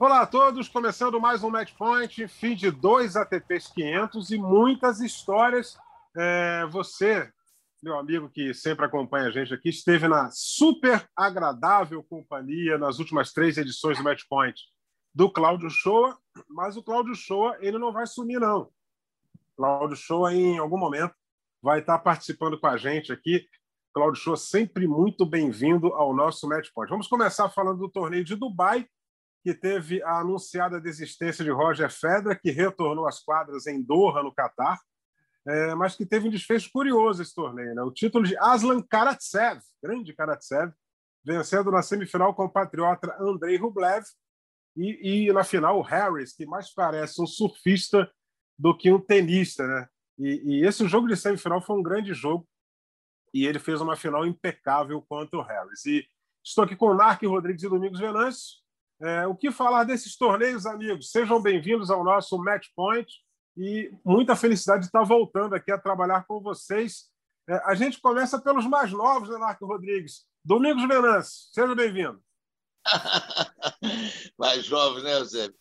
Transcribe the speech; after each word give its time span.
Olá 0.00 0.20
a 0.20 0.26
todos, 0.28 0.68
começando 0.68 1.20
mais 1.20 1.42
um 1.42 1.50
Match 1.50 1.74
Point, 1.74 2.28
fim 2.28 2.54
de 2.54 2.70
dois 2.70 3.16
ATPs 3.16 3.66
500 3.66 4.30
e 4.30 4.38
muitas 4.38 5.00
histórias. 5.00 5.76
É, 6.16 6.64
você, 6.66 7.28
meu 7.82 7.98
amigo 7.98 8.30
que 8.30 8.54
sempre 8.54 8.86
acompanha 8.86 9.26
a 9.26 9.30
gente 9.32 9.52
aqui, 9.52 9.70
esteve 9.70 10.06
na 10.06 10.30
super 10.30 11.04
agradável 11.16 12.00
companhia 12.04 12.78
nas 12.78 13.00
últimas 13.00 13.32
três 13.32 13.58
edições 13.58 13.98
do 13.98 14.04
Match 14.04 14.22
Point 14.28 14.62
do 15.12 15.28
Cláudio 15.28 15.68
Shoa, 15.68 16.16
mas 16.48 16.76
o 16.76 16.82
Cláudio 16.82 17.16
Shoa 17.16 17.56
ele 17.58 17.76
não 17.76 17.92
vai 17.92 18.06
sumir 18.06 18.38
não. 18.38 18.70
Cláudio 19.56 19.96
Shoa 19.96 20.32
em 20.32 20.58
algum 20.58 20.78
momento 20.78 21.12
vai 21.60 21.80
estar 21.80 21.98
participando 21.98 22.56
com 22.56 22.68
a 22.68 22.76
gente 22.76 23.12
aqui. 23.12 23.44
Cláudio 23.92 24.22
Shoa 24.22 24.36
sempre 24.36 24.86
muito 24.86 25.26
bem-vindo 25.26 25.88
ao 25.88 26.14
nosso 26.14 26.48
Match 26.48 26.68
Point. 26.72 26.88
Vamos 26.88 27.08
começar 27.08 27.48
falando 27.48 27.78
do 27.78 27.88
torneio 27.88 28.22
de 28.22 28.36
Dubai 28.36 28.88
que 29.42 29.54
teve 29.54 30.02
a 30.02 30.20
anunciada 30.20 30.80
desistência 30.80 31.44
de 31.44 31.50
Roger 31.50 31.90
Federer, 31.90 32.40
que 32.40 32.50
retornou 32.50 33.06
às 33.06 33.20
quadras 33.20 33.66
em 33.66 33.82
Doha, 33.82 34.22
no 34.22 34.34
Catar, 34.34 34.78
é, 35.46 35.74
mas 35.74 35.94
que 35.94 36.04
teve 36.04 36.28
um 36.28 36.30
desfecho 36.30 36.70
curioso 36.72 37.22
esse 37.22 37.34
torneio. 37.34 37.74
Né? 37.74 37.82
O 37.82 37.92
título 37.92 38.24
de 38.24 38.36
Aslan 38.38 38.82
Karatsev, 38.82 39.60
grande 39.82 40.12
Karatsev, 40.12 40.72
vencendo 41.24 41.70
na 41.70 41.82
semifinal 41.82 42.34
com 42.34 42.44
o 42.44 42.50
patriota 42.50 43.16
Andrei 43.20 43.56
Rublev, 43.56 44.04
e, 44.76 45.26
e, 45.26 45.32
na 45.32 45.42
final 45.42 45.78
o 45.78 45.82
Harris, 45.82 46.32
que 46.32 46.46
mais 46.46 46.72
parece 46.72 47.20
um 47.20 47.26
surfista 47.26 48.08
do 48.56 48.76
que 48.76 48.92
um 48.92 49.00
tenista. 49.00 49.66
Né? 49.66 49.88
E, 50.18 50.42
e 50.44 50.66
esse 50.66 50.86
jogo 50.86 51.08
de 51.08 51.16
semifinal 51.16 51.60
foi 51.60 51.76
um 51.76 51.82
grande 51.82 52.14
jogo, 52.14 52.46
e 53.32 53.46
ele 53.46 53.58
fez 53.58 53.80
uma 53.80 53.96
final 53.96 54.26
impecável 54.26 55.02
contra 55.08 55.38
o 55.38 55.42
Harris. 55.42 55.84
E 55.84 56.06
estou 56.44 56.64
aqui 56.64 56.76
com 56.76 56.86
o 56.86 56.94
Narc 56.94 57.22
Rodrigues 57.22 57.62
e 57.62 57.68
Domingos 57.68 58.00
Venâncio, 58.00 58.58
é, 59.00 59.26
o 59.26 59.34
que 59.34 59.50
falar 59.50 59.84
desses 59.84 60.16
torneios, 60.16 60.66
amigos? 60.66 61.10
Sejam 61.10 61.40
bem-vindos 61.40 61.90
ao 61.90 62.02
nosso 62.02 62.36
Match 62.38 62.66
Point 62.74 63.12
e 63.56 63.92
muita 64.04 64.34
felicidade 64.34 64.80
de 64.80 64.86
estar 64.86 65.04
voltando 65.04 65.54
aqui 65.54 65.70
a 65.70 65.78
trabalhar 65.78 66.26
com 66.26 66.40
vocês. 66.40 67.08
É, 67.48 67.54
a 67.64 67.74
gente 67.74 68.00
começa 68.00 68.40
pelos 68.40 68.66
mais 68.66 68.90
novos, 68.90 69.28
né, 69.28 69.38
Marco 69.38 69.66
Rodrigues? 69.66 70.26
Domingos 70.44 70.86
Venâncio, 70.86 71.48
seja 71.52 71.74
bem-vindo. 71.74 72.22
mais 74.36 74.64
jovens, 74.64 75.04
né, 75.04 75.14
Eusébio? 75.14 75.58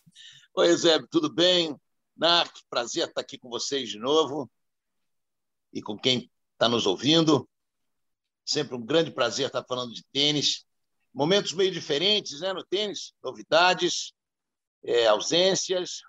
Oi, 0.55 0.69
Eusébio, 0.71 1.07
tudo 1.09 1.31
bem? 1.31 1.75
Narc, 2.15 2.51
prazer 2.69 3.07
estar 3.07 3.21
aqui 3.21 3.37
com 3.37 3.49
vocês 3.49 3.89
de 3.89 3.99
novo 3.99 4.49
e 5.71 5.81
com 5.81 5.97
quem 5.97 6.31
está 6.53 6.67
nos 6.67 6.87
ouvindo. 6.87 7.47
Sempre 8.43 8.75
um 8.75 8.83
grande 8.83 9.11
prazer 9.11 9.47
estar 9.47 9.63
falando 9.63 9.93
de 9.93 10.03
tênis 10.11 10.66
momentos 11.17 11.51
meio 11.53 11.71
diferentes 11.71 12.41
né, 12.41 12.53
no 12.53 12.63
tênis, 12.63 13.11
novidades, 13.23 14.13
é, 14.85 15.07
ausências, 15.07 16.01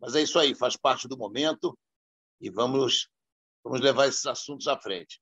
mas 0.00 0.14
é 0.14 0.22
isso 0.22 0.38
aí, 0.38 0.54
faz 0.54 0.76
parte 0.76 1.08
do 1.08 1.18
momento 1.18 1.76
e 2.40 2.48
vamos, 2.48 3.08
vamos 3.64 3.80
levar 3.80 4.06
esses 4.06 4.24
assuntos 4.24 4.68
à 4.68 4.78
frente. 4.78 5.20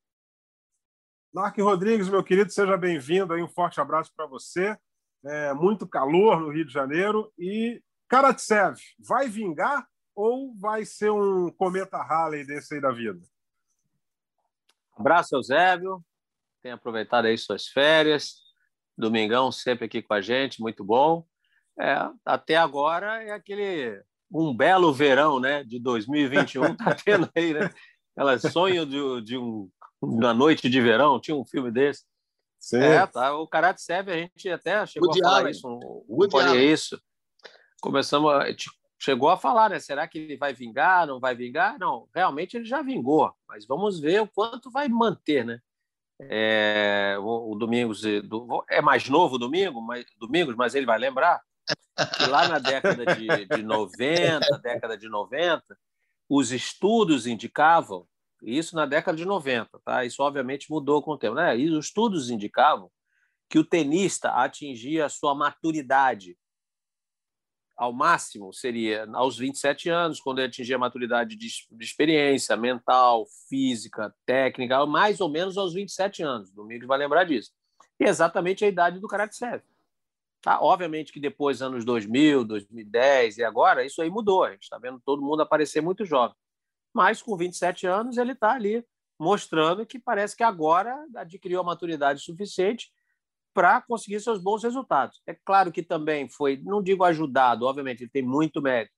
Mark 1.33 1.57
Rodrigues, 1.57 2.11
meu 2.11 2.23
querido, 2.23 2.53
seja 2.53 2.77
bem-vindo. 2.77 3.35
Um 3.35 3.49
forte 3.49 3.81
abraço 3.81 4.13
para 4.15 4.27
você. 4.27 4.77
É, 5.25 5.55
muito 5.55 5.89
calor 5.89 6.39
no 6.39 6.51
Rio 6.51 6.67
de 6.67 6.73
Janeiro. 6.73 7.33
E 7.39 7.83
Karatsev, 8.07 8.79
vai 8.99 9.29
vingar 9.29 9.89
ou 10.15 10.55
vai 10.59 10.85
ser 10.85 11.11
um 11.11 11.51
cometa 11.53 11.97
Halley 11.97 12.45
desse 12.45 12.75
aí 12.75 12.81
da 12.83 12.91
vida? 12.91 13.21
Abraço, 14.95 15.37
Eusébio. 15.37 16.05
Tenha 16.61 16.75
aproveitado 16.75 17.27
aí 17.27 17.39
suas 17.39 17.69
férias. 17.69 18.50
Domingão 19.01 19.51
sempre 19.51 19.87
aqui 19.87 20.03
com 20.03 20.15
a 20.15 20.21
gente, 20.21 20.61
muito 20.61 20.85
bom. 20.85 21.25
É, 21.79 21.97
até 22.25 22.57
agora 22.57 23.23
é 23.23 23.31
aquele 23.31 24.01
um 24.33 24.55
belo 24.55 24.93
verão, 24.93 25.41
né, 25.41 25.65
de 25.65 25.81
2021 25.81 26.77
tá 26.77 26.95
tendo 27.05 27.29
aí, 27.35 27.53
né? 27.53 27.71
Aquela 28.15 28.39
sonho 28.39 28.87
de, 28.87 29.23
de 29.23 29.39
um, 29.39 29.69
uma 30.01 30.33
noite 30.33 30.69
de 30.69 30.81
verão, 30.81 31.21
tinha 31.21 31.37
um 31.37 31.45
filme 31.45 31.71
desse. 31.71 32.05
Sim. 32.59 32.79
É, 32.79 33.07
tá. 33.07 33.35
O 33.37 33.49
Karate 33.49 33.83
Serve, 33.83 34.13
a 34.13 34.17
gente 34.17 34.49
até 34.51 34.85
chegou 34.87 35.09
Woody 35.09 35.21
a 35.21 35.25
falar 35.25 35.39
Allen. 35.39 35.51
isso, 35.51 35.69
um, 35.69 36.05
um 36.09 36.55
isso. 36.55 37.01
Começamos, 37.81 38.31
a, 38.33 38.45
chegou 38.99 39.31
a 39.31 39.37
falar, 39.37 39.71
né? 39.71 39.81
Será 39.81 40.07
que 40.07 40.19
ele 40.19 40.37
vai 40.37 40.53
vingar, 40.53 41.07
não 41.07 41.19
vai 41.19 41.35
vingar? 41.35 41.79
Não, 41.79 42.07
realmente 42.15 42.57
ele 42.57 42.67
já 42.67 42.83
vingou, 42.83 43.33
mas 43.49 43.67
vamos 43.67 43.99
ver 43.99 44.21
o 44.21 44.29
quanto 44.29 44.71
vai 44.71 44.89
manter, 44.89 45.45
né? 45.45 45.59
É, 46.29 47.17
o, 47.21 47.53
o 47.53 47.55
Domingos 47.55 48.03
do, 48.25 48.65
é 48.69 48.81
mais 48.81 49.09
novo 49.09 49.37
o 49.37 49.39
Domingo, 49.39 49.81
mas, 49.81 50.05
Domingos, 50.19 50.55
mas 50.55 50.75
ele 50.75 50.87
vai 50.87 50.99
lembrar 50.99 51.41
que 52.17 52.27
lá 52.27 52.49
na 52.49 52.59
década 52.59 53.05
de, 53.15 53.47
de 53.47 53.63
90, 53.63 54.41
década 54.63 54.97
de 54.97 55.09
90, 55.09 55.63
os 56.29 56.53
estudos 56.53 57.27
indicavam, 57.27 58.07
isso 58.43 58.75
na 58.75 58.87
década 58.87 59.17
de 59.17 59.25
90, 59.25 59.81
tá? 59.85 60.05
Isso 60.05 60.23
obviamente 60.23 60.71
mudou 60.71 61.03
com 61.03 61.13
o 61.13 61.19
tempo, 61.19 61.35
né? 61.35 61.59
E 61.59 61.69
os 61.71 61.87
estudos 61.87 62.31
indicavam 62.31 62.91
que 63.49 63.59
o 63.59 63.65
tenista 63.65 64.31
atingia 64.31 65.07
a 65.07 65.09
sua 65.09 65.35
maturidade 65.35 66.37
ao 67.81 67.95
máximo 67.95 68.53
seria 68.53 69.09
aos 69.15 69.39
27 69.39 69.89
anos, 69.89 70.21
quando 70.21 70.39
ele 70.39 70.49
atingir 70.49 70.75
a 70.75 70.79
maturidade 70.79 71.35
de, 71.35 71.49
de, 71.49 71.83
experiência 71.83 72.55
mental, 72.55 73.25
física, 73.49 74.15
técnica, 74.27 74.85
mais 74.85 75.19
ou 75.19 75.31
menos 75.31 75.57
aos 75.57 75.73
27 75.73 76.23
anos. 76.23 76.53
Domingos 76.53 76.87
vai 76.87 76.99
lembrar 76.99 77.25
disso. 77.25 77.51
E 77.99 78.05
exatamente 78.05 78.67
a 78.67 78.69
idade 78.69 79.01
do 79.01 79.09
Karate 79.09 79.35
Serve. 79.35 79.65
Tá? 80.43 80.61
Obviamente 80.61 81.11
que 81.11 81.19
depois, 81.19 81.63
anos 81.63 81.83
2000, 81.83 82.45
2010 82.45 83.39
e 83.39 83.45
agora, 83.45 83.83
isso 83.83 84.03
aí 84.03 84.11
mudou. 84.11 84.45
A 84.45 84.51
gente 84.51 84.65
está 84.65 84.77
vendo 84.77 85.01
todo 85.01 85.23
mundo 85.23 85.41
aparecer 85.41 85.81
muito 85.81 86.05
jovem. 86.05 86.37
Mas 86.93 87.23
com 87.23 87.35
27 87.35 87.87
anos, 87.87 88.19
ele 88.19 88.33
está 88.33 88.53
ali 88.53 88.85
mostrando 89.19 89.87
que 89.87 89.99
parece 89.99 90.37
que 90.37 90.43
agora 90.43 91.03
adquiriu 91.17 91.61
a 91.61 91.65
maturidade 91.65 92.21
suficiente 92.21 92.93
para 93.53 93.81
conseguir 93.83 94.21
seus 94.21 94.43
bons 94.43 94.63
resultados. 94.63 95.21
É 95.27 95.35
claro 95.35 95.73
que 95.73 95.83
também 95.83 96.29
foi, 96.29 96.57
não 96.65 96.83
digo 96.83 97.05
ajudado, 97.05 97.67
obviamente, 97.67 98.03
ele 98.03 98.11
tem 98.11 98.23
muito 98.23 98.63
mérito, 98.63 98.93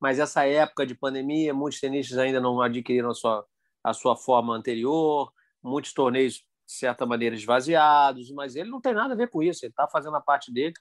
mas 0.00 0.18
essa 0.18 0.44
época 0.46 0.86
de 0.86 0.94
pandemia, 0.94 1.52
muitos 1.52 1.80
tenistas 1.80 2.18
ainda 2.18 2.40
não 2.40 2.60
adquiriram 2.60 3.10
a 3.10 3.14
sua, 3.14 3.44
a 3.82 3.92
sua 3.92 4.16
forma 4.16 4.54
anterior, 4.54 5.32
muitos 5.62 5.92
torneios, 5.92 6.34
de 6.34 6.74
certa 6.74 7.06
maneira, 7.06 7.34
esvaziados, 7.34 8.30
mas 8.32 8.54
ele 8.54 8.70
não 8.70 8.80
tem 8.80 8.92
nada 8.92 9.14
a 9.14 9.16
ver 9.16 9.28
com 9.30 9.42
isso, 9.42 9.64
ele 9.64 9.72
está 9.72 9.88
fazendo 9.88 10.16
a 10.16 10.20
parte 10.20 10.52
dele. 10.52 10.74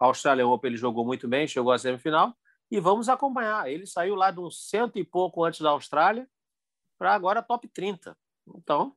A 0.00 0.06
Australian 0.06 0.48
Open 0.48 0.70
ele 0.70 0.78
jogou 0.78 1.04
muito 1.04 1.28
bem, 1.28 1.46
chegou 1.46 1.72
à 1.72 1.78
semifinal, 1.78 2.34
e 2.70 2.80
vamos 2.80 3.08
acompanhar. 3.08 3.70
Ele 3.70 3.86
saiu 3.86 4.14
lá 4.14 4.30
de 4.30 4.40
um 4.40 4.50
cento 4.50 4.98
e 4.98 5.04
pouco 5.04 5.44
antes 5.44 5.60
da 5.60 5.70
Austrália 5.70 6.28
para 6.98 7.14
agora 7.14 7.42
top 7.42 7.68
30. 7.68 8.16
Então, 8.56 8.96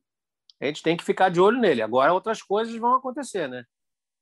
a 0.60 0.66
gente 0.66 0.82
tem 0.82 0.96
que 0.96 1.04
ficar 1.04 1.28
de 1.28 1.40
olho 1.40 1.60
nele. 1.60 1.82
Agora 1.82 2.12
outras 2.12 2.42
coisas 2.42 2.74
vão 2.76 2.94
acontecer, 2.94 3.48
né? 3.48 3.64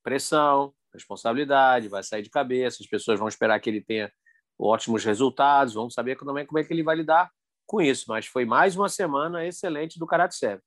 Pressão, 0.03 0.75
responsabilidade, 0.93 1.89
vai 1.89 2.03
sair 2.03 2.23
de 2.23 2.31
cabeça, 2.31 2.79
as 2.81 2.89
pessoas 2.89 3.19
vão 3.19 3.29
esperar 3.29 3.59
que 3.61 3.71
ele 3.71 3.83
tenha 3.83 4.13
ótimos 4.59 5.05
resultados, 5.05 5.75
vamos 5.75 5.95
saber 5.95 6.17
também 6.17 6.47
como 6.47 6.59
é 6.59 6.65
que 6.65 6.73
ele 6.73 6.83
vai 6.83 6.97
lidar 6.97 7.31
com 7.67 7.81
isso. 7.81 8.05
Mas 8.09 8.27
foi 8.27 8.45
mais 8.45 8.77
uma 8.77 8.89
semana 8.89 9.45
excelente 9.47 9.99
do 9.99 10.07
Karate 10.07 10.37
Seven. 10.37 10.63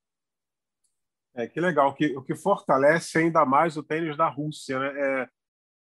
É, 1.36 1.48
que 1.48 1.60
legal. 1.60 1.94
Que, 1.94 2.18
o 2.18 2.22
que 2.22 2.36
fortalece 2.36 3.18
ainda 3.18 3.46
mais 3.46 3.78
o 3.78 3.84
tênis 3.84 4.18
da 4.18 4.28
Rússia, 4.28 4.80
né? 4.80 4.94
É, 4.96 5.30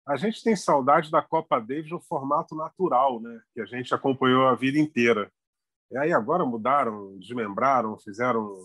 a 0.07 0.15
gente 0.15 0.43
tem 0.43 0.55
saudade 0.55 1.11
da 1.11 1.21
Copa 1.21 1.59
Davis 1.59 1.91
no 1.91 1.99
formato 1.99 2.55
natural, 2.55 3.19
né? 3.19 3.41
Que 3.53 3.61
a 3.61 3.65
gente 3.65 3.93
acompanhou 3.93 4.47
a 4.47 4.55
vida 4.55 4.77
inteira. 4.77 5.31
E 5.91 5.97
aí 5.97 6.13
agora 6.13 6.45
mudaram, 6.45 7.17
desmembraram, 7.17 7.97
fizeram 7.97 8.57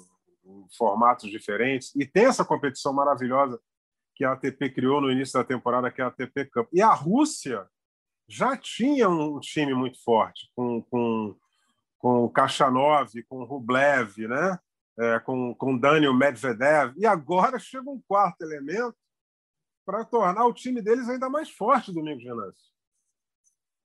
formatos 0.77 1.31
diferentes. 1.31 1.95
E 1.97 2.07
tem 2.07 2.27
essa 2.27 2.45
competição 2.45 2.93
maravilhosa 2.93 3.61
que 4.15 4.25
a 4.25 4.33
ATP 4.33 4.71
criou 4.71 5.01
no 5.01 5.11
início 5.11 5.39
da 5.39 5.45
temporada, 5.45 5.91
que 5.91 6.01
é 6.01 6.05
a 6.05 6.09
ATP 6.09 6.47
Cup. 6.47 6.69
E 6.73 6.83
a 6.83 6.93
Rússia 6.93 7.67
já 8.29 8.57
tinha 8.57 9.09
um 9.09 9.41
time 9.41 9.75
muito 9.75 10.03
forte, 10.03 10.51
com, 10.55 10.83
com, 10.83 11.37
com 11.99 12.25
o 12.25 12.31
Kachanov, 12.31 13.11
com 13.29 13.45
Rublev, 13.45 14.27
né? 14.29 14.59
É, 14.99 15.19
com, 15.21 15.55
com 15.55 15.79
Daniel 15.79 16.15
Medvedev. 16.15 16.95
E 16.99 17.07
agora 17.07 17.59
chega 17.59 17.91
um 17.91 18.01
quarto 18.07 18.43
elemento 18.43 18.97
para 19.87 20.05
tornar 20.05 20.47
o 20.47 20.53
time 20.53 20.83
deles 20.83 21.09
ainda 21.09 21.29
mais 21.31 21.51
forte, 21.51 21.93
Domingos 21.93 22.23
Venâncio. 22.23 22.73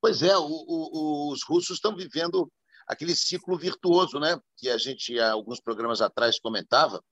Pois 0.01 0.21
é, 0.21 0.37
o, 0.37 0.45
o, 0.45 1.31
os 1.31 1.43
russos 1.43 1.77
estão 1.77 1.95
vivendo 1.95 2.51
aquele 2.87 3.15
ciclo 3.15 3.57
virtuoso, 3.57 4.19
né? 4.19 4.39
Que 4.55 4.69
a 4.69 4.77
gente, 4.77 5.19
há 5.19 5.31
alguns 5.31 5.59
programas 5.59 6.01
atrás, 6.01 6.39
comentava. 6.39 7.03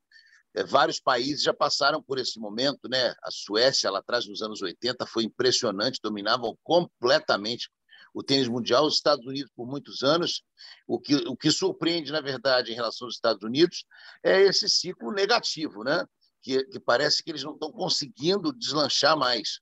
É, 0.53 0.63
vários 0.63 0.99
países 0.99 1.43
já 1.43 1.53
passaram 1.53 2.01
por 2.01 2.17
esse 2.17 2.39
momento, 2.39 2.87
né? 2.87 3.13
A 3.23 3.29
Suécia, 3.31 3.91
lá 3.91 3.99
atrás, 3.99 4.27
nos 4.27 4.41
anos 4.41 4.61
80, 4.61 5.05
foi 5.05 5.23
impressionante, 5.23 5.99
dominavam 6.01 6.57
completamente 6.63 7.69
o 8.13 8.23
tênis 8.23 8.47
mundial, 8.47 8.85
os 8.85 8.95
Estados 8.95 9.25
Unidos 9.25 9.51
por 9.53 9.67
muitos 9.67 10.01
anos. 10.01 10.41
O 10.87 10.99
que, 10.99 11.15
o 11.15 11.35
que 11.35 11.51
surpreende, 11.51 12.11
na 12.11 12.21
verdade, 12.21 12.71
em 12.71 12.75
relação 12.75 13.07
aos 13.07 13.15
Estados 13.15 13.43
Unidos 13.43 13.83
é 14.23 14.41
esse 14.41 14.69
ciclo 14.69 15.11
negativo, 15.11 15.83
né? 15.83 16.05
que, 16.45 16.63
que 16.65 16.79
parece 16.79 17.23
que 17.23 17.31
eles 17.31 17.43
não 17.43 17.53
estão 17.53 17.71
conseguindo 17.71 18.53
deslanchar 18.53 19.17
mais. 19.17 19.59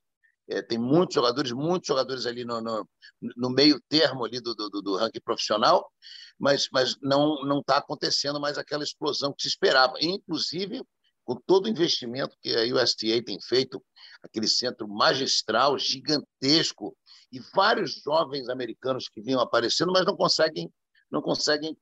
É, 0.48 0.60
tem 0.60 0.78
muitos 0.78 1.14
jogadores, 1.14 1.52
muitos 1.52 1.86
jogadores 1.86 2.26
ali 2.26 2.44
no, 2.44 2.60
no, 2.60 2.88
no 3.36 3.50
meio 3.50 3.80
termo 3.88 4.24
ali 4.24 4.40
do, 4.40 4.54
do, 4.54 4.68
do, 4.82 4.96
ranking 4.96 5.20
profissional, 5.20 5.90
mas, 6.38 6.68
mas 6.70 6.96
não 7.00 7.42
não 7.44 7.60
está 7.60 7.78
acontecendo 7.78 8.40
mais 8.40 8.58
aquela 8.58 8.84
explosão 8.84 9.32
que 9.32 9.42
se 9.42 9.48
esperava. 9.48 9.94
Inclusive, 10.00 10.82
com 11.24 11.34
todo 11.46 11.64
o 11.64 11.68
investimento 11.68 12.36
que 12.42 12.54
a 12.54 12.82
USTA 12.82 13.22
tem 13.24 13.40
feito, 13.40 13.82
aquele 14.22 14.46
centro 14.46 14.86
magistral, 14.86 15.78
gigantesco, 15.78 16.94
e 17.32 17.40
vários 17.54 18.02
jovens 18.02 18.48
americanos 18.48 19.08
que 19.08 19.20
vinham 19.20 19.40
aparecendo, 19.40 19.92
mas 19.92 20.04
não 20.04 20.16
conseguem 20.16 20.72
não 21.10 21.22
conseguem 21.22 21.76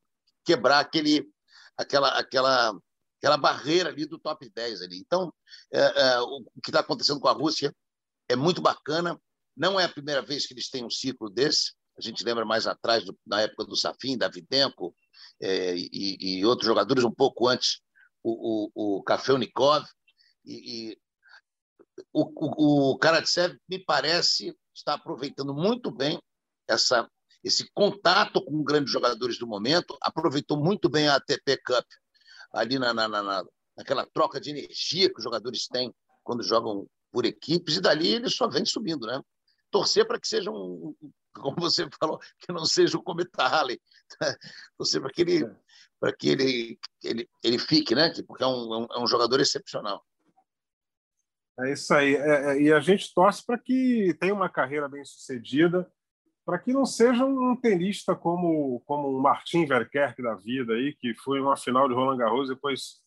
quebrar 0.44 0.80
aquele 0.80 1.28
aquela 1.76 2.08
aquela 2.18 2.78
aquela 3.18 3.36
barreira 3.36 3.88
ali 3.88 4.06
do 4.06 4.18
top 4.18 4.48
10 4.48 4.82
ali. 4.82 4.98
Então, 4.98 5.32
é, 5.72 5.80
é, 5.80 6.20
o 6.20 6.42
que 6.62 6.70
está 6.70 6.80
acontecendo 6.80 7.20
com 7.20 7.28
a 7.28 7.32
Rússia 7.32 7.74
é 8.28 8.36
muito 8.36 8.60
bacana. 8.60 9.20
Não 9.56 9.78
é 9.78 9.84
a 9.84 9.88
primeira 9.88 10.22
vez 10.22 10.46
que 10.46 10.54
eles 10.54 10.68
têm 10.68 10.84
um 10.84 10.90
ciclo 10.90 11.28
desse. 11.28 11.72
A 11.98 12.00
gente 12.00 12.24
lembra 12.24 12.44
mais 12.44 12.66
atrás, 12.66 13.04
do, 13.04 13.16
na 13.26 13.42
época 13.42 13.64
do 13.64 13.76
Safin, 13.76 14.16
Davidenko 14.16 14.94
é, 15.40 15.76
e, 15.76 16.38
e, 16.38 16.44
outros 16.44 16.66
jogadores 16.66 17.04
um 17.04 17.10
pouco 17.10 17.48
antes, 17.48 17.80
o, 18.22 18.70
o, 18.74 18.98
o. 18.98 19.04
E, 20.44 20.90
e 20.90 20.98
o, 22.12 22.22
o, 22.22 22.90
o 22.92 22.98
Karatsev, 22.98 23.56
me 23.68 23.78
parece, 23.78 24.56
está 24.74 24.94
aproveitando 24.94 25.54
muito 25.54 25.90
bem 25.90 26.20
essa, 26.66 27.08
esse 27.44 27.70
contato 27.74 28.42
com 28.44 28.62
grandes 28.62 28.92
jogadores 28.92 29.38
do 29.38 29.46
momento, 29.46 29.96
aproveitou 30.00 30.56
muito 30.56 30.88
bem 30.88 31.08
a 31.08 31.16
ATP 31.16 31.58
Cup 31.58 31.84
ali 32.52 32.78
na, 32.78 32.92
na, 32.94 33.08
na, 33.08 33.44
naquela 33.76 34.06
troca 34.06 34.40
de 34.40 34.50
energia 34.50 35.08
que 35.08 35.18
os 35.18 35.24
jogadores 35.24 35.66
têm 35.66 35.92
quando 36.22 36.42
jogam 36.42 36.86
por 37.12 37.26
equipes, 37.26 37.76
e 37.76 37.80
dali 37.80 38.08
ele 38.08 38.30
só 38.30 38.48
vem 38.48 38.64
subindo, 38.64 39.06
né? 39.06 39.20
Torcer 39.70 40.06
para 40.06 40.18
que 40.18 40.26
seja 40.26 40.50
um, 40.50 40.94
como 41.34 41.56
você 41.58 41.88
falou, 41.98 42.18
que 42.38 42.52
não 42.52 42.64
seja 42.64 42.96
o 42.96 43.02
Cometa 43.02 43.46
Halley, 43.46 43.80
torcer 44.78 45.00
para 45.00 45.10
que 45.10 45.22
ele, 45.22 45.50
para 46.00 46.12
que 46.12 46.28
ele, 46.30 46.78
ele, 47.02 47.28
ele 47.42 47.58
fique, 47.58 47.94
né? 47.94 48.12
Porque 48.26 48.42
é 48.42 48.46
um, 48.46 48.86
é 48.90 48.98
um 48.98 49.06
jogador 49.06 49.40
excepcional. 49.40 50.04
É 51.60 51.72
isso 51.72 51.92
aí. 51.94 52.14
É, 52.14 52.52
é, 52.52 52.62
e 52.62 52.72
a 52.72 52.80
gente 52.80 53.12
torce 53.14 53.44
para 53.44 53.58
que 53.58 54.16
tenha 54.18 54.34
uma 54.34 54.48
carreira 54.48 54.88
bem 54.88 55.04
sucedida, 55.04 55.90
para 56.44 56.58
que 56.58 56.72
não 56.72 56.84
seja 56.84 57.24
um 57.24 57.54
tenista 57.54 58.16
como 58.16 58.80
como 58.80 59.08
o 59.08 59.22
Martin 59.22 59.64
Verkerk 59.64 60.20
da 60.22 60.34
vida 60.34 60.72
aí, 60.72 60.94
que 60.94 61.14
foi 61.14 61.40
uma 61.40 61.56
final 61.56 61.88
de 61.88 61.94
Roland 61.94 62.16
Garros 62.16 62.50
e 62.50 62.54
depois 62.54 63.00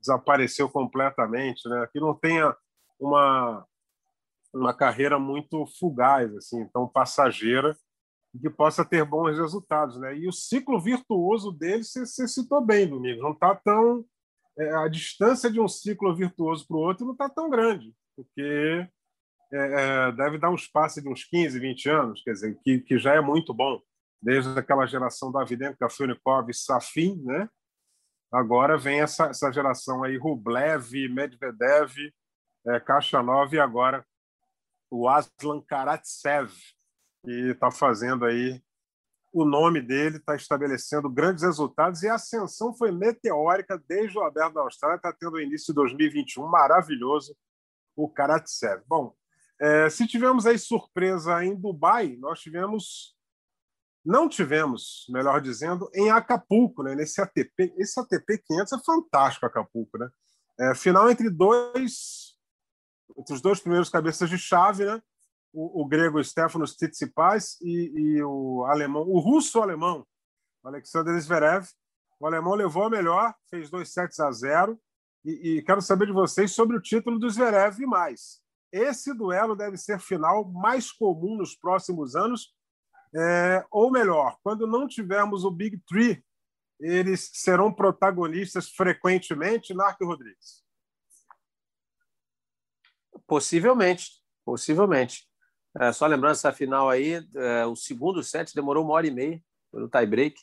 desapareceu 0.00 0.68
completamente, 0.68 1.68
né? 1.68 1.86
Que 1.92 2.00
não 2.00 2.14
tenha 2.14 2.54
uma 2.98 3.66
uma 4.52 4.72
carreira 4.72 5.18
muito 5.18 5.66
fugaz 5.78 6.32
assim, 6.36 6.66
tão 6.68 6.86
passageira 6.86 7.76
que 8.40 8.48
possa 8.48 8.84
ter 8.84 9.04
bons 9.04 9.36
resultados, 9.36 9.98
né? 9.98 10.16
E 10.16 10.28
o 10.28 10.32
ciclo 10.32 10.80
virtuoso 10.80 11.52
dele 11.52 11.84
você, 11.84 12.26
citou 12.26 12.60
bem, 12.60 12.88
Domingos, 12.88 13.22
não 13.22 13.32
está 13.32 13.54
tão 13.54 14.04
é, 14.58 14.74
a 14.76 14.88
distância 14.88 15.50
de 15.50 15.60
um 15.60 15.68
ciclo 15.68 16.14
virtuoso 16.14 16.66
para 16.66 16.76
o 16.76 16.80
outro 16.80 17.04
não 17.04 17.12
está 17.12 17.28
tão 17.28 17.50
grande, 17.50 17.92
porque 18.16 18.88
é, 19.52 20.08
é, 20.08 20.12
deve 20.12 20.38
dar 20.38 20.50
um 20.50 20.54
espaço 20.54 21.02
de 21.02 21.08
uns 21.08 21.24
15, 21.24 21.58
20 21.58 21.88
anos, 21.88 22.22
quer 22.22 22.32
dizer, 22.32 22.58
que, 22.62 22.80
que 22.80 22.98
já 22.98 23.14
é 23.14 23.20
muito 23.20 23.52
bom, 23.52 23.80
desde 24.22 24.58
aquela 24.58 24.86
geração 24.86 25.30
da 25.30 25.40
Davidenko, 25.40 25.78
Kafelnikov 25.78 26.48
e 26.50 26.54
Safin, 26.54 27.20
né? 27.22 27.48
Agora 28.32 28.76
vem 28.76 29.00
essa, 29.00 29.26
essa 29.26 29.52
geração 29.52 30.02
aí, 30.02 30.16
Rublev, 30.16 31.08
Medvedev, 31.08 31.92
é, 32.66 32.80
Kachanov 32.80 33.54
e 33.54 33.60
agora 33.60 34.04
o 34.90 35.08
Aslan 35.08 35.60
Karatsev, 35.60 36.52
que 37.24 37.50
está 37.50 37.70
fazendo 37.70 38.24
aí 38.24 38.62
o 39.32 39.44
nome 39.44 39.82
dele, 39.82 40.18
está 40.18 40.36
estabelecendo 40.36 41.10
grandes 41.10 41.42
resultados 41.42 42.02
e 42.02 42.08
a 42.08 42.14
ascensão 42.14 42.72
foi 42.72 42.92
meteórica 42.92 43.82
desde 43.88 44.16
o 44.16 44.22
Aberto 44.22 44.54
da 44.54 44.60
Austrália, 44.60 44.96
está 44.96 45.12
tendo 45.12 45.34
o 45.34 45.40
início 45.40 45.68
de 45.68 45.74
2021 45.74 46.46
maravilhoso, 46.46 47.36
o 47.96 48.08
Karatsev. 48.08 48.82
Bom, 48.86 49.12
é, 49.60 49.90
se 49.90 50.06
tivemos 50.06 50.46
aí 50.46 50.56
surpresa 50.56 51.44
em 51.44 51.56
Dubai, 51.56 52.16
nós 52.20 52.40
tivemos, 52.40 53.16
não 54.04 54.28
tivemos, 54.28 55.06
melhor 55.08 55.40
dizendo, 55.40 55.90
em 55.92 56.10
Acapulco, 56.10 56.84
né? 56.84 56.94
Nesse 56.94 57.20
ATP, 57.20 57.74
esse 57.76 57.98
ATP 57.98 58.38
500 58.46 58.72
é 58.72 58.78
fantástico, 58.84 59.46
Acapulco, 59.46 59.98
né? 59.98 60.08
É, 60.60 60.74
final 60.76 61.10
entre 61.10 61.28
dois, 61.28 62.23
entre 63.16 63.34
os 63.34 63.40
dois 63.40 63.60
primeiros 63.60 63.88
cabeças 63.88 64.28
de 64.28 64.38
chave, 64.38 64.84
né? 64.84 65.02
O, 65.52 65.82
o 65.82 65.86
grego 65.86 66.22
Stefanos 66.22 66.74
Tsitsipas 66.74 67.60
e, 67.60 67.92
e, 67.94 68.22
o 68.22 68.64
alemão, 68.64 69.02
o 69.02 69.20
russo-alemão, 69.20 70.06
Alexander 70.64 71.18
Zverev. 71.20 71.66
O 72.18 72.26
alemão 72.26 72.54
levou 72.54 72.84
a 72.84 72.90
melhor, 72.90 73.34
fez 73.50 73.70
dois 73.70 73.92
sets 73.92 74.18
a 74.18 74.32
zero. 74.32 74.80
E, 75.24 75.58
e 75.58 75.62
quero 75.62 75.80
saber 75.80 76.06
de 76.06 76.12
vocês 76.12 76.52
sobre 76.52 76.76
o 76.76 76.82
título 76.82 77.18
do 77.18 77.30
Zverev 77.30 77.80
e 77.80 77.86
mais. 77.86 78.42
Esse 78.72 79.14
duelo 79.14 79.54
deve 79.54 79.76
ser 79.76 80.00
final 80.00 80.44
mais 80.50 80.90
comum 80.90 81.36
nos 81.36 81.54
próximos 81.54 82.16
anos, 82.16 82.52
é, 83.16 83.64
ou 83.70 83.90
melhor, 83.90 84.36
quando 84.42 84.66
não 84.66 84.88
tivermos 84.88 85.44
o 85.44 85.50
Big 85.50 85.78
Three, 85.86 86.24
eles 86.80 87.30
serão 87.34 87.72
protagonistas 87.72 88.68
frequentemente, 88.70 89.72
Narco 89.72 90.04
Rodrigues. 90.04 90.63
Possivelmente, 93.26 94.22
possivelmente. 94.44 95.26
É, 95.78 95.92
só 95.92 96.06
lembrando 96.06 96.32
essa 96.32 96.52
final 96.52 96.88
aí, 96.88 97.14
é, 97.34 97.66
o 97.66 97.74
segundo 97.74 98.22
set 98.22 98.54
demorou 98.54 98.84
uma 98.84 98.94
hora 98.94 99.06
e 99.06 99.10
meia, 99.10 99.42
foi 99.70 99.80
no 99.80 99.88
tie 99.88 100.06
break. 100.06 100.40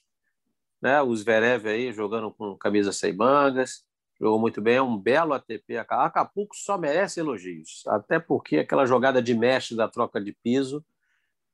Né? 0.82 1.02
Os 1.02 1.24
Verev 1.24 1.68
aí 1.68 1.94
jogando 1.94 2.32
com 2.32 2.58
camisa 2.58 2.92
sem 2.92 3.14
mangas, 3.14 3.86
jogou 4.20 4.40
muito 4.40 4.62
bem, 4.62 4.76
é 4.76 4.82
um 4.82 4.98
belo 4.98 5.34
ATP. 5.34 5.78
Acapulco 5.78 6.56
só 6.56 6.78
merece 6.78 7.20
elogios, 7.20 7.84
até 7.88 8.20
porque 8.20 8.58
aquela 8.58 8.86
jogada 8.86 9.22
de 9.22 9.34
mestre 9.34 9.78
da 9.78 9.88
troca 9.88 10.20
de 10.20 10.34
piso, 10.44 10.84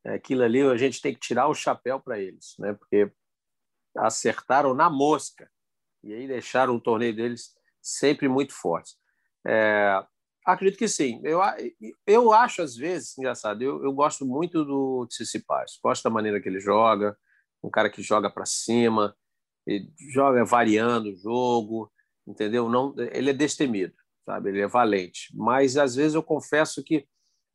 é, 0.03 0.15
aquilo 0.15 0.43
ali 0.43 0.62
a 0.62 0.77
gente 0.77 1.01
tem 1.01 1.13
que 1.13 1.19
tirar 1.19 1.48
o 1.48 1.53
chapéu 1.53 2.00
para 2.00 2.19
eles, 2.19 2.55
né? 2.57 2.74
porque 2.74 3.12
acertaram 3.96 4.74
na 4.74 4.89
mosca 4.89 5.50
e 6.03 6.13
aí 6.13 6.27
deixaram 6.27 6.75
o 6.75 6.81
torneio 6.81 7.15
deles 7.15 7.55
sempre 7.81 8.27
muito 8.27 8.53
forte. 8.53 8.96
É, 9.46 10.03
acredito 10.48 10.80
que 10.80 10.88
sim. 10.88 11.22
Eu, 11.24 11.42
eu 12.06 12.34
acho, 12.34 12.62
às 12.62 12.75
vezes, 12.75 13.18
engraçado, 13.18 13.62
eu, 13.62 13.84
eu 13.84 13.92
gosto 13.92 14.25
muito 14.25 14.63
do 14.63 15.06
Tsitsipas, 15.08 15.77
gosto 15.84 16.04
da 16.04 16.10
maneira 16.10 16.42
que 16.42 16.48
ele 16.48 16.60
joga, 16.60 17.18
um 17.62 17.70
cara 17.70 17.89
que 17.89 18.01
joga 18.01 18.30
para 18.30 18.46
cima, 18.46 19.16
joga 20.13 20.46
variando 20.46 21.10
o 21.10 21.16
jogo, 21.16 21.92
entendeu? 22.25 22.70
Não, 22.70 22.96
ele 23.12 23.32
é 23.32 23.34
destemido, 23.34 23.94
sabe? 24.25 24.50
Ele 24.50 24.62
é 24.62 24.68
valente. 24.68 25.30
Mas 25.36 25.75
às 25.77 25.96
vezes 25.96 26.16
eu 26.16 26.24
confesso 26.24 26.84
que 26.84 27.06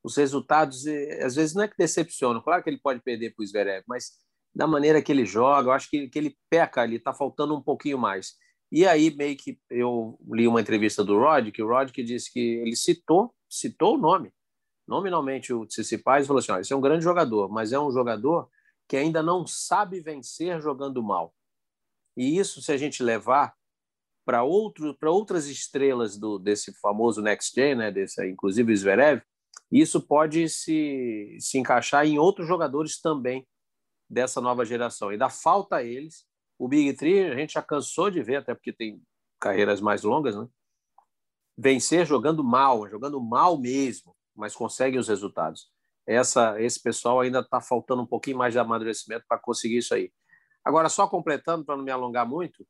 os 0.05 0.17
resultados, 0.17 0.87
eh, 0.87 1.25
às 1.25 1.35
vezes 1.35 1.55
não 1.55 1.63
é 1.63 1.69
que 1.69 1.77
decepcionam. 1.79 2.43
Claro 2.43 2.63
que 2.63 2.69
ele 2.69 2.81
pode 2.81 3.01
perder 3.01 3.35
para 3.35 3.43
o 3.43 3.47
Zverev, 3.47 3.85
mas 3.87 4.11
da 4.55 4.67
maneira 4.67 5.01
que 5.01 5.11
ele 5.11 5.25
joga, 5.25 5.69
eu 5.69 5.73
acho 5.73 5.89
que, 5.89 6.09
que 6.09 6.19
ele 6.19 6.37
peca 6.51 6.83
ali, 6.83 6.97
está 6.97 7.15
faltando 7.15 7.57
um 7.57 7.63
pouquinho 7.63 7.99
mais. 7.99 8.33
E 8.73 8.87
aí 8.87 9.15
meio 9.15 9.37
que 9.37 9.59
eu 9.69 10.19
li 10.31 10.49
uma 10.49 10.59
entrevista 10.59 11.05
do 11.05 11.19
Rod, 11.19 11.51
que 11.51 11.63
o 11.63 11.69
Rod 11.69 11.91
que 11.91 12.03
disse 12.03 12.33
que 12.33 12.41
ele 12.41 12.75
citou, 12.75 13.35
citou 13.47 13.97
o 13.97 13.99
nome, 13.99 14.33
nominalmente 14.89 15.53
o 15.53 15.67
Tsitsipas, 15.67 16.25
e 16.25 16.27
falou 16.27 16.41
assim, 16.41 16.55
esse 16.59 16.73
é 16.73 16.77
um 16.77 16.81
grande 16.81 17.05
jogador, 17.05 17.51
mas 17.51 17.75
é 17.75 17.79
um 17.79 17.93
jogador 17.93 18.49
que 18.89 18.97
ainda 18.97 19.23
não 19.23 19.47
sabe 19.47 20.01
vencer 20.01 20.59
jogando 20.59 21.03
mal. 21.03 21.35
E 22.17 22.39
isso, 22.39 22.63
se 22.63 22.73
a 22.73 22.79
gente 22.79 23.03
levar 23.03 23.55
para 24.25 24.43
outras 24.43 25.49
estrelas 25.49 26.17
do 26.17 26.39
desse 26.39 26.73
famoso 26.81 27.21
next 27.21 27.53
gen, 27.55 27.75
né, 27.75 27.91
desse, 27.91 28.27
inclusive 28.27 28.73
o 28.73 28.77
Zverev, 28.77 29.23
isso 29.71 30.01
pode 30.01 30.49
se, 30.49 31.37
se 31.39 31.59
encaixar 31.59 32.07
em 32.07 32.19
outros 32.19 32.49
jogadores 32.49 32.99
também 32.99 33.47
dessa 34.09 34.41
nova 34.41 34.65
geração. 34.65 35.11
Ainda 35.11 35.29
falta 35.29 35.77
a 35.77 35.83
eles. 35.83 36.27
O 36.63 36.69
Big 36.69 36.93
Three 36.93 37.25
a 37.25 37.35
gente 37.35 37.55
já 37.55 37.63
cansou 37.63 38.09
de 38.09 38.23
ver, 38.23 38.37
até 38.37 38.55
porque 38.55 38.73
tem 38.73 39.03
carreiras 39.41 39.81
mais 39.81 40.05
longas, 40.05 40.37
né? 40.37 40.47
vencer 41.59 42.07
jogando 42.07 42.45
mal, 42.45 42.89
jogando 42.89 43.21
mal 43.21 43.59
mesmo, 43.59 44.15
mas 44.33 44.55
consegue 44.55 44.97
os 44.97 45.09
resultados. 45.09 45.73
Essa, 46.07 46.63
esse 46.63 46.81
pessoal 46.81 47.19
ainda 47.19 47.41
está 47.41 47.61
faltando 47.61 48.03
um 48.03 48.07
pouquinho 48.07 48.39
mais 48.39 48.53
de 48.53 48.61
amadurecimento 48.61 49.25
para 49.29 49.41
conseguir 49.41 49.79
isso 49.79 49.93
aí. 49.93 50.13
Agora, 50.65 50.89
só 50.89 51.09
completando, 51.09 51.65
para 51.65 51.77
não 51.77 51.83
me 51.83 51.91
alongar 51.91 52.25
muito, 52.25 52.65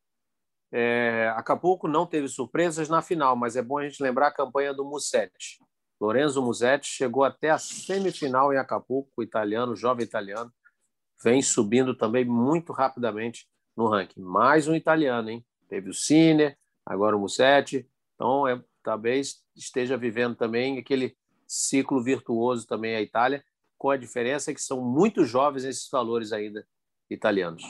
é, 0.73 1.31
Acapulco 1.37 1.87
não 1.87 2.07
teve 2.07 2.29
surpresas 2.29 2.89
na 2.89 3.03
final, 3.03 3.37
mas 3.37 3.57
é 3.57 3.63
bom 3.63 3.77
a 3.77 3.87
gente 3.87 4.03
lembrar 4.03 4.29
a 4.29 4.35
campanha 4.35 4.73
do 4.73 4.87
Musetti. 4.87 5.63
Lorenzo 6.01 6.41
Musetti 6.41 6.87
chegou 6.87 7.25
até 7.25 7.51
a 7.51 7.59
semifinal 7.59 8.55
em 8.55 8.57
Acapulco, 8.57 9.11
o 9.19 9.23
italiano, 9.23 9.77
jovem 9.77 10.07
italiano, 10.07 10.51
vem 11.23 11.43
subindo 11.43 11.95
também 11.95 12.25
muito 12.25 12.73
rapidamente 12.73 13.53
no 13.77 13.89
ranking. 13.89 14.21
Mais 14.21 14.69
um 14.69 14.75
italiano, 14.75 15.31
hein? 15.31 15.45
Teve 15.69 15.91
o 15.91 15.95
Cine, 15.95 16.57
agora 16.85 17.17
o 17.17 17.21
Musetti. 17.21 17.89
Então, 18.15 18.47
é, 18.47 18.63
talvez 18.83 19.43
esteja 19.57 19.97
vivendo 19.97 20.37
também 20.37 20.79
aquele 20.79 21.17
ciclo 21.47 22.03
virtuoso 22.03 22.67
também 22.67 22.95
a 22.95 23.03
Itália, 23.03 23.45
com 23.79 23.91
a 23.91 23.97
diferença 23.97 24.55
que 24.55 24.61
são 24.61 24.81
muito 24.83 25.25
jovens 25.25 25.65
esses 25.65 25.89
valores 25.91 26.33
ainda 26.33 26.67
italianos. 27.11 27.63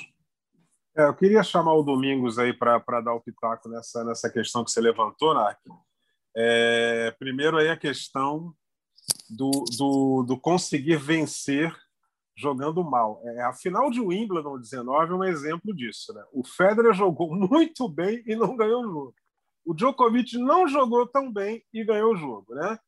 É, 0.97 1.04
eu 1.04 1.14
queria 1.14 1.42
chamar 1.42 1.75
o 1.75 1.82
Domingos 1.82 2.38
aí 2.38 2.52
para 2.52 3.00
dar 3.00 3.14
o 3.14 3.21
pitaco 3.21 3.68
nessa, 3.68 4.04
nessa 4.04 4.30
questão 4.30 4.62
que 4.62 4.71
você 4.71 4.80
levantou, 4.80 5.35
Narc. 5.35 5.59
É, 6.37 7.11
primeiro 7.18 7.56
aí 7.56 7.68
a 7.68 7.76
questão 7.76 8.54
do, 9.28 9.50
do, 9.78 10.23
do 10.23 10.38
conseguir 10.38 10.97
vencer 10.97 11.75
jogando 12.36 12.82
mal. 12.82 13.20
É, 13.24 13.42
a 13.42 13.52
final 13.52 13.90
de 13.90 14.00
Wimbledon 14.00 14.58
19 14.58 15.12
é 15.12 15.14
um 15.14 15.24
exemplo 15.24 15.74
disso. 15.74 16.12
Né? 16.12 16.24
O 16.32 16.44
Federer 16.44 16.92
jogou 16.92 17.32
muito 17.34 17.88
bem 17.88 18.22
e 18.26 18.34
não 18.34 18.56
ganhou 18.56 18.82
o 18.82 18.90
jogo. 18.90 19.14
O 19.64 19.74
Djokovic 19.74 20.36
não 20.38 20.66
jogou 20.66 21.06
tão 21.06 21.32
bem 21.32 21.62
e 21.72 21.84
ganhou 21.84 22.14
o 22.14 22.16
jogo. 22.16 22.54
Né? 22.54 22.78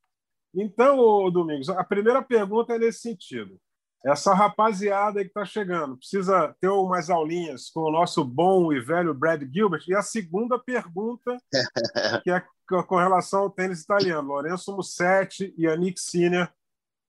Então, 0.55 1.31
Domingos, 1.31 1.69
a 1.69 1.85
primeira 1.85 2.23
pergunta 2.23 2.75
é 2.75 2.79
nesse 2.79 3.01
sentido. 3.01 3.61
Essa 4.05 4.35
rapaziada 4.35 5.21
que 5.23 5.29
está 5.29 5.47
chegando 5.47 5.97
precisa 5.97 6.55
ter 6.61 6.69
umas 6.69 7.09
aulinhas 7.09 7.71
com 7.71 7.81
o 7.81 7.91
nosso 7.91 8.23
bom 8.23 8.71
e 8.71 8.79
velho 8.79 9.15
Brad 9.15 9.43
Gilbert. 9.51 9.83
E 9.89 9.95
a 9.95 10.03
segunda 10.03 10.59
pergunta, 10.59 11.39
que 12.23 12.31
é 12.31 12.43
com 12.87 12.97
relação 12.97 13.41
ao 13.41 13.51
tênis 13.51 13.83
italiano, 13.83 14.29
Lourenço 14.29 14.77
Musetti 14.77 15.55
e 15.57 15.65
Yannick 15.65 15.99
Sinner 15.99 16.53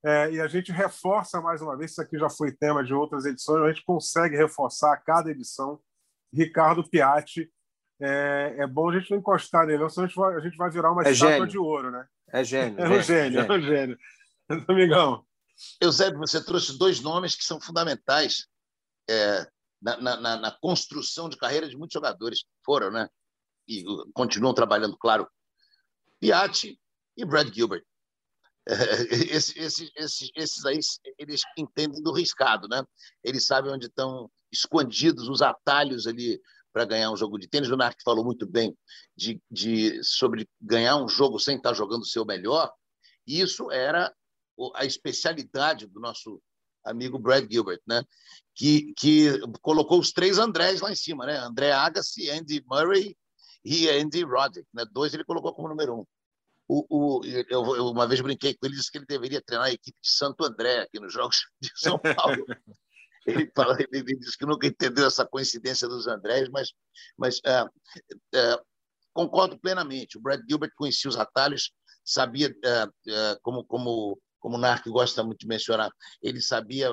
é, 0.05 0.31
e 0.33 0.39
a 0.39 0.47
gente 0.47 0.71
reforça 0.71 1.41
mais 1.41 1.63
uma 1.63 1.75
vez, 1.75 1.91
isso 1.91 2.01
aqui 2.01 2.15
já 2.19 2.29
foi 2.29 2.51
tema 2.51 2.83
de 2.83 2.93
outras 2.93 3.25
edições, 3.25 3.63
a 3.63 3.71
gente 3.71 3.83
consegue 3.83 4.37
reforçar 4.37 4.93
a 4.93 4.97
cada 4.97 5.31
edição. 5.31 5.81
Ricardo 6.31 6.87
Piatti, 6.87 7.51
é, 7.99 8.55
é 8.59 8.67
bom 8.67 8.89
a 8.89 8.99
gente 8.99 9.09
não 9.09 9.17
encostar 9.17 9.65
nele, 9.65 9.89
senão 9.89 10.05
a 10.05 10.07
gente 10.07 10.15
vai, 10.15 10.35
a 10.35 10.39
gente 10.39 10.57
vai 10.57 10.69
virar 10.69 10.91
uma 10.91 11.01
é 11.01 11.11
estátua 11.11 11.33
gênio. 11.33 11.47
de 11.47 11.57
ouro, 11.57 11.89
né? 11.89 12.07
É 12.31 12.43
gênio. 12.43 12.79
É 12.79 12.87
um 12.87 13.01
gênio, 13.01 13.39
é 13.39 13.51
um 13.51 13.61
gênio. 13.61 13.97
Domingão. 14.67 15.25
Eusébio, 15.81 16.19
você 16.19 16.43
trouxe 16.43 16.77
dois 16.77 16.99
nomes 16.99 17.33
que 17.33 17.43
são 17.43 17.59
fundamentais 17.59 18.45
é, 19.09 19.47
na, 19.81 19.97
na, 19.97 20.37
na, 20.37 20.51
construção 20.51 21.29
de 21.29 21.37
carreira 21.37 21.67
de 21.67 21.75
muitos 21.75 21.93
jogadores. 21.93 22.43
Foram, 22.63 22.91
né? 22.91 23.09
E 23.67 23.83
continuam 24.13 24.53
trabalhando, 24.53 24.95
claro. 24.97 25.27
Piatti 26.19 26.79
e 27.17 27.25
Brad 27.25 27.51
Gilbert. 27.51 27.83
Esse, 29.29 29.59
esse, 29.59 29.91
esse, 29.95 30.31
esses 30.35 30.65
aí, 30.65 30.79
eles 31.19 31.41
entendem 31.55 32.01
do 32.01 32.11
riscado, 32.11 32.67
né? 32.67 32.83
Eles 33.23 33.45
sabem 33.45 33.71
onde 33.71 33.85
estão 33.85 34.27
escondidos 34.51 35.29
os 35.29 35.41
atalhos 35.43 36.07
ali 36.07 36.41
para 36.73 36.83
ganhar 36.83 37.11
um 37.11 37.15
jogo 37.15 37.37
de 37.37 37.47
tênis. 37.47 37.69
O 37.69 37.77
Narc 37.77 37.95
falou 38.03 38.25
muito 38.25 38.47
bem 38.47 38.75
de, 39.15 39.39
de, 39.51 40.03
sobre 40.03 40.49
ganhar 40.59 40.97
um 40.97 41.07
jogo 41.07 41.39
sem 41.39 41.57
estar 41.57 41.73
jogando 41.73 42.01
o 42.01 42.07
seu 42.07 42.25
melhor. 42.25 42.71
Isso 43.25 43.71
era 43.71 44.13
a 44.73 44.83
especialidade 44.83 45.85
do 45.87 45.99
nosso 45.99 46.41
amigo 46.83 47.19
Brad 47.19 47.49
Gilbert, 47.49 47.81
né? 47.87 48.03
Que, 48.53 48.93
que 48.97 49.39
colocou 49.61 49.99
os 49.99 50.11
três 50.11 50.37
Andrés 50.37 50.81
lá 50.81 50.91
em 50.91 50.95
cima, 50.95 51.25
né? 51.25 51.37
André 51.37 51.71
Agassi, 51.71 52.29
Andy 52.29 52.63
Murray 52.67 53.15
e 53.63 53.89
Andy 53.89 54.23
Roddick, 54.23 54.67
né? 54.73 54.85
Dois 54.91 55.13
ele 55.13 55.23
colocou 55.23 55.53
como 55.53 55.69
número 55.69 55.99
um. 55.99 56.05
O, 56.67 56.85
o, 56.89 57.25
eu, 57.25 57.75
eu, 57.75 57.87
uma 57.87 58.07
vez 58.07 58.21
brinquei 58.21 58.55
com 58.55 58.65
ele, 58.65 58.75
disse 58.75 58.91
que 58.91 58.97
ele 58.97 59.05
deveria 59.05 59.41
treinar 59.41 59.67
a 59.67 59.71
equipe 59.71 59.97
de 60.01 60.09
Santo 60.09 60.43
André 60.43 60.81
aqui 60.81 60.99
nos 60.99 61.13
Jogos 61.13 61.45
de 61.61 61.69
São 61.75 61.99
Paulo. 61.99 62.45
ele, 63.25 63.51
fala, 63.55 63.75
ele, 63.79 63.87
ele 63.91 64.15
disse 64.17 64.37
que 64.37 64.45
nunca 64.45 64.67
entendeu 64.67 65.05
essa 65.05 65.25
coincidência 65.25 65.87
dos 65.87 66.07
Andrés, 66.07 66.49
mas, 66.49 66.71
mas 67.17 67.39
é, 67.45 67.65
é, 68.33 68.59
concordo 69.13 69.59
plenamente. 69.59 70.17
O 70.17 70.21
Brad 70.21 70.41
Gilbert 70.47 70.71
conhecia 70.75 71.09
os 71.09 71.17
atalhos, 71.17 71.71
sabia 72.03 72.55
é, 72.63 73.37
como, 73.41 73.63
como, 73.63 74.19
como 74.39 74.55
o 74.55 74.59
Narc 74.59 74.87
gosta 74.87 75.23
muito 75.23 75.39
de 75.39 75.47
mencionar, 75.47 75.91
ele 76.21 76.41
sabia 76.41 76.89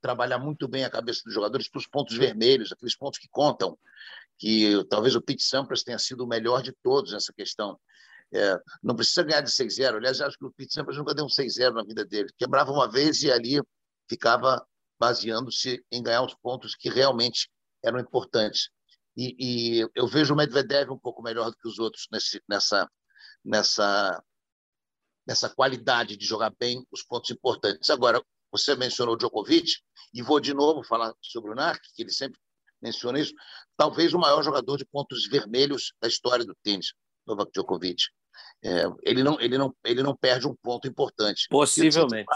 trabalhar 0.00 0.38
muito 0.38 0.66
bem 0.68 0.84
a 0.84 0.90
cabeça 0.90 1.22
dos 1.24 1.34
jogadores 1.34 1.68
para 1.68 1.78
os 1.78 1.86
pontos 1.86 2.16
vermelhos, 2.16 2.72
aqueles 2.72 2.96
pontos 2.96 3.18
que 3.18 3.28
contam, 3.28 3.78
que 4.38 4.84
talvez 4.88 5.14
o 5.14 5.22
Pete 5.22 5.42
Sampras 5.42 5.82
tenha 5.82 5.98
sido 5.98 6.24
o 6.24 6.26
melhor 6.26 6.62
de 6.62 6.72
todos 6.82 7.12
nessa 7.12 7.32
questão. 7.32 7.78
É, 8.32 8.60
não 8.82 8.96
precisa 8.96 9.22
ganhar 9.22 9.40
de 9.40 9.50
6-0. 9.50 9.96
Aliás, 9.96 10.20
acho 10.20 10.36
que 10.38 10.44
o 10.44 10.52
Pete 10.52 10.72
Sampras 10.72 10.96
nunca 10.96 11.14
deu 11.14 11.24
um 11.24 11.28
6-0 11.28 11.72
na 11.72 11.84
vida 11.84 12.04
dele. 12.04 12.28
Quebrava 12.36 12.72
uma 12.72 12.90
vez 12.90 13.22
e 13.22 13.30
ali 13.30 13.60
ficava 14.08 14.64
baseando-se 14.98 15.84
em 15.90 16.02
ganhar 16.02 16.22
os 16.22 16.34
pontos 16.34 16.74
que 16.74 16.88
realmente 16.88 17.48
eram 17.84 18.00
importantes. 18.00 18.70
E, 19.16 19.36
e, 19.80 19.88
eu 19.94 20.06
vejo 20.06 20.34
o 20.34 20.36
Medvedev 20.36 20.90
um 20.90 20.98
pouco 20.98 21.22
melhor 21.22 21.50
do 21.50 21.56
que 21.56 21.68
os 21.68 21.78
outros 21.78 22.06
nesse, 22.12 22.42
nessa, 22.48 22.90
nessa, 23.44 24.22
nessa 25.26 25.48
qualidade 25.48 26.16
de 26.16 26.26
jogar 26.26 26.52
bem 26.58 26.84
os 26.90 27.02
pontos 27.02 27.30
importantes. 27.30 27.88
Agora, 27.88 28.22
você 28.50 28.74
mencionou 28.74 29.14
o 29.14 29.18
Djokovic, 29.18 29.72
e 30.12 30.22
vou 30.22 30.40
de 30.40 30.54
novo 30.54 30.82
falar 30.82 31.12
sobre 31.20 31.50
o 31.50 31.54
Narc, 31.54 31.80
que 31.94 32.02
ele 32.02 32.10
sempre 32.10 32.38
menciona 32.80 33.18
isso, 33.18 33.34
talvez 33.76 34.14
o 34.14 34.18
maior 34.18 34.42
jogador 34.42 34.76
de 34.76 34.84
pontos 34.84 35.26
vermelhos 35.26 35.92
da 36.00 36.08
história 36.08 36.44
do 36.44 36.54
tênis. 36.62 36.92
Novak 37.26 37.50
Djokovic. 37.52 38.04
É, 38.62 38.84
ele, 39.02 39.22
não, 39.22 39.40
ele, 39.40 39.58
não, 39.58 39.74
ele 39.84 40.02
não 40.02 40.16
perde 40.16 40.46
um 40.46 40.54
ponto 40.54 40.86
importante. 40.86 41.46
Possivelmente. 41.48 42.26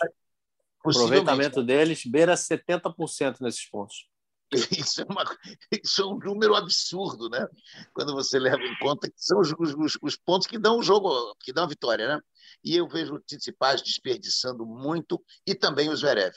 O 0.85 0.91
aproveitamento 0.91 1.63
deles 1.63 2.05
beira 2.07 2.35
70% 2.35 3.41
nesses 3.41 3.69
pontos. 3.69 4.09
Isso 4.77 5.03
é, 5.03 5.05
uma, 5.09 5.25
isso 5.71 6.03
é 6.03 6.07
um 6.07 6.19
número 6.19 6.57
absurdo, 6.57 7.29
né? 7.31 7.47
Quando 7.93 8.13
você 8.13 8.37
leva 8.37 8.61
em 8.61 8.77
conta 8.79 9.09
que 9.09 9.15
são 9.17 9.39
os, 9.39 9.53
os, 9.53 9.97
os 10.03 10.17
pontos 10.17 10.49
que 10.49 10.59
dão 10.59 10.79
o 10.79 10.83
jogo, 10.83 11.37
que 11.39 11.53
dão 11.53 11.63
a 11.63 11.69
vitória, 11.69 12.17
né? 12.17 12.21
E 12.65 12.77
eu 12.77 12.89
vejo 12.89 13.15
o 13.15 13.21
Tsitsipas 13.21 13.81
desperdiçando 13.81 14.67
muito 14.67 15.23
e 15.47 15.55
também 15.55 15.89
o 15.89 15.97
Zverev. 15.97 16.35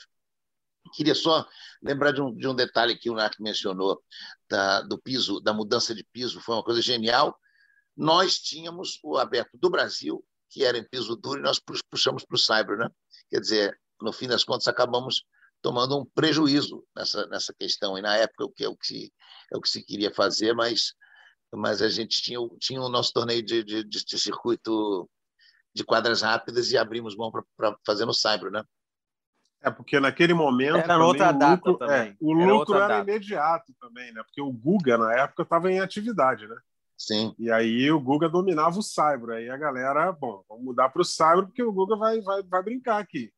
Queria 0.94 1.14
só 1.14 1.44
lembrar 1.82 2.12
de 2.12 2.22
um, 2.22 2.32
de 2.32 2.46
um 2.46 2.54
detalhe 2.54 2.96
que 2.96 3.10
o 3.10 3.14
Narc 3.14 3.34
mencionou 3.40 4.00
da, 4.48 4.82
do 4.82 4.96
piso, 4.96 5.40
da 5.40 5.52
mudança 5.52 5.92
de 5.92 6.04
piso, 6.04 6.40
foi 6.40 6.54
uma 6.54 6.62
coisa 6.62 6.80
genial 6.80 7.36
nós 7.96 8.38
tínhamos 8.38 8.98
o 9.02 9.16
aberto 9.16 9.56
do 9.58 9.70
Brasil, 9.70 10.24
que 10.50 10.64
era 10.64 10.78
em 10.78 10.84
piso 10.84 11.16
duro, 11.16 11.40
e 11.40 11.42
nós 11.42 11.60
puxamos 11.90 12.24
para 12.24 12.34
o 12.34 12.38
cyber. 12.38 12.76
Né? 12.76 12.88
Quer 13.30 13.40
dizer, 13.40 13.80
no 14.00 14.12
fim 14.12 14.28
das 14.28 14.44
contas, 14.44 14.68
acabamos 14.68 15.24
tomando 15.62 15.98
um 15.98 16.04
prejuízo 16.04 16.84
nessa, 16.94 17.26
nessa 17.26 17.54
questão. 17.54 17.96
E 17.96 18.02
na 18.02 18.16
época, 18.16 18.44
o 18.44 18.50
que 18.50 18.64
é 18.64 18.68
o 18.68 18.76
que, 18.76 19.12
é 19.52 19.56
o 19.56 19.60
que 19.60 19.68
se 19.68 19.82
queria 19.82 20.12
fazer, 20.12 20.54
mas, 20.54 20.94
mas 21.52 21.80
a 21.80 21.88
gente 21.88 22.20
tinha, 22.22 22.38
tinha 22.60 22.80
o 22.80 22.88
nosso 22.88 23.12
torneio 23.12 23.42
de, 23.42 23.64
de, 23.64 23.84
de 23.84 24.18
circuito 24.18 25.08
de 25.74 25.84
quadras 25.84 26.22
rápidas 26.22 26.70
e 26.70 26.78
abrimos 26.78 27.16
mão 27.16 27.32
para 27.56 27.76
fazer 27.84 28.04
no 28.04 28.14
cyber, 28.14 28.50
né? 28.50 28.62
É, 29.60 29.70
porque 29.70 29.98
naquele 29.98 30.34
momento. 30.34 30.76
Era 30.76 31.02
outra 31.02 31.30
o 31.30 31.32
data 31.32 31.70
lucro, 31.70 31.78
também. 31.78 32.10
É, 32.10 32.16
o 32.20 32.38
era 32.38 32.52
lucro 32.52 32.74
era 32.76 32.88
data. 32.88 33.10
imediato 33.10 33.74
também, 33.80 34.12
né? 34.12 34.22
Porque 34.22 34.42
o 34.42 34.52
Guga, 34.52 34.98
na 34.98 35.14
época, 35.14 35.42
estava 35.42 35.72
em 35.72 35.80
atividade, 35.80 36.46
né? 36.46 36.56
Sim. 37.06 37.34
E 37.38 37.50
aí 37.50 37.90
o 37.90 38.00
Guga 38.00 38.28
dominava 38.28 38.78
o 38.78 38.82
Cyber. 38.82 39.36
Aí 39.36 39.50
a 39.50 39.56
galera, 39.56 40.10
bom, 40.12 40.42
vamos 40.48 40.64
mudar 40.64 40.88
para 40.88 41.02
o 41.02 41.04
Cyber 41.04 41.44
porque 41.44 41.62
o 41.62 41.72
Guga 41.72 41.96
vai, 41.96 42.20
vai, 42.20 42.42
vai 42.42 42.62
brincar 42.62 42.98
aqui. 42.98 43.30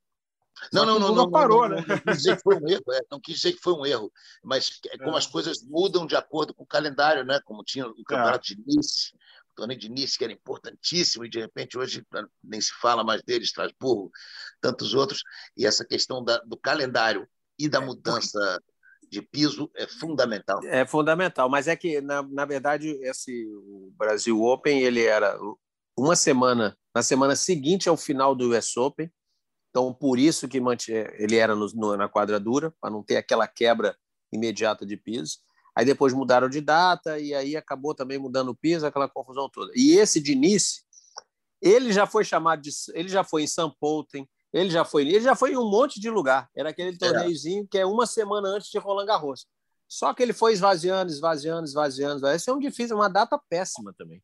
Não, 0.73 0.87
não, 0.87 0.99
não, 0.99 1.15
não, 1.15 1.31
parou, 1.31 1.69
não, 1.69 1.77
né? 1.77 1.85
Não, 1.87 1.99
quis 1.99 2.17
dizer 2.17 2.37
que 2.37 2.43
foi 2.43 2.57
um 2.57 2.69
erro, 2.69 2.85
é, 2.93 3.01
não 3.11 3.21
quis 3.21 3.37
dizer 3.37 3.53
que 3.53 3.61
foi 3.61 3.75
um 3.75 3.85
erro, 3.85 4.11
mas 4.43 4.81
é 4.89 4.97
como 4.97 5.15
é. 5.15 5.19
as 5.19 5.27
coisas 5.27 5.63
mudam 5.63 6.07
de 6.07 6.17
acordo 6.17 6.55
com 6.55 6.65
o 6.65 6.67
calendário, 6.67 7.25
né? 7.25 7.41
Como 7.45 7.63
tinha 7.63 7.87
o 7.87 8.05
campeonato 8.05 8.53
é. 8.53 8.55
de 8.55 8.63
Nice, 8.67 9.15
o 9.53 9.55
torneio 9.55 9.79
de 9.79 9.91
Nice 9.91 10.17
que 10.17 10.25
era 10.25 10.33
importantíssimo 10.33 11.27
e 11.27 11.29
de 11.29 11.41
repente 11.41 11.77
hoje 11.77 12.07
nem 12.43 12.61
se 12.61 12.73
fala 12.81 13.05
mais 13.05 13.23
dele, 13.23 13.45
Estrasburgo, 13.45 14.11
tantos 14.61 14.95
outros 14.95 15.23
e 15.57 15.67
essa 15.67 15.85
questão 15.85 16.25
da, 16.25 16.39
do 16.39 16.57
calendário 16.57 17.29
e 17.59 17.69
da 17.69 17.81
mudança 17.81 18.63
de 19.11 19.23
piso 19.23 19.71
é 19.75 19.87
fundamental. 19.87 20.61
É 20.65 20.87
fundamental, 20.87 21.49
mas 21.49 21.69
é 21.69 21.77
que, 21.77 22.01
na, 22.01 22.23
na 22.23 22.45
verdade, 22.45 22.91
esse, 23.03 23.47
o 23.47 23.93
Brasil 23.97 24.43
Open 24.43 24.81
ele 24.83 25.05
era 25.05 25.39
uma 25.97 26.17
semana, 26.17 26.77
na 26.95 27.03
semana 27.03 27.35
seguinte 27.35 27.89
ao 27.89 27.97
final 27.97 28.35
do 28.35 28.57
US 28.57 28.77
Open, 28.77 29.11
então 29.71 29.93
por 29.93 30.19
isso 30.19 30.49
que 30.49 30.59
ele 31.19 31.37
era 31.37 31.55
no, 31.55 31.67
no, 31.75 31.97
na 31.97 32.09
quadradura, 32.09 32.75
para 32.81 32.91
não 32.91 33.03
ter 33.03 33.17
aquela 33.17 33.47
quebra 33.47 33.97
imediata 34.33 34.87
de 34.87 34.97
piso. 34.97 35.39
Aí 35.77 35.85
depois 35.85 36.15
mudaram 36.15 36.49
de 36.49 36.61
data 36.61 37.19
e 37.19 37.35
aí 37.35 37.55
acabou 37.55 37.95
também 37.95 38.19
mudando 38.19 38.49
o 38.49 38.57
piso, 38.57 38.87
aquela 38.87 39.09
confusão 39.09 39.49
toda. 39.51 39.71
E 39.75 39.93
esse 39.99 40.21
de 40.21 40.35
Nice, 40.35 40.83
Ele 41.61 41.93
já 41.93 42.07
foi 42.07 42.25
chamado 42.25 42.63
de. 42.63 42.71
Ele 42.95 43.09
já 43.09 43.23
foi 43.23 43.43
em 43.43 43.47
São 43.47 43.71
Polten, 43.79 44.27
ele 44.53 44.71
já 44.71 44.85
foi. 44.85 45.03
Ele 45.03 45.21
já 45.21 45.35
foi 45.35 45.53
em 45.53 45.57
um 45.57 45.69
monte 45.69 46.01
de 46.01 46.09
lugar. 46.11 46.49
Era 46.55 46.71
aquele 46.71 46.91
é. 46.91 46.99
torneiozinho 46.99 47.65
é. 47.65 47.67
que 47.71 47.79
é 47.79 47.87
uma 47.87 48.07
semana 48.07 48.49
antes 48.49 48.71
de 48.71 48.79
Roland 48.79 49.07
Garros. 49.07 49.47
Só 49.89 50.13
que 50.13 50.23
ele 50.23 50.33
foi 50.33 50.53
esvaziando, 50.53 51.13
esvaziando, 51.13 51.65
esvaziando. 51.65 52.27
Esse 52.29 52.51
é 52.51 52.53
um 52.53 52.59
difícil, 52.59 52.97
uma 52.97 53.09
data 53.09 53.41
péssima 53.49 53.95
também. 53.97 54.23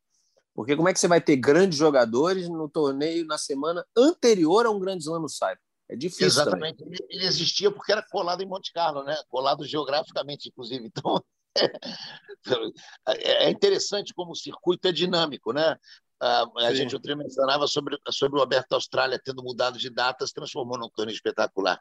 Porque 0.53 0.75
como 0.75 0.87
é 0.87 0.93
que 0.93 0.99
você 0.99 1.07
vai 1.07 1.21
ter 1.21 1.35
grandes 1.37 1.77
jogadores 1.77 2.47
no 2.47 2.69
torneio 2.69 3.25
na 3.25 3.37
semana 3.37 3.85
anterior 3.97 4.65
a 4.65 4.71
um 4.71 4.79
grande 4.79 5.03
slam 5.03 5.21
no 5.21 5.29
Cyber? 5.29 5.59
É 5.89 5.95
difícil. 5.95 6.27
Exatamente. 6.27 6.77
Também. 6.77 6.99
Ele 7.09 7.25
existia 7.25 7.71
porque 7.71 7.91
era 7.91 8.05
colado 8.09 8.41
em 8.41 8.47
Monte 8.47 8.71
Carlo, 8.71 9.03
né? 9.03 9.15
Colado 9.29 9.65
geograficamente, 9.65 10.49
inclusive. 10.49 10.85
Então, 10.85 11.23
é 13.07 13.49
interessante 13.49 14.13
como 14.13 14.31
o 14.31 14.35
circuito 14.35 14.87
é 14.87 14.91
dinâmico, 14.91 15.53
né? 15.53 15.77
A, 16.23 16.73
gente 16.73 16.95
outro 16.95 17.17
mencionava 17.17 17.67
sobre, 17.67 17.97
sobre 18.09 18.39
o 18.39 18.41
Aberto 18.41 18.73
Austrália 18.73 19.19
tendo 19.23 19.43
mudado 19.43 19.77
de 19.77 19.89
datas, 19.89 20.31
transformou 20.31 20.77
num 20.77 20.89
torneio 20.89 21.15
espetacular, 21.15 21.77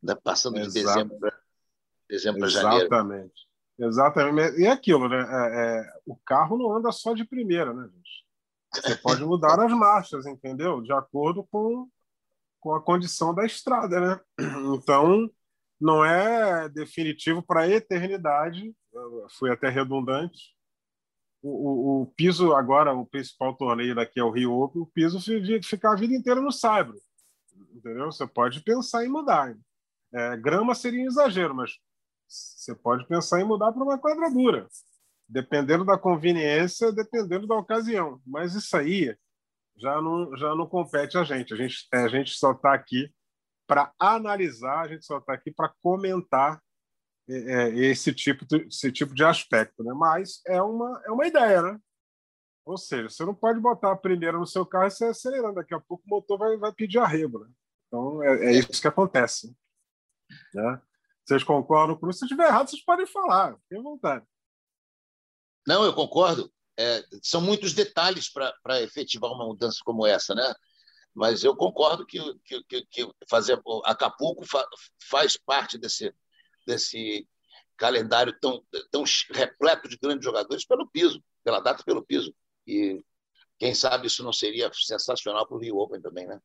né? 0.00 0.14
passando 0.22 0.58
Exato. 0.58 0.72
de 0.72 0.82
dezembro 0.84 1.18
para 1.18 1.40
dezembro 2.08 2.48
janeiro. 2.48 2.86
Exatamente. 2.86 3.48
Exatamente. 3.78 4.60
E 4.60 4.66
é 4.66 4.70
aquilo, 4.70 5.08
né? 5.08 5.18
É, 5.18 5.80
é, 5.80 5.92
o 6.06 6.14
carro 6.14 6.56
não 6.56 6.76
anda 6.76 6.92
só 6.92 7.14
de 7.14 7.24
primeira, 7.24 7.72
né, 7.72 7.88
gente? 7.88 8.26
Você 8.72 8.94
pode 8.96 9.24
mudar 9.24 9.58
as 9.58 9.72
marchas, 9.72 10.26
entendeu? 10.26 10.80
De 10.80 10.92
acordo 10.92 11.42
com, 11.50 11.88
com 12.60 12.74
a 12.74 12.80
condição 12.80 13.34
da 13.34 13.44
estrada, 13.44 14.00
né? 14.00 14.20
Então, 14.74 15.28
não 15.80 16.04
é 16.04 16.68
definitivo 16.68 17.42
para 17.42 17.62
a 17.62 17.68
eternidade. 17.68 18.72
Eu 18.92 19.26
fui 19.30 19.50
até 19.50 19.68
redundante. 19.68 20.54
O, 21.42 22.02
o, 22.02 22.06
piso 22.06 22.52
agora, 22.52 22.92
o 22.92 23.06
principal 23.06 23.54
torneio 23.54 23.94
daqui 23.94 24.20
é 24.20 24.24
o 24.24 24.30
Rio 24.30 24.52
Open, 24.52 24.82
o 24.82 24.86
piso 24.86 25.18
fica 25.62 25.90
a 25.90 25.96
vida 25.96 26.14
inteira 26.14 26.40
no 26.40 26.52
Saibro. 26.52 27.00
Entendeu? 27.74 28.06
Você 28.06 28.26
pode 28.26 28.60
pensar 28.62 29.04
em 29.04 29.08
mudar. 29.08 29.56
É, 30.12 30.36
grama 30.36 30.74
seria 30.74 31.02
um 31.02 31.06
exagero, 31.06 31.54
mas 31.54 31.78
você 32.28 32.74
pode 32.74 33.06
pensar 33.06 33.40
em 33.40 33.44
mudar 33.44 33.72
para 33.72 33.82
uma 33.82 33.98
quadradura, 33.98 34.68
dependendo 35.28 35.84
da 35.84 35.96
conveniência, 35.96 36.92
dependendo 36.92 37.46
da 37.46 37.56
ocasião. 37.56 38.20
Mas 38.26 38.54
isso 38.54 38.76
aí 38.76 39.16
já 39.76 40.00
não, 40.02 40.36
já 40.36 40.54
não 40.54 40.66
compete 40.66 41.16
a 41.16 41.24
gente. 41.24 41.54
A 41.54 41.56
gente, 41.56 41.88
a 41.92 42.08
gente 42.08 42.34
só 42.34 42.52
está 42.52 42.74
aqui 42.74 43.10
para 43.66 43.92
analisar, 43.98 44.80
a 44.80 44.88
gente 44.88 45.06
só 45.06 45.18
está 45.18 45.32
aqui 45.32 45.50
para 45.50 45.72
comentar 45.80 46.54
é, 46.54 46.58
é, 46.58 46.69
esse, 47.30 48.12
tipo 48.14 48.44
de, 48.46 48.66
esse 48.66 48.90
tipo 48.90 49.14
de 49.14 49.24
aspecto. 49.24 49.82
Né? 49.82 49.92
Mas 49.92 50.40
é 50.46 50.60
uma, 50.60 51.02
é 51.06 51.10
uma 51.10 51.26
ideia, 51.26 51.62
né? 51.62 51.80
Ou 52.64 52.76
seja, 52.76 53.08
você 53.08 53.24
não 53.24 53.34
pode 53.34 53.58
botar 53.58 53.92
a 53.92 53.96
primeira 53.96 54.38
no 54.38 54.46
seu 54.46 54.64
carro 54.64 54.86
e 54.86 54.90
sair 54.90 55.10
acelerando. 55.10 55.54
Daqui 55.54 55.74
a 55.74 55.80
pouco 55.80 56.04
o 56.06 56.10
motor 56.10 56.38
vai, 56.38 56.56
vai 56.56 56.72
pedir 56.72 56.98
arrego. 56.98 57.40
Né? 57.40 57.50
Então, 57.86 58.22
é, 58.22 58.46
é 58.46 58.52
isso 58.52 58.80
que 58.80 58.88
acontece. 58.88 59.54
Né? 60.54 60.80
Vocês 61.24 61.42
concordam 61.42 61.96
com 61.96 62.08
isso? 62.08 62.20
Se 62.20 62.24
estiver 62.26 62.46
errado, 62.46 62.68
vocês 62.68 62.84
podem 62.84 63.06
falar. 63.06 63.56
Fiquem 63.62 63.82
vontade. 63.82 64.24
Não, 65.66 65.84
eu 65.84 65.94
concordo. 65.94 66.52
É, 66.78 67.04
são 67.22 67.40
muitos 67.40 67.74
detalhes 67.74 68.32
para 68.32 68.80
efetivar 68.82 69.30
uma 69.32 69.46
mudança 69.46 69.80
como 69.84 70.06
essa, 70.06 70.34
né? 70.34 70.54
Mas 71.14 71.42
eu 71.42 71.56
concordo 71.56 72.06
que, 72.06 72.18
que, 72.44 72.62
que, 72.64 72.86
que 72.86 73.12
fazer 73.28 73.60
Acapulco 73.84 74.46
fa, 74.46 74.64
faz 75.08 75.36
parte 75.36 75.76
desse, 75.76 76.14
desse 76.70 77.28
calendário 77.76 78.32
tão, 78.40 78.62
tão 78.90 79.04
repleto 79.32 79.88
de 79.88 79.96
grandes 79.96 80.24
jogadores 80.24 80.64
pelo 80.64 80.88
piso, 80.88 81.22
pela 81.42 81.60
data 81.60 81.82
pelo 81.82 82.04
piso. 82.04 82.34
E 82.66 83.02
quem 83.58 83.74
sabe 83.74 84.06
isso 84.06 84.22
não 84.22 84.32
seria 84.32 84.70
sensacional 84.72 85.46
para 85.46 85.56
o 85.56 85.60
Rio 85.60 85.78
Open 85.78 86.00
também, 86.00 86.26
né? 86.26 86.40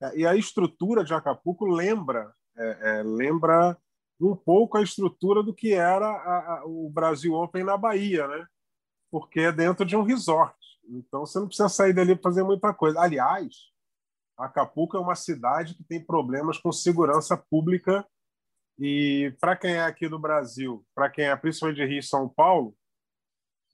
É, 0.00 0.18
e 0.18 0.26
a 0.26 0.34
estrutura 0.34 1.04
de 1.04 1.14
Acapulco 1.14 1.66
lembra 1.66 2.32
é, 2.56 2.98
é, 2.98 3.02
lembra 3.02 3.76
um 4.20 4.36
pouco 4.36 4.76
a 4.78 4.82
estrutura 4.82 5.42
do 5.42 5.54
que 5.54 5.72
era 5.72 6.06
a, 6.06 6.58
a, 6.58 6.64
o 6.64 6.88
Brasil 6.90 7.34
Open 7.34 7.64
na 7.64 7.76
Bahia, 7.76 8.26
né? 8.28 8.46
Porque 9.10 9.40
é 9.40 9.52
dentro 9.52 9.84
de 9.84 9.96
um 9.96 10.02
resort. 10.02 10.56
Então 10.88 11.26
você 11.26 11.38
não 11.38 11.46
precisa 11.46 11.68
sair 11.68 11.92
dali 11.92 12.14
para 12.14 12.30
fazer 12.30 12.42
muita 12.42 12.72
coisa. 12.72 13.00
Aliás, 13.00 13.72
Acapulco 14.36 14.96
é 14.96 15.00
uma 15.00 15.14
cidade 15.14 15.74
que 15.74 15.84
tem 15.84 16.04
problemas 16.04 16.58
com 16.58 16.70
segurança 16.72 17.36
pública 17.36 18.06
e 18.78 19.34
para 19.40 19.56
quem 19.56 19.72
é 19.74 19.84
aqui 19.84 20.08
do 20.08 20.18
Brasil, 20.18 20.84
para 20.94 21.10
quem 21.10 21.26
é 21.26 21.36
principalmente 21.36 21.76
de 21.76 21.86
Rio 21.86 21.98
e 21.98 22.02
São 22.02 22.28
Paulo 22.28 22.74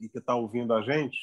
e 0.01 0.09
que 0.09 0.19
está 0.19 0.35
ouvindo 0.35 0.75
a 0.75 0.83
gente 0.83 1.19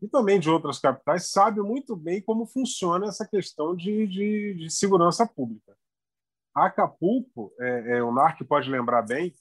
e 0.00 0.08
também 0.08 0.40
de 0.40 0.48
outras 0.48 0.78
capitais 0.78 1.30
sabe 1.30 1.60
muito 1.60 1.94
bem 1.94 2.22
como 2.22 2.46
funciona 2.46 3.06
essa 3.06 3.26
questão 3.26 3.76
de, 3.76 4.06
de, 4.06 4.54
de 4.54 4.70
segurança 4.70 5.26
pública. 5.26 5.76
Acapulco, 6.54 7.52
é, 7.60 7.98
é, 7.98 8.02
o 8.02 8.12
NARC 8.12 8.42
pode 8.44 8.70
lembrar 8.70 9.02
bem, 9.02 9.32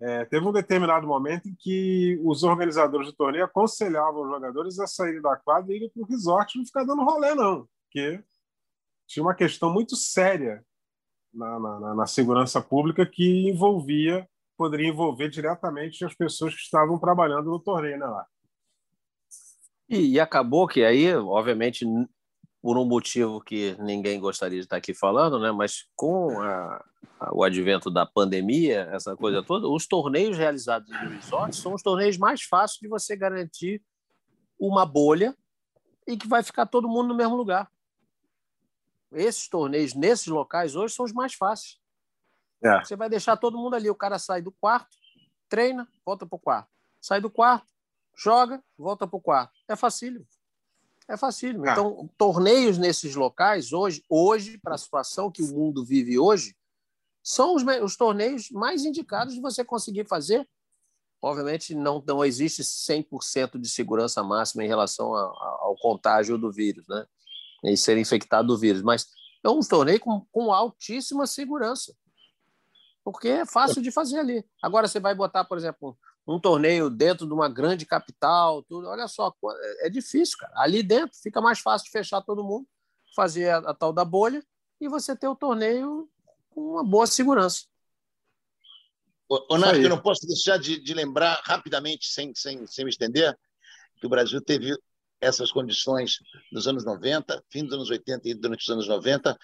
é, 0.00 0.24
teve 0.24 0.46
um 0.46 0.52
determinado 0.52 1.06
momento 1.06 1.48
em 1.48 1.54
que 1.54 2.18
os 2.24 2.42
organizadores 2.42 3.06
do 3.06 3.12
torneio 3.12 3.44
aconselhavam 3.44 4.22
os 4.22 4.28
jogadores 4.28 4.78
a 4.78 4.86
saírem 4.86 5.22
da 5.22 5.36
quadra 5.36 5.72
e 5.72 5.76
irem 5.76 5.90
para 5.90 6.02
o 6.02 6.06
resort 6.06 6.58
não 6.58 6.66
ficar 6.66 6.84
dando 6.84 7.04
rolê, 7.04 7.34
não, 7.34 7.68
porque 7.84 8.22
tinha 9.06 9.22
uma 9.22 9.34
questão 9.34 9.72
muito 9.72 9.94
séria 9.94 10.64
na, 11.34 11.58
na, 11.58 11.94
na, 11.94 12.06
segurança 12.06 12.60
pública 12.60 13.04
que 13.04 13.48
envolvia, 13.48 14.28
poderia 14.56 14.88
envolver 14.88 15.28
diretamente 15.28 16.04
as 16.04 16.14
pessoas 16.14 16.54
que 16.54 16.60
estavam 16.60 16.98
trabalhando 16.98 17.50
no 17.50 17.58
torneio, 17.58 17.98
né, 17.98 18.06
lá. 18.06 18.26
E, 19.88 20.12
e 20.12 20.20
acabou 20.20 20.66
que 20.66 20.82
aí, 20.82 21.14
obviamente, 21.14 21.84
por 22.64 22.78
um 22.78 22.84
motivo 22.86 23.42
que 23.42 23.76
ninguém 23.78 24.18
gostaria 24.18 24.58
de 24.58 24.64
estar 24.64 24.76
aqui 24.76 24.94
falando, 24.94 25.38
né? 25.38 25.52
mas 25.52 25.84
com 25.94 26.40
a, 26.40 26.82
a, 27.20 27.34
o 27.34 27.44
advento 27.44 27.90
da 27.90 28.06
pandemia, 28.06 28.88
essa 28.90 29.14
coisa 29.14 29.42
toda, 29.42 29.68
os 29.68 29.86
torneios 29.86 30.38
realizados 30.38 30.88
no 30.88 31.10
resort 31.10 31.54
são 31.54 31.74
os 31.74 31.82
torneios 31.82 32.16
mais 32.16 32.42
fáceis 32.42 32.80
de 32.80 32.88
você 32.88 33.14
garantir 33.14 33.82
uma 34.58 34.86
bolha 34.86 35.36
e 36.06 36.16
que 36.16 36.26
vai 36.26 36.42
ficar 36.42 36.64
todo 36.64 36.88
mundo 36.88 37.08
no 37.08 37.14
mesmo 37.14 37.36
lugar. 37.36 37.70
Esses 39.14 39.48
torneios 39.48 39.94
nesses 39.94 40.26
locais 40.26 40.74
hoje 40.76 40.94
são 40.94 41.04
os 41.04 41.12
mais 41.12 41.34
fáceis. 41.34 41.78
É. 42.62 42.80
Você 42.80 42.96
vai 42.96 43.08
deixar 43.08 43.36
todo 43.36 43.58
mundo 43.58 43.74
ali, 43.74 43.90
o 43.90 43.94
cara 43.94 44.18
sai 44.18 44.40
do 44.40 44.50
quarto, 44.50 44.96
treina, 45.48 45.88
volta 46.04 46.26
para 46.26 46.36
o 46.36 46.38
quarto. 46.38 46.70
Sai 47.00 47.20
do 47.20 47.30
quarto, 47.30 47.72
joga, 48.16 48.62
volta 48.76 49.06
para 49.06 49.16
o 49.16 49.20
quarto. 49.20 49.52
É 49.68 49.76
facílimo. 49.76 50.26
É 51.06 51.16
facílimo. 51.16 51.66
Ah. 51.66 51.72
Então, 51.72 52.10
torneios 52.16 52.78
nesses 52.78 53.14
locais, 53.14 53.72
hoje, 53.72 54.02
hoje 54.08 54.58
para 54.58 54.74
a 54.74 54.78
situação 54.78 55.30
que 55.30 55.42
o 55.42 55.54
mundo 55.54 55.84
vive 55.84 56.18
hoje, 56.18 56.56
são 57.22 57.54
os, 57.54 57.62
os 57.82 57.96
torneios 57.96 58.50
mais 58.50 58.84
indicados 58.84 59.34
de 59.34 59.40
você 59.40 59.64
conseguir 59.64 60.06
fazer. 60.06 60.48
Obviamente, 61.20 61.74
não, 61.74 62.02
não 62.06 62.24
existe 62.24 62.62
100% 62.62 63.58
de 63.58 63.68
segurança 63.68 64.22
máxima 64.22 64.64
em 64.64 64.68
relação 64.68 65.14
a, 65.14 65.20
a, 65.20 65.58
ao 65.60 65.76
contágio 65.76 66.36
do 66.36 66.52
vírus, 66.52 66.86
né? 66.86 67.06
E 67.64 67.76
ser 67.76 67.96
infectado 67.98 68.48
do 68.48 68.58
vírus. 68.58 68.82
Mas 68.82 69.06
é 69.42 69.48
um 69.48 69.60
torneio 69.60 70.00
com, 70.00 70.26
com 70.30 70.52
altíssima 70.52 71.26
segurança. 71.26 71.94
Porque 73.02 73.28
é 73.28 73.46
fácil 73.46 73.82
de 73.82 73.90
fazer 73.90 74.18
ali. 74.18 74.44
Agora, 74.62 74.88
você 74.88 74.98
vai 74.98 75.14
botar, 75.14 75.44
por 75.44 75.58
exemplo, 75.58 75.96
um 76.26 76.40
torneio 76.40 76.88
dentro 76.88 77.26
de 77.26 77.32
uma 77.32 77.48
grande 77.48 77.84
capital, 77.84 78.62
tudo. 78.62 78.88
Olha 78.88 79.06
só, 79.06 79.34
é, 79.60 79.86
é 79.86 79.90
difícil, 79.90 80.38
cara. 80.38 80.52
Ali 80.56 80.82
dentro 80.82 81.16
fica 81.22 81.40
mais 81.40 81.58
fácil 81.60 81.84
de 81.84 81.90
fechar 81.90 82.22
todo 82.22 82.44
mundo, 82.44 82.66
fazer 83.14 83.50
a, 83.50 83.58
a 83.58 83.74
tal 83.74 83.92
da 83.92 84.04
bolha 84.04 84.42
e 84.80 84.88
você 84.88 85.14
ter 85.14 85.28
o 85.28 85.36
torneio 85.36 86.08
com 86.50 86.72
uma 86.72 86.84
boa 86.84 87.06
segurança. 87.06 87.64
Ô, 89.28 89.58
Nath, 89.58 89.76
eu 89.76 89.88
não 89.88 90.00
posso 90.00 90.26
deixar 90.26 90.58
de, 90.58 90.78
de, 90.78 90.94
lembrar 90.94 91.40
rapidamente, 91.44 92.06
sem, 92.06 92.34
sem, 92.34 92.66
sem 92.66 92.84
me 92.84 92.90
estender, 92.90 93.36
que 93.96 94.06
o 94.06 94.08
Brasil 94.08 94.40
teve 94.40 94.76
essas 95.24 95.50
condições 95.50 96.18
nos 96.52 96.68
anos 96.68 96.84
90, 96.84 97.42
fim 97.50 97.64
dos 97.64 97.74
anos 97.74 97.90
80 97.90 98.28
e 98.28 98.34
durante 98.34 98.62
os 98.62 98.68
anos 98.68 98.88
90, 98.88 99.36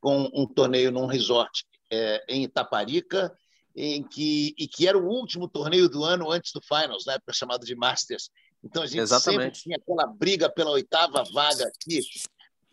com 0.00 0.30
um 0.34 0.46
torneio 0.46 0.90
num 0.90 1.06
resort 1.06 1.64
é, 1.90 2.24
em 2.28 2.42
Itaparica 2.44 3.32
em 3.74 4.02
que, 4.02 4.54
e 4.58 4.66
que 4.66 4.88
era 4.88 4.98
o 4.98 5.06
último 5.06 5.48
torneio 5.48 5.88
do 5.88 6.02
ano 6.02 6.30
antes 6.30 6.52
do 6.52 6.60
Finals, 6.60 7.06
na 7.06 7.14
época 7.14 7.32
chamado 7.32 7.64
de 7.64 7.76
Masters. 7.76 8.30
Então 8.62 8.82
a 8.82 8.86
gente 8.86 9.00
Exatamente. 9.00 9.58
sempre 9.58 9.62
tinha 9.62 9.76
aquela 9.76 10.06
briga 10.06 10.50
pela 10.50 10.70
oitava 10.70 11.22
vaga 11.32 11.64
aqui. 11.68 12.00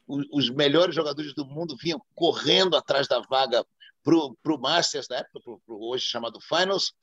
Os, 0.08 0.50
melhores 0.50 0.96
jogadores 0.96 1.34
do 1.34 1.46
mundo 1.46 1.76
vinham 1.82 2.02
correndo 2.14 2.76
atrás 2.76 3.08
da 3.08 3.20
vaga 3.20 3.66
para 4.04 4.54
o 4.54 4.60
Masters, 4.60 5.08
na 5.10 5.18
época, 5.18 5.40
pro, 5.44 5.62
pro 5.66 5.84
hoje 5.84 6.06
chamado 6.06 6.40
Finals, 6.42 6.94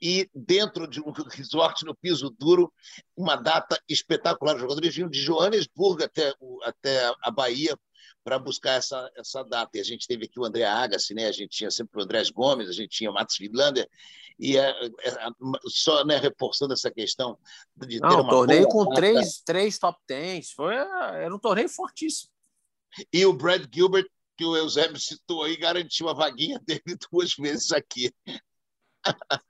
e 0.00 0.28
dentro 0.34 0.86
de 0.88 1.00
um 1.00 1.10
resort 1.10 1.84
no 1.84 1.94
piso 1.94 2.30
duro, 2.30 2.72
uma 3.16 3.36
data 3.36 3.80
espetacular. 3.88 4.54
Os 4.54 4.60
jogadores 4.60 4.94
vinham 4.94 5.10
de 5.10 5.20
Joanesburgo 5.20 6.02
até, 6.02 6.32
até 6.62 7.12
a 7.22 7.30
Bahia 7.30 7.78
para 8.24 8.38
buscar 8.38 8.72
essa, 8.72 9.10
essa 9.16 9.42
data. 9.42 9.76
E 9.76 9.80
a 9.80 9.84
gente 9.84 10.06
teve 10.06 10.24
aqui 10.24 10.38
o 10.38 10.44
André 10.44 10.64
Agassi, 10.64 11.14
né? 11.14 11.26
a 11.26 11.32
gente 11.32 11.50
tinha 11.50 11.70
sempre 11.70 12.00
o 12.00 12.04
Andrés 12.04 12.30
Gomes, 12.30 12.68
a 12.68 12.72
gente 12.72 12.88
tinha 12.88 13.10
o 13.10 13.14
Matos 13.14 13.36
Vidlander, 13.38 13.88
e 14.38 14.56
é, 14.56 14.70
é, 14.70 15.14
só 15.66 16.04
né, 16.04 16.16
reforçando 16.16 16.72
essa 16.72 16.90
questão 16.90 17.38
de 17.76 18.00
ter 18.00 18.06
Não, 18.06 18.22
uma 18.22 18.30
torneio 18.30 18.68
com 18.68 18.88
três, 18.94 19.42
três 19.44 19.78
top 19.78 19.98
tens, 20.06 20.52
foi, 20.52 20.74
era 20.74 21.34
um 21.34 21.38
torneio 21.38 21.68
fortíssimo. 21.68 22.30
E 23.12 23.24
o 23.24 23.32
Brad 23.32 23.66
Gilbert, 23.72 24.08
que 24.36 24.44
o 24.44 24.56
Eusébio 24.56 24.98
citou 24.98 25.44
aí, 25.44 25.56
garantiu 25.56 26.08
a 26.08 26.14
vaguinha 26.14 26.58
dele 26.60 26.82
duas 27.12 27.34
vezes 27.34 27.70
aqui. 27.72 28.10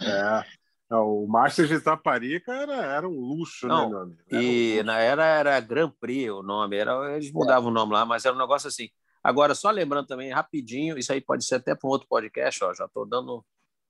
É. 0.02 0.44
O 0.92 1.26
Masters 1.28 1.68
de 1.68 1.76
Itaparica 1.76 2.52
era, 2.52 2.74
era 2.74 3.08
um 3.08 3.20
luxo, 3.20 3.68
né, 3.68 3.74
Não, 3.74 3.84
né, 3.84 3.88
meu 3.90 4.00
amigo? 4.00 4.22
Era 4.28 4.42
e 4.42 4.80
um 4.80 4.84
na 4.84 4.98
era 4.98 5.24
era 5.24 5.60
Grand 5.60 5.92
Prix 6.00 6.30
o 6.30 6.42
nome, 6.42 6.76
era, 6.76 7.14
eles 7.14 7.30
mudavam 7.32 7.68
é. 7.68 7.70
o 7.70 7.74
nome 7.74 7.92
lá, 7.92 8.04
mas 8.04 8.24
era 8.24 8.34
um 8.34 8.38
negócio 8.38 8.66
assim. 8.66 8.88
Agora, 9.22 9.54
só 9.54 9.70
lembrando 9.70 10.06
também, 10.06 10.32
rapidinho, 10.32 10.98
isso 10.98 11.12
aí 11.12 11.20
pode 11.20 11.44
ser 11.44 11.56
até 11.56 11.76
para 11.76 11.86
um 11.86 11.92
outro 11.92 12.08
podcast, 12.08 12.64
ó, 12.64 12.74
já 12.74 12.86
estou 12.86 13.06
dando, 13.06 13.44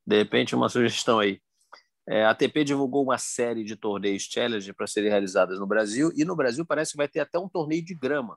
de 0.06 0.18
repente, 0.18 0.54
uma 0.54 0.68
sugestão 0.68 1.20
aí. 1.20 1.40
É, 2.06 2.24
a 2.24 2.30
ATP 2.30 2.64
divulgou 2.64 3.04
uma 3.04 3.16
série 3.16 3.62
de 3.62 3.76
torneios 3.76 4.24
Challenge 4.24 4.72
para 4.72 4.86
serem 4.86 5.08
realizadas 5.08 5.58
no 5.58 5.66
Brasil, 5.66 6.12
e 6.16 6.24
no 6.24 6.36
Brasil 6.36 6.66
parece 6.66 6.90
que 6.92 6.96
vai 6.98 7.08
ter 7.08 7.20
até 7.20 7.38
um 7.38 7.48
torneio 7.48 7.84
de 7.84 7.94
grama. 7.94 8.36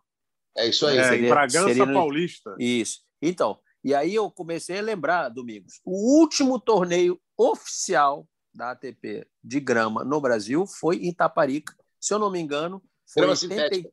É 0.55 0.67
isso 0.67 0.85
aí. 0.85 0.97
É, 0.99 1.03
seria, 1.05 1.25
em 1.25 1.29
Bragança 1.29 1.73
seria... 1.73 1.93
Paulista. 1.93 2.55
Isso. 2.59 2.99
Então, 3.21 3.59
e 3.83 3.93
aí 3.93 4.15
eu 4.15 4.29
comecei 4.31 4.79
a 4.79 4.81
lembrar, 4.81 5.29
Domingos, 5.29 5.81
o 5.83 6.19
último 6.19 6.59
torneio 6.59 7.19
oficial 7.37 8.27
da 8.53 8.71
ATP 8.71 9.27
de 9.43 9.59
grama 9.59 10.03
no 10.03 10.21
Brasil 10.21 10.65
foi 10.65 10.97
em 10.97 11.13
Taparica, 11.13 11.75
se 11.99 12.13
eu 12.13 12.19
não 12.19 12.31
me 12.31 12.39
engano, 12.39 12.81
foi 13.05 13.25
80, 13.27 13.89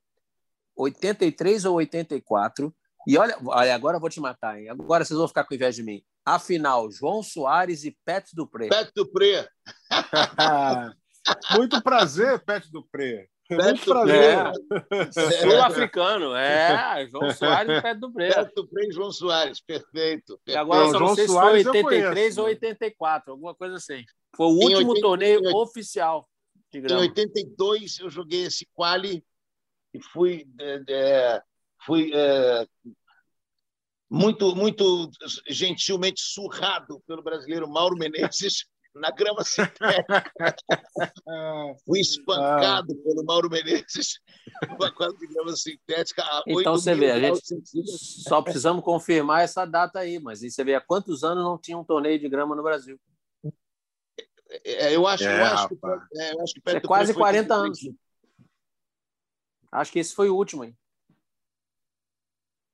83 0.76 1.64
ou 1.64 1.76
84. 1.76 2.74
E 3.06 3.16
olha, 3.16 3.36
olha, 3.46 3.74
agora 3.74 3.96
eu 3.96 4.00
vou 4.00 4.10
te 4.10 4.20
matar, 4.20 4.60
hein? 4.60 4.68
Agora 4.68 5.04
vocês 5.04 5.16
vão 5.16 5.28
ficar 5.28 5.44
com 5.44 5.54
inveja 5.54 5.76
de 5.76 5.82
mim. 5.82 6.02
Afinal, 6.24 6.90
João 6.90 7.22
Soares 7.22 7.84
e 7.84 7.96
Pet 8.04 8.34
Dupré. 8.34 8.68
Pet 8.68 8.92
Dupré. 8.94 9.48
Muito 11.56 11.82
prazer, 11.82 12.44
Pet 12.44 12.70
Dupré. 12.70 13.28
Muito 13.50 13.84
prazer. 13.84 14.36
É. 14.36 15.12
Sul-africano, 15.42 16.34
é. 16.34 17.06
João 17.08 17.30
Soares 17.32 17.82
e 17.84 17.94
Dupré. 17.94 18.32
Pet 18.32 18.52
Dupré 18.54 18.86
e 18.86 18.92
João 18.92 19.10
Soares, 19.10 19.60
perfeito. 19.60 19.90
perfeito. 19.90 20.40
E 20.46 20.56
agora 20.56 20.86
eu 20.86 20.92
só 20.92 21.00
não 21.00 21.14
sei 21.14 21.26
se 21.26 21.34
foi 21.34 21.64
83 21.64 22.38
ou 22.38 22.44
84, 22.46 23.32
alguma 23.32 23.54
coisa 23.54 23.76
assim. 23.76 24.04
Foi 24.36 24.46
o 24.46 24.50
último 24.50 24.90
80, 24.90 25.00
torneio 25.00 25.38
80, 25.38 25.56
oficial 25.56 26.28
de 26.72 26.80
grama. 26.80 27.04
Em 27.04 27.08
82 27.08 27.98
eu 27.98 28.10
joguei 28.10 28.44
esse 28.44 28.66
quali 28.72 29.24
e 29.92 30.00
fui, 30.00 30.46
é, 30.60 30.82
é, 30.88 31.42
fui 31.84 32.12
é, 32.14 32.66
muito, 34.08 34.54
muito 34.54 35.10
gentilmente 35.48 36.20
surrado 36.20 37.00
pelo 37.06 37.22
brasileiro 37.22 37.68
Mauro 37.68 37.96
Menezes 37.96 38.64
na 38.94 39.10
grama 39.10 39.44
sintética. 39.44 40.24
fui 41.84 42.00
espancado 42.00 42.92
ah. 42.92 43.02
pelo 43.04 43.24
Mauro 43.24 43.48
Menezes 43.48 44.20
com 44.76 44.84
a 44.84 44.90
quadra 44.90 45.16
de 45.16 45.26
grama 45.26 45.54
sintética. 45.56 46.24
Então 46.46 46.76
você 46.76 46.94
vê, 46.94 47.10
a 47.10 47.20
gente 47.20 47.40
só 48.28 48.42
precisamos 48.42 48.84
confirmar 48.84 49.42
essa 49.42 49.64
data 49.64 50.00
aí, 50.00 50.18
mas 50.18 50.40
você 50.40 50.64
vê 50.64 50.74
há 50.74 50.80
quantos 50.80 51.22
anos 51.24 51.44
não 51.44 51.58
tinha 51.58 51.78
um 51.78 51.84
torneio 51.84 52.18
de 52.18 52.28
grama 52.28 52.56
no 52.56 52.62
Brasil? 52.62 52.98
É, 54.64 54.94
eu 54.94 55.06
acho, 55.06 55.24
é, 55.24 55.40
eu 55.40 55.44
acho 55.44 55.68
que, 55.68 55.76
é, 56.16 56.34
eu 56.34 56.42
acho 56.42 56.54
que 56.54 56.60
é 56.66 56.80
quase 56.80 57.14
40 57.14 57.54
anos. 57.54 57.78
Acho 59.70 59.92
que 59.92 60.00
esse 60.00 60.12
foi 60.12 60.28
o 60.28 60.34
último, 60.36 60.64
hein? 60.64 60.76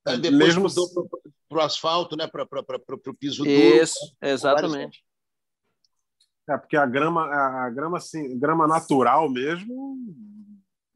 É, 0.06 0.16
depois 0.16 0.56
Mesmo... 0.56 0.62
mudou 0.62 1.10
para 1.48 1.58
o 1.58 1.60
asfalto, 1.60 2.16
né? 2.16 2.26
para 2.26 2.44
o 2.44 3.14
piso 3.14 3.44
duro. 3.44 3.50
Isso, 3.50 4.16
exatamente. 4.22 5.04
É, 6.48 6.56
porque 6.56 6.76
a 6.76 6.86
grama, 6.86 7.24
a 7.24 7.70
grama, 7.70 7.98
assim, 7.98 8.38
grama 8.38 8.66
natural 8.66 9.28
mesmo, 9.28 9.96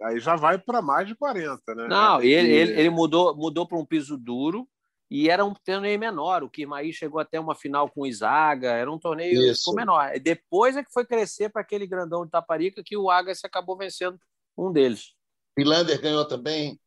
aí 0.03 0.21
já 0.21 0.37
vai 0.37 0.59
para 0.59 0.81
mais 0.81 1.09
de 1.09 1.17
40, 1.17 1.75
né? 1.75 1.89
Não, 1.89 2.23
ele, 2.23 2.53
ele, 2.53 2.73
ele 2.81 2.91
mudou, 2.91 3.37
mudou 3.37 3.67
para 3.67 3.79
um 3.79 3.85
piso 3.85 4.17
duro 4.17 4.69
e 5.11 5.29
era 5.29 5.45
um 5.45 5.53
torneio 5.53 5.99
menor. 5.99 6.45
O 6.45 6.49
Kirmaí 6.49 6.93
chegou 6.93 7.19
até 7.21 7.41
uma 7.41 7.55
final 7.55 7.91
com 7.91 8.03
o 8.03 8.07
Isaga, 8.07 8.71
era 8.71 8.91
um 8.91 8.99
torneio 8.99 9.55
ficou 9.57 9.75
menor. 9.75 10.13
Depois 10.21 10.77
é 10.77 10.85
que 10.85 10.93
foi 10.93 11.05
crescer 11.05 11.49
para 11.49 11.63
aquele 11.63 11.87
grandão 11.87 12.25
de 12.25 12.31
Taparica 12.31 12.83
que 12.85 12.97
o 12.97 13.11
Agassi 13.11 13.45
acabou 13.45 13.77
vencendo 13.77 14.19
um 14.57 14.73
deles. 14.73 15.15
Pilander 15.57 16.01
ganhou 16.01 16.25
também. 16.25 16.79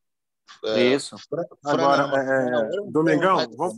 É, 0.63 0.83
Isso. 0.83 1.15
Agora, 1.65 2.09
é, 2.17 2.77
é, 2.77 2.91
Domingão, 2.91 3.37
vamos, 3.57 3.75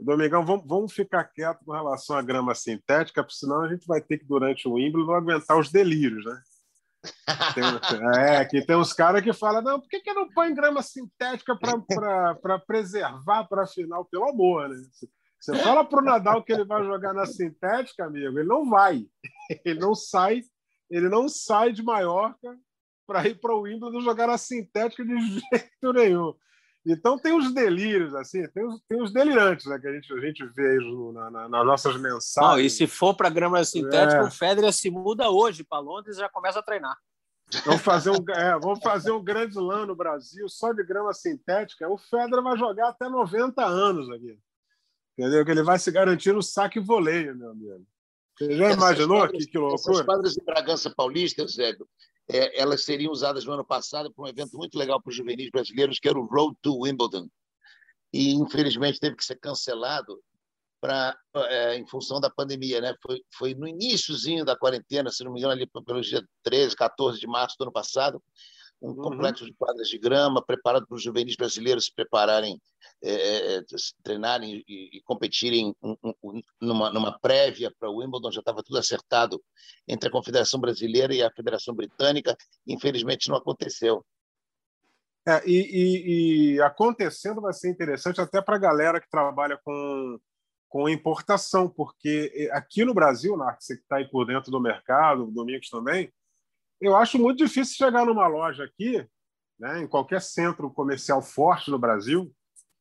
Domingão 0.00 0.44
vamos, 0.44 0.64
vamos 0.66 0.92
ficar 0.92 1.24
quieto 1.24 1.64
com 1.64 1.72
relação 1.72 2.16
à 2.16 2.22
grama 2.22 2.54
sintética, 2.54 3.22
porque 3.22 3.36
senão 3.36 3.62
a 3.62 3.68
gente 3.68 3.86
vai 3.86 4.00
ter 4.00 4.18
que, 4.18 4.24
durante 4.24 4.68
o 4.68 4.74
Wimbledon, 4.74 5.12
aguentar 5.12 5.58
os 5.58 5.70
delírios, 5.70 6.24
né? 6.24 6.40
Tem, 7.54 7.64
é, 8.20 8.44
que 8.44 8.64
tem 8.64 8.76
uns 8.76 8.92
caras 8.92 9.22
que 9.22 9.32
falam, 9.32 9.62
não, 9.62 9.80
por 9.80 9.88
que, 9.88 10.00
que 10.00 10.12
não 10.12 10.28
põe 10.28 10.54
grama 10.54 10.82
sintética 10.82 11.56
para 11.56 12.58
preservar 12.60 13.44
para 13.44 13.64
a 13.64 13.66
final? 13.66 14.04
Pelo 14.04 14.28
amor, 14.28 14.68
né? 14.68 14.76
Você 15.40 15.56
fala 15.56 15.84
para 15.84 16.00
o 16.00 16.04
Nadal 16.04 16.42
que 16.42 16.52
ele 16.52 16.64
vai 16.64 16.82
jogar 16.84 17.12
na 17.12 17.24
sintética, 17.24 18.04
amigo, 18.04 18.38
ele 18.38 18.48
não 18.48 18.68
vai. 18.68 19.06
Ele 19.64 19.78
não 19.78 19.94
sai, 19.94 20.42
ele 20.90 21.08
não 21.08 21.28
sai 21.28 21.72
de 21.72 21.82
Maiorca 21.82 22.58
para 23.06 23.26
ir 23.26 23.40
para 23.40 23.54
o 23.54 23.62
Wimbledon 23.62 24.00
jogar 24.00 24.26
na 24.26 24.36
sintética 24.36 25.04
de 25.04 25.14
jeito 25.50 25.92
nenhum. 25.94 26.34
Então 26.90 27.18
tem 27.18 27.36
os 27.36 27.52
delírios, 27.52 28.14
assim, 28.14 28.46
tem 28.48 28.64
os, 28.64 28.80
tem 28.88 29.02
os 29.02 29.12
delirantes 29.12 29.66
né, 29.66 29.78
que 29.78 29.86
a 29.86 29.92
gente, 29.92 30.10
a 30.12 30.20
gente 30.20 30.44
vê 30.46 30.78
na, 31.12 31.30
na, 31.30 31.48
nas 31.48 31.66
nossas 31.66 31.96
mensagens. 32.00 32.50
Não, 32.50 32.58
e 32.58 32.70
se 32.70 32.86
for 32.86 33.14
para 33.14 33.28
grama 33.28 33.62
sintética, 33.62 34.20
é. 34.20 34.22
o 34.22 34.30
Federer 34.30 34.72
se 34.72 34.90
muda 34.90 35.30
hoje 35.30 35.62
para 35.62 35.80
Londres 35.80 36.16
e 36.16 36.20
já 36.20 36.28
começa 36.30 36.60
a 36.60 36.62
treinar. 36.62 36.96
Vamos 37.64 37.82
fazer, 37.82 38.10
um, 38.10 38.24
é, 38.30 38.58
vamos 38.58 38.80
fazer 38.80 39.10
um 39.10 39.22
grande 39.22 39.58
lã 39.58 39.86
no 39.86 39.94
Brasil 39.94 40.48
só 40.48 40.72
de 40.72 40.82
grama 40.82 41.12
sintética. 41.12 41.88
O 41.88 41.98
Federer 41.98 42.42
vai 42.42 42.56
jogar 42.56 42.88
até 42.88 43.08
90 43.08 43.64
anos 43.64 44.10
aqui. 44.10 44.38
Entendeu? 45.18 45.44
Que 45.44 45.50
ele 45.50 45.62
vai 45.62 45.78
se 45.78 45.90
garantir 45.90 46.32
no 46.32 46.42
saque 46.42 46.78
e 46.78 46.82
voleio, 46.82 47.36
meu 47.36 47.50
amigo. 47.50 47.86
Você 48.38 48.56
já 48.56 48.72
imaginou 48.72 49.18
quadras, 49.18 49.44
que, 49.44 49.50
que 49.50 49.58
loucura? 49.58 49.92
Essas 49.92 50.06
quadras 50.06 50.32
de 50.34 50.44
Bragança 50.44 50.94
Paulista, 50.94 51.46
Zé, 51.48 51.74
é, 52.30 52.60
elas 52.60 52.84
seriam 52.84 53.10
usadas 53.10 53.44
no 53.44 53.52
ano 53.52 53.64
passado 53.64 54.12
para 54.12 54.24
um 54.24 54.28
evento 54.28 54.56
muito 54.56 54.78
legal 54.78 55.00
para 55.00 55.10
os 55.10 55.16
juvenis 55.16 55.50
brasileiros, 55.50 55.98
que 55.98 56.08
era 56.08 56.18
o 56.18 56.26
Road 56.26 56.56
to 56.60 56.80
Wimbledon. 56.80 57.28
E, 58.12 58.32
infelizmente, 58.32 59.00
teve 59.00 59.16
que 59.16 59.24
ser 59.24 59.36
cancelado 59.36 60.20
pra, 60.80 61.16
é, 61.34 61.76
em 61.76 61.86
função 61.86 62.20
da 62.20 62.30
pandemia. 62.30 62.80
Né? 62.80 62.94
Foi, 63.02 63.20
foi 63.32 63.54
no 63.54 63.66
iníciozinho 63.66 64.44
da 64.44 64.56
quarentena, 64.56 65.10
se 65.10 65.24
não 65.24 65.32
me 65.32 65.40
engano, 65.40 65.54
ali 65.54 65.66
pelo 65.66 66.00
dia 66.00 66.22
13, 66.42 66.76
14 66.76 67.18
de 67.18 67.26
março 67.26 67.56
do 67.58 67.62
ano 67.62 67.72
passado, 67.72 68.22
um 68.80 68.90
uhum. 68.90 68.96
complexo 68.96 69.44
de 69.44 69.52
quadras 69.54 69.88
de 69.88 69.98
grama 69.98 70.44
preparado 70.44 70.86
para 70.86 70.94
os 70.94 71.02
juvenis 71.02 71.36
brasileiros 71.36 71.86
se 71.86 71.94
prepararem, 71.94 72.60
é, 73.02 73.10
é, 73.10 73.56
é 73.58 73.62
treinarem 74.02 74.64
e, 74.68 74.98
e 74.98 75.02
competirem 75.02 75.74
um, 75.82 75.96
um, 76.22 76.42
numa, 76.60 76.92
numa 76.92 77.18
prévia 77.18 77.72
para 77.78 77.90
o 77.90 77.98
Wimbledon, 77.98 78.30
já 78.30 78.40
estava 78.40 78.62
tudo 78.62 78.78
acertado 78.78 79.42
entre 79.86 80.08
a 80.08 80.12
Confederação 80.12 80.60
Brasileira 80.60 81.14
e 81.14 81.22
a 81.22 81.30
Federação 81.30 81.74
Britânica. 81.74 82.36
Infelizmente, 82.66 83.28
não 83.28 83.36
aconteceu. 83.36 84.04
É, 85.26 85.42
e, 85.44 85.52
e, 85.52 86.54
e, 86.54 86.62
acontecendo 86.62 87.40
vai 87.40 87.52
ser 87.52 87.68
interessante 87.68 88.20
até 88.20 88.40
para 88.40 88.56
a 88.56 88.60
galera 88.60 88.98
que 88.98 89.10
trabalha 89.10 89.60
com, 89.62 90.18
com 90.68 90.88
importação, 90.88 91.68
porque 91.68 92.32
é, 92.34 92.56
aqui 92.56 92.82
no 92.82 92.94
Brasil, 92.94 93.36
Narc, 93.36 93.62
você 93.62 93.76
que 93.76 93.82
está 93.82 93.96
aí 93.96 94.08
por 94.08 94.24
dentro 94.24 94.50
do 94.50 94.60
mercado, 94.60 95.24
o 95.24 95.30
Domingos 95.30 95.68
também, 95.68 96.10
eu 96.80 96.96
acho 96.96 97.18
muito 97.18 97.38
difícil 97.38 97.76
chegar 97.76 98.04
numa 98.04 98.26
loja 98.26 98.64
aqui, 98.64 99.06
né, 99.58 99.80
em 99.80 99.86
qualquer 99.86 100.20
centro 100.20 100.70
comercial 100.70 101.20
forte 101.20 101.70
no 101.70 101.78
Brasil, 101.78 102.32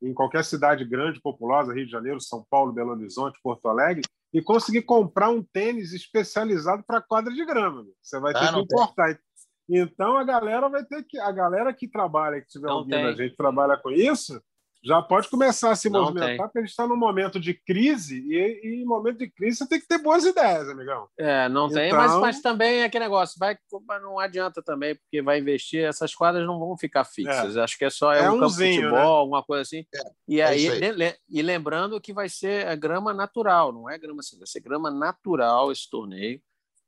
em 0.01 0.13
qualquer 0.13 0.43
cidade 0.43 0.85
grande, 0.85 1.21
populosa, 1.21 1.73
Rio 1.73 1.85
de 1.85 1.91
Janeiro, 1.91 2.21
São 2.21 2.45
Paulo, 2.49 2.71
Belo 2.71 2.91
Horizonte, 2.91 3.39
Porto 3.41 3.67
Alegre, 3.67 4.03
e 4.33 4.41
conseguir 4.41 4.83
comprar 4.83 5.29
um 5.29 5.41
tênis 5.41 5.93
especializado 5.93 6.83
para 6.85 7.01
quadra 7.01 7.33
de 7.33 7.43
grama. 7.45 7.85
Você 8.01 8.19
vai 8.19 8.33
ter 8.33 8.43
ah, 8.43 8.53
que 8.53 8.59
importar. 8.59 9.15
Tem. 9.15 9.17
Então 9.69 10.15
a 10.15 10.23
galera 10.23 10.69
vai 10.69 10.85
ter 10.85 11.03
que, 11.03 11.19
a 11.19 11.31
galera 11.31 11.73
que 11.73 11.87
trabalha, 11.87 12.39
que 12.39 12.47
estiver 12.47 12.71
ouvindo 12.71 12.95
tem. 12.95 13.05
a 13.05 13.13
gente 13.13 13.35
trabalha 13.35 13.77
com 13.77 13.89
isso, 13.89 14.41
já 14.83 15.01
pode 15.01 15.29
começar 15.29 15.71
a 15.71 15.75
se 15.75 15.89
não 15.89 16.01
movimentar, 16.01 16.29
tem. 16.29 16.37
porque 16.37 16.59
a 16.59 16.61
gente 16.61 16.69
está 16.69 16.87
num 16.87 16.95
momento 16.95 17.39
de 17.39 17.53
crise, 17.53 18.23
e, 18.27 18.61
e 18.63 18.81
em 18.81 18.85
momento 18.85 19.17
de 19.19 19.29
crise 19.29 19.57
você 19.57 19.67
tem 19.67 19.79
que 19.79 19.87
ter 19.87 19.97
boas 19.97 20.25
ideias, 20.25 20.69
amigão. 20.69 21.07
É, 21.17 21.49
não 21.49 21.69
tem, 21.69 21.91
mas, 21.91 22.11
então 22.11 22.21
mas 22.21 22.41
também 22.41 22.81
é 22.81 22.85
aquele 22.85 23.05
negócio, 23.05 23.37
vai, 23.39 23.57
não 24.01 24.19
adianta 24.19 24.61
também, 24.61 24.95
porque 24.95 25.21
vai 25.21 25.39
investir, 25.39 25.83
essas 25.83 26.13
quadras 26.13 26.45
não 26.45 26.59
vão 26.59 26.77
ficar 26.77 27.03
fixas. 27.03 27.55
É. 27.55 27.61
Acho 27.61 27.77
que 27.77 27.85
é 27.85 27.89
só 27.89 28.13
é, 28.13 28.23
é 28.23 28.31
um, 28.31 28.39
campo 28.39 28.55
de 28.55 28.75
futebol, 28.75 28.91
né? 28.91 29.01
alguma 29.01 29.43
coisa 29.43 29.61
assim. 29.61 29.85
É. 29.93 29.99
E 30.27 30.41
é 30.41 30.45
aí, 30.45 30.69
aí. 30.69 31.15
e 31.29 31.41
lembrando 31.41 31.99
que 31.99 32.13
vai 32.13 32.29
ser 32.29 32.67
a 32.67 32.75
grama 32.75 33.13
natural, 33.13 33.71
não 33.71 33.89
é 33.89 33.97
grama 33.97 34.19
assim, 34.19 34.37
vai 34.37 34.47
ser 34.47 34.59
grama 34.61 34.91
natural 34.91 35.71
esse 35.71 35.89
torneio 35.89 36.39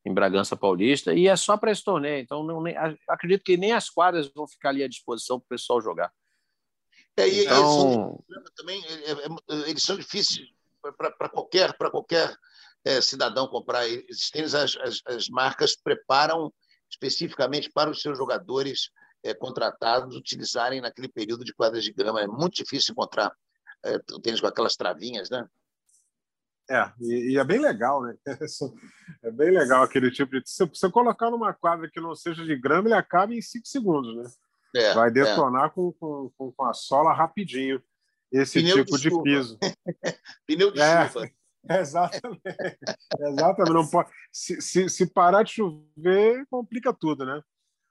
em 0.06 0.14
Bragança 0.14 0.56
Paulista, 0.56 1.14
e 1.14 1.28
é 1.28 1.36
só 1.36 1.58
para 1.58 1.72
esse 1.72 1.84
torneio. 1.84 2.22
Então, 2.22 2.44
não, 2.44 2.62
nem, 2.62 2.76
acredito 3.08 3.44
que 3.44 3.58
nem 3.58 3.74
as 3.74 3.90
quadras 3.90 4.32
vão 4.34 4.48
ficar 4.48 4.70
ali 4.70 4.84
à 4.84 4.88
disposição 4.88 5.40
para 5.40 5.46
o 5.46 5.50
pessoal 5.50 5.82
jogar. 5.82 6.12
É, 7.20 7.28
e 7.28 7.46
então... 7.46 8.24
eles, 8.30 8.52
também, 8.56 8.86
é, 8.86 9.12
é, 9.12 9.70
eles 9.70 9.84
são 9.84 9.98
difíceis 9.98 10.48
para 10.98 11.30
qualquer, 11.30 11.74
qualquer 11.74 12.34
é, 12.86 13.02
cidadão 13.02 13.48
comprar. 13.48 13.88
Esses 13.88 14.30
tênis, 14.30 14.56
as, 14.56 14.78
as, 14.78 15.02
as, 15.06 15.28
marcas 15.28 15.76
preparam 15.76 16.54
especificamente 16.90 17.70
para 17.72 17.90
os 17.90 18.02
seus 18.02 18.18
jogadores 18.18 18.90
é, 19.24 19.34
contratados 19.34 20.16
utilizarem 20.16 20.82
naquele 20.82 21.10
período 21.10 21.44
de 21.44 21.54
quadras 21.54 21.84
de 21.84 21.92
grama. 21.92 22.22
É 22.22 22.28
muito 22.28 22.56
difícil 22.56 22.94
encontrar 22.94 23.32
é, 23.84 24.00
tênis 24.24 24.40
com 24.40 24.48
aquelas 24.48 24.76
travinhas, 24.76 25.30
né? 25.30 25.46
É, 26.70 26.92
e, 27.02 27.34
e, 27.34 27.38
é 27.38 27.44
bem 27.44 27.60
legal, 27.60 28.02
né? 28.02 28.16
É 29.24 29.32
bem 29.32 29.50
legal 29.50 29.84
aquele 29.84 30.12
tipo 30.12 30.40
de. 30.40 30.48
Se 30.48 30.64
você 30.66 30.90
colocar 30.90 31.32
numa 31.32 31.52
quadra 31.52 31.90
que 31.90 32.00
não 32.00 32.16
seja 32.16 32.46
de 32.46 32.56
grama, 32.56 32.88
ele 32.88 32.94
acaba 32.94 33.34
em 33.34 33.42
cinco 33.42 33.68
segundos, 33.68 34.16
né? 34.16 34.32
É, 34.76 34.94
Vai 34.94 35.12
detonar 35.12 35.68
é. 35.68 35.70
com, 35.70 35.92
com, 35.94 36.32
com 36.38 36.66
a 36.66 36.74
sola 36.74 37.14
rapidinho 37.14 37.82
esse 38.32 38.62
Pneu 38.62 38.86
tipo 38.86 38.98
de, 38.98 39.10
de 39.10 39.24
piso. 39.24 39.58
Pneu 40.48 40.72
de 40.72 40.80
é, 40.80 41.08
chuva. 41.08 41.30
Exatamente. 41.70 42.42
exatamente. 43.20 43.74
Não 43.74 43.88
pode, 43.88 44.10
se, 44.32 44.62
se, 44.62 44.88
se, 44.88 45.06
parar 45.12 45.44
de 45.44 45.52
chover, 45.52 46.46
complica 46.50 46.94
tudo, 46.94 47.26
né? 47.26 47.42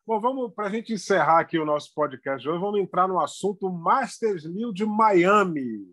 Bom, 0.07 0.19
vamos 0.19 0.55
para 0.55 0.69
a 0.69 0.71
gente 0.71 0.95
encerrar 0.95 1.41
aqui 1.41 1.59
o 1.59 1.67
nosso 1.67 1.93
podcast 1.95 2.49
hoje, 2.49 2.59
vamos 2.59 2.81
entrar 2.81 3.07
no 3.07 3.21
assunto 3.21 3.71
Masters 3.71 4.47
1000 4.47 4.73
de 4.73 4.87
Miami. 4.87 5.93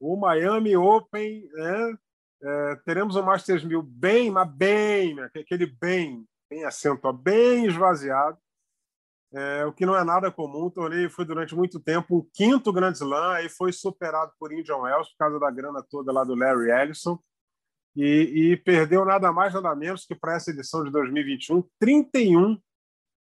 O 0.00 0.16
Miami 0.16 0.76
Open, 0.76 1.48
né? 1.52 1.98
É, 2.42 2.76
teremos 2.84 3.14
o 3.14 3.22
Masters 3.22 3.62
1000 3.62 3.80
bem, 3.80 4.30
mas 4.30 4.50
bem, 4.50 5.14
né? 5.14 5.30
aquele 5.36 5.66
bem, 5.66 6.26
bem 6.50 6.64
acento, 6.64 7.12
bem 7.12 7.66
esvaziado 7.66 8.38
é, 9.32 9.64
o 9.66 9.72
que 9.72 9.84
não 9.84 9.96
é 9.96 10.02
nada 10.02 10.30
comum. 10.30 10.66
O 10.66 10.70
torneio 10.70 11.10
foi 11.10 11.24
durante 11.24 11.54
muito 11.54 11.78
tempo 11.78 12.18
um 12.18 12.28
quinto 12.32 12.72
Grand 12.72 12.92
Slam, 12.92 13.32
aí 13.32 13.48
foi 13.48 13.72
superado 13.72 14.32
por 14.38 14.52
Indian 14.52 14.76
Wells 14.76 15.10
por 15.10 15.18
causa 15.18 15.38
da 15.38 15.50
grana 15.50 15.84
toda 15.88 16.12
lá 16.12 16.24
do 16.24 16.34
Larry 16.34 16.70
Ellison. 16.70 17.18
E, 17.94 18.52
e 18.52 18.56
perdeu 18.56 19.04
nada 19.04 19.32
mais, 19.32 19.52
nada 19.52 19.74
menos 19.74 20.06
que 20.06 20.14
para 20.14 20.36
essa 20.36 20.50
edição 20.50 20.84
de 20.84 20.90
2021, 20.90 21.64
31 21.80 22.58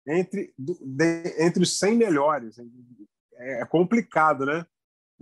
entre, 0.07 0.55
de, 0.57 1.35
entre 1.39 1.63
os 1.63 1.79
100 1.79 1.97
melhores. 1.97 2.57
É, 3.35 3.63
é 3.63 3.67
complicado, 3.67 4.47
né? 4.47 4.65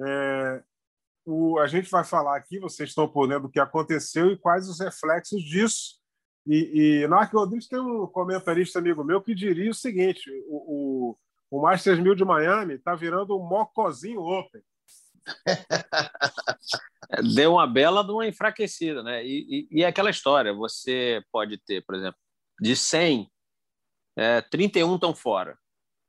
É, 0.01 0.63
o, 1.25 1.59
a 1.59 1.67
gente 1.67 1.91
vai 1.91 2.05
falar 2.05 2.37
aqui, 2.37 2.59
vocês 2.59 2.91
estão 2.91 3.09
por 3.09 3.27
dentro 3.27 3.45
do 3.45 3.51
que 3.51 3.61
aconteceu 3.61 4.31
e 4.31 4.39
quais 4.39 4.69
os 4.69 4.81
reflexos 4.81 5.43
disso 5.43 5.98
e, 6.49 7.03
e 7.03 7.09
Narco 7.09 7.39
Rodrigues 7.39 7.69
tem 7.69 7.79
um 7.79 8.07
comentarista 8.07 8.79
amigo 8.79 9.05
meu 9.05 9.21
que 9.21 9.35
diria 9.35 9.71
o 9.71 9.75
seguinte: 9.75 10.31
o, 10.47 11.15
o, 11.51 11.59
o 11.59 11.63
Masters 11.63 11.99
1000 11.99 12.15
de 12.15 12.25
Miami 12.25 12.75
está 12.75 12.95
virando 12.95 13.39
um 13.39 13.47
mocozinho 13.47 14.23
open. 14.23 14.63
Deu 17.35 17.53
uma 17.53 17.67
bela 17.67 18.03
de 18.03 18.11
uma 18.11 18.27
enfraquecida, 18.27 19.03
né? 19.03 19.23
E, 19.27 19.69
e, 19.71 19.79
e, 19.79 19.83
é 19.83 19.87
aquela 19.87 20.09
história: 20.09 20.55
você 20.55 21.23
pode 21.31 21.59
ter, 21.59 21.85
por 21.85 21.95
exemplo, 21.95 22.19
de 22.59 22.75
100, 22.75 23.31
é, 24.17 24.41
31 24.41 24.95
estão 24.95 25.15
fora. 25.15 25.59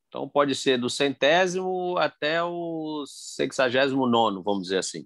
Então 0.08 0.28
pode 0.28 0.56
ser 0.56 0.80
do 0.80 0.90
centésimo 0.90 1.98
até 1.98 2.42
o 2.42 3.04
sexagésimo 3.06 4.08
nono, 4.08 4.42
vamos 4.42 4.64
dizer 4.64 4.78
assim. 4.78 5.06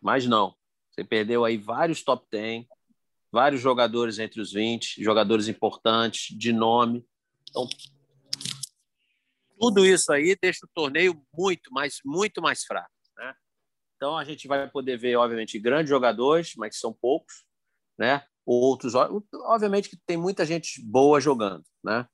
Mas 0.00 0.26
não. 0.26 0.54
Você 0.90 1.04
perdeu 1.04 1.44
aí 1.44 1.56
vários 1.56 2.02
top 2.02 2.26
10, 2.30 2.66
vários 3.34 3.60
jogadores 3.60 4.20
entre 4.20 4.40
os 4.40 4.52
20, 4.52 5.02
jogadores 5.02 5.48
importantes, 5.48 6.34
de 6.38 6.52
nome. 6.52 7.04
Então, 7.50 7.68
tudo 9.58 9.84
isso 9.84 10.12
aí 10.12 10.38
deixa 10.40 10.64
o 10.64 10.70
torneio 10.72 11.20
muito, 11.36 11.72
mais, 11.72 11.98
muito 12.04 12.40
mais 12.40 12.62
fraco. 12.62 12.92
Né? 13.18 13.34
Então, 13.96 14.16
a 14.16 14.24
gente 14.24 14.46
vai 14.46 14.70
poder 14.70 14.96
ver, 14.96 15.16
obviamente, 15.16 15.58
grandes 15.58 15.90
jogadores, 15.90 16.52
mas 16.56 16.78
são 16.78 16.92
poucos, 16.92 17.44
né? 17.98 18.24
Outros, 18.46 18.94
obviamente, 18.94 19.88
que 19.88 19.96
tem 20.06 20.16
muita 20.16 20.46
gente 20.46 20.80
boa 20.82 21.20
jogando, 21.20 21.64
né? 21.82 22.06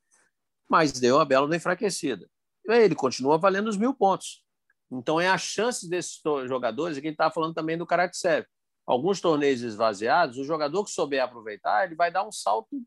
Mas 0.68 0.92
deu 0.92 1.16
uma 1.16 1.24
bela 1.26 1.54
enfraquecida. 1.54 2.30
Ele 2.66 2.94
continua 2.94 3.36
valendo 3.36 3.68
os 3.68 3.76
mil 3.76 3.92
pontos. 3.92 4.42
Então, 4.90 5.20
é 5.20 5.28
a 5.28 5.36
chance 5.36 5.86
desses 5.88 6.20
jogadores, 6.48 6.96
e 6.96 7.02
quem 7.02 7.10
está 7.10 7.30
falando 7.30 7.52
também 7.52 7.76
do 7.76 7.86
Karatsev 7.86 8.46
alguns 8.86 9.20
torneios 9.20 9.62
esvaziados, 9.62 10.38
o 10.38 10.44
jogador 10.44 10.84
que 10.84 10.90
souber 10.90 11.22
aproveitar, 11.22 11.84
ele 11.84 11.94
vai 11.94 12.10
dar 12.10 12.26
um 12.26 12.32
salto 12.32 12.82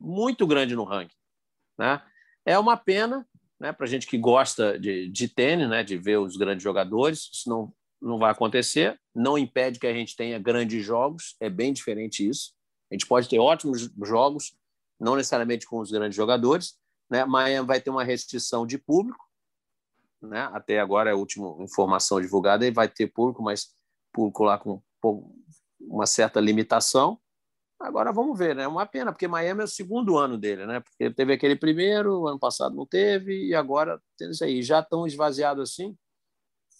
muito 0.00 0.46
grande 0.46 0.74
no 0.74 0.84
ranking. 0.84 1.16
Né? 1.78 2.02
É 2.44 2.58
uma 2.58 2.76
pena 2.76 3.26
né, 3.58 3.72
para 3.72 3.86
gente 3.86 4.06
que 4.06 4.16
gosta 4.16 4.78
de, 4.78 5.08
de 5.08 5.28
tênis, 5.28 5.68
né, 5.68 5.82
de 5.82 5.96
ver 5.96 6.18
os 6.18 6.36
grandes 6.36 6.62
jogadores, 6.62 7.28
isso 7.32 7.48
não, 7.48 7.72
não 8.00 8.18
vai 8.18 8.30
acontecer, 8.30 8.98
não 9.14 9.36
impede 9.36 9.78
que 9.78 9.86
a 9.86 9.92
gente 9.92 10.14
tenha 10.14 10.38
grandes 10.38 10.84
jogos, 10.84 11.36
é 11.40 11.50
bem 11.50 11.72
diferente 11.72 12.26
isso. 12.26 12.52
A 12.90 12.94
gente 12.94 13.06
pode 13.06 13.28
ter 13.28 13.38
ótimos 13.38 13.90
jogos, 14.04 14.56
não 14.98 15.16
necessariamente 15.16 15.66
com 15.66 15.78
os 15.78 15.90
grandes 15.90 16.16
jogadores, 16.16 16.78
né? 17.10 17.24
Miami 17.24 17.66
vai 17.66 17.80
ter 17.80 17.90
uma 17.90 18.04
restrição 18.04 18.66
de 18.66 18.78
público, 18.78 19.24
né? 20.22 20.48
Até 20.52 20.80
agora 20.80 21.10
é 21.10 21.12
a 21.12 21.16
última 21.16 21.62
informação 21.62 22.20
divulgada, 22.20 22.66
e 22.66 22.70
vai 22.70 22.88
ter 22.88 23.08
público, 23.08 23.42
mas 23.42 23.74
público 24.12 24.44
lá 24.44 24.58
com 24.58 24.82
uma 25.80 26.06
certa 26.06 26.40
limitação. 26.40 27.18
Agora 27.80 28.12
vamos 28.12 28.36
ver, 28.36 28.56
né? 28.56 28.64
É 28.64 28.68
uma 28.68 28.86
pena, 28.86 29.12
porque 29.12 29.28
Miami 29.28 29.60
é 29.60 29.64
o 29.64 29.68
segundo 29.68 30.18
ano 30.18 30.36
dele, 30.36 30.66
né? 30.66 30.80
Porque 30.80 31.10
teve 31.14 31.32
aquele 31.32 31.54
primeiro, 31.54 32.26
ano 32.26 32.38
passado 32.38 32.74
não 32.74 32.84
teve, 32.84 33.46
e 33.46 33.54
agora 33.54 34.00
tem 34.16 34.30
isso 34.30 34.42
aí. 34.42 34.62
Já 34.62 34.82
tão 34.82 35.06
esvaziado 35.06 35.62
assim. 35.62 35.96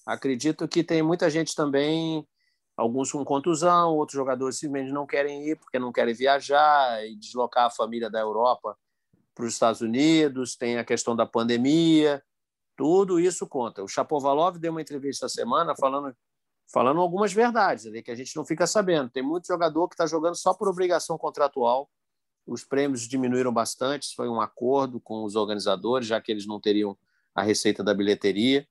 Acredito 0.05 0.67
que 0.67 0.83
tem 0.83 1.03
muita 1.03 1.31
gente 1.31 1.55
também, 1.55 2.27
alguns 2.77 3.13
com 3.13 3.25
contusão, 3.25 3.95
outros 3.95 4.17
jogadores 4.17 4.59
simplesmente 4.59 4.93
não 4.93 5.07
querem 5.07 5.49
ir 5.49 5.57
porque 5.57 5.79
não 5.79 5.93
querem 5.93 6.15
viajar 6.15 7.07
e 7.07 7.15
deslocar 7.17 7.67
a 7.67 7.71
família 7.71 8.11
da 8.11 8.19
Europa 8.19 8.77
para 9.35 9.45
os 9.45 9.53
Estados 9.53 9.81
Unidos. 9.81 10.57
Tem 10.57 10.79
a 10.79 10.85
questão 10.85 11.15
da 11.15 11.27
pandemia, 11.27 12.23
tudo 12.77 13.21
isso 13.21 13.47
conta. 13.47 13.83
O 13.83 13.89
Chapovalov 13.89 14.59
deu 14.59 14.73
uma 14.73 14.81
entrevista 14.81 15.27
essa 15.27 15.35
semana 15.35 15.77
falando 15.77 16.17
falando 16.73 17.01
algumas 17.01 17.33
verdades 17.33 17.87
ali 17.87 18.03
que 18.03 18.11
a 18.11 18.15
gente 18.15 18.37
não 18.37 18.45
fica 18.45 18.67
sabendo. 18.67 19.11
Tem 19.11 19.23
muito 19.23 19.47
jogador 19.47 19.89
que 19.89 19.95
está 19.95 20.07
jogando 20.07 20.37
só 20.37 20.53
por 20.53 20.69
obrigação 20.69 21.17
contratual. 21.17 21.91
Os 22.47 22.65
prêmios 22.65 23.03
diminuíram 23.03 23.53
bastante, 23.53 24.15
foi 24.15 24.29
um 24.29 24.41
acordo 24.41 25.01
com 25.01 25.25
os 25.25 25.35
organizadores, 25.35 26.07
já 26.07 26.21
que 26.21 26.31
eles 26.31 26.47
não 26.47 26.61
teriam 26.61 26.97
a 27.35 27.43
receita 27.43 27.83
da 27.83 27.95
bilheteria. 27.95 28.67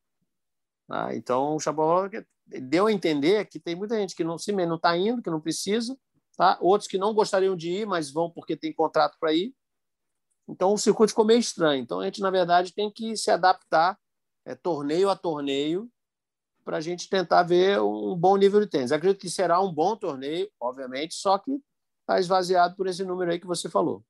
Ah, 0.90 1.14
então, 1.14 1.56
o 1.56 1.60
Chapovalov 1.60 2.12
deu 2.46 2.88
a 2.88 2.92
entender 2.92 3.46
que 3.46 3.60
tem 3.60 3.76
muita 3.76 3.96
gente 3.98 4.16
que 4.16 4.24
não 4.24 4.38
se 4.38 4.52
não 4.52 4.76
está 4.76 4.98
indo, 4.98 5.22
que 5.22 5.30
não 5.30 5.42
precisa, 5.42 5.98
tá? 6.38 6.58
outros 6.62 6.88
que 6.88 6.98
não 6.98 7.14
gostariam 7.14 7.56
de 7.56 7.70
ir, 7.70 7.86
mas 7.86 8.12
vão 8.12 8.32
porque 8.32 8.56
tem 8.56 8.74
contrato 8.74 9.18
para 9.20 9.34
ir. 9.34 9.54
Então, 10.48 10.74
o 10.74 10.78
circuito 10.78 11.12
ficou 11.12 11.26
meio 11.26 11.40
estranho. 11.40 11.84
Então, 11.84 12.00
a 12.00 12.06
gente, 12.06 12.22
na 12.22 12.32
verdade, 12.32 12.74
tem 12.74 12.90
que 12.90 13.18
se 13.18 13.30
adaptar 13.30 14.00
é, 14.46 14.56
torneio 14.56 15.10
a 15.10 15.16
torneio 15.16 15.92
para 16.68 16.78
a 16.80 16.82
gente 16.82 17.10
tentar 17.10 17.44
ver 17.44 17.80
um 17.80 18.14
bom 18.14 18.36
nível 18.36 18.60
de 18.60 18.68
tênis. 18.68 18.92
Acredito 18.92 19.22
que 19.22 19.30
será 19.30 19.62
um 19.62 19.74
bom 19.74 19.96
torneio, 19.96 20.50
obviamente, 20.60 21.16
só 21.16 21.38
que 21.38 21.64
está 22.02 22.20
esvaziado 22.20 22.76
por 22.76 22.88
esse 22.88 23.06
número 23.06 23.32
aí 23.32 23.40
que 23.40 23.48
você 23.48 23.70
falou. 23.70 24.04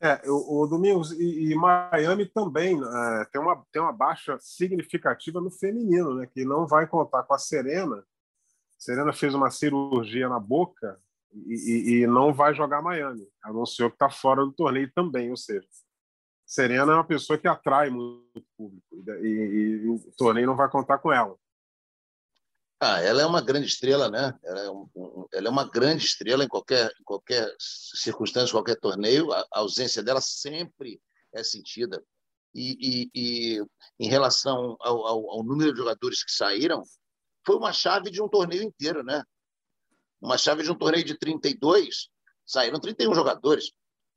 É, 0.00 0.22
o, 0.30 0.62
o 0.62 0.66
Domingos 0.68 1.10
e, 1.10 1.50
e, 1.50 1.54
Miami 1.56 2.26
também 2.26 2.80
é, 2.80 3.24
tem, 3.24 3.40
uma, 3.40 3.66
tem 3.72 3.82
uma 3.82 3.92
baixa 3.92 4.38
significativa 4.40 5.40
no 5.40 5.50
feminino, 5.50 6.14
né? 6.14 6.28
Que 6.32 6.44
não 6.44 6.64
vai 6.64 6.86
contar 6.86 7.24
com 7.24 7.34
a 7.34 7.38
Serena. 7.38 8.04
Serena 8.78 9.12
fez 9.12 9.34
uma 9.34 9.50
cirurgia 9.50 10.28
na 10.28 10.38
boca 10.38 10.96
e, 11.32 11.54
e, 11.54 12.02
e 12.02 12.06
não 12.06 12.32
vai 12.32 12.54
jogar 12.54 12.80
Miami. 12.80 13.26
Anunciou 13.42 13.90
que 13.90 13.96
está 13.96 14.08
fora 14.08 14.44
do 14.44 14.52
torneio 14.52 14.88
também, 14.94 15.28
ou 15.28 15.36
seja, 15.36 15.66
Serena 16.50 16.90
é 16.90 16.96
uma 16.96 17.06
pessoa 17.06 17.38
que 17.38 17.46
atrai 17.46 17.90
muito 17.90 18.44
público 18.56 18.84
e, 18.92 19.26
e, 19.28 19.84
e 19.84 19.88
o 19.88 20.12
torneio 20.16 20.48
não 20.48 20.56
vai 20.56 20.68
contar 20.68 20.98
com 20.98 21.12
ela. 21.12 21.36
Ah, 22.80 23.00
ela 23.00 23.22
é 23.22 23.26
uma 23.26 23.40
grande 23.40 23.68
estrela, 23.68 24.10
né? 24.10 24.36
Ela 24.42 24.60
é, 24.62 24.70
um, 24.70 24.90
um, 24.96 25.26
ela 25.32 25.46
é 25.46 25.50
uma 25.50 25.70
grande 25.70 26.04
estrela 26.04 26.42
em 26.42 26.48
qualquer, 26.48 26.90
em 27.00 27.04
qualquer 27.04 27.54
circunstância, 27.56 28.52
qualquer 28.52 28.80
torneio. 28.80 29.32
A, 29.32 29.46
a 29.52 29.60
ausência 29.60 30.02
dela 30.02 30.20
sempre 30.20 31.00
é 31.32 31.44
sentida. 31.44 32.02
E, 32.52 32.76
e, 32.80 33.10
e 33.14 33.64
em 34.00 34.08
relação 34.08 34.76
ao, 34.80 35.06
ao, 35.06 35.30
ao, 35.30 35.44
número 35.44 35.72
de 35.72 35.78
jogadores 35.78 36.24
que 36.24 36.32
saíram, 36.32 36.82
foi 37.46 37.54
uma 37.54 37.72
chave 37.72 38.10
de 38.10 38.20
um 38.20 38.28
torneio 38.28 38.64
inteiro, 38.64 39.04
né? 39.04 39.22
Uma 40.20 40.36
chave 40.36 40.64
de 40.64 40.72
um 40.72 40.74
torneio 40.74 41.04
de 41.04 41.16
32, 41.16 42.08
saíram 42.44 42.80
31 42.80 43.14
jogadores. 43.14 43.70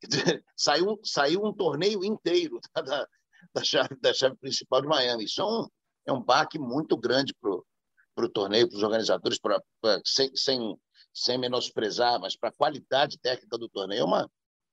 saiu, 0.56 1.00
saiu 1.04 1.44
um 1.44 1.54
torneio 1.54 2.04
inteiro 2.04 2.60
da, 2.76 3.08
da, 3.54 3.64
chave, 3.64 3.96
da 4.02 4.14
chave 4.14 4.36
principal 4.38 4.82
de 4.82 4.88
Miami. 4.88 5.26
Isso 5.26 5.42
é 5.42 5.46
um, 5.46 5.68
é 6.08 6.14
um 6.14 6.22
baque 6.22 6.60
muito 6.60 6.98
grande 6.98 7.34
para 7.42 8.26
o 8.26 8.30
torneio, 8.30 8.68
para 8.68 8.78
os 8.78 8.84
organizadores, 8.84 9.40
pra, 9.40 9.62
pra, 9.82 10.02
sem, 10.06 10.36
sem, 10.36 10.78
sem 11.14 11.38
menosprezar, 11.38 12.20
mas 12.20 12.36
para 12.36 12.50
a 12.50 12.54
qualidade 12.54 13.20
técnica 13.20 13.58
do 13.58 13.70
torneio 13.70 14.02
é, 14.02 14.06
uma, 14.06 14.32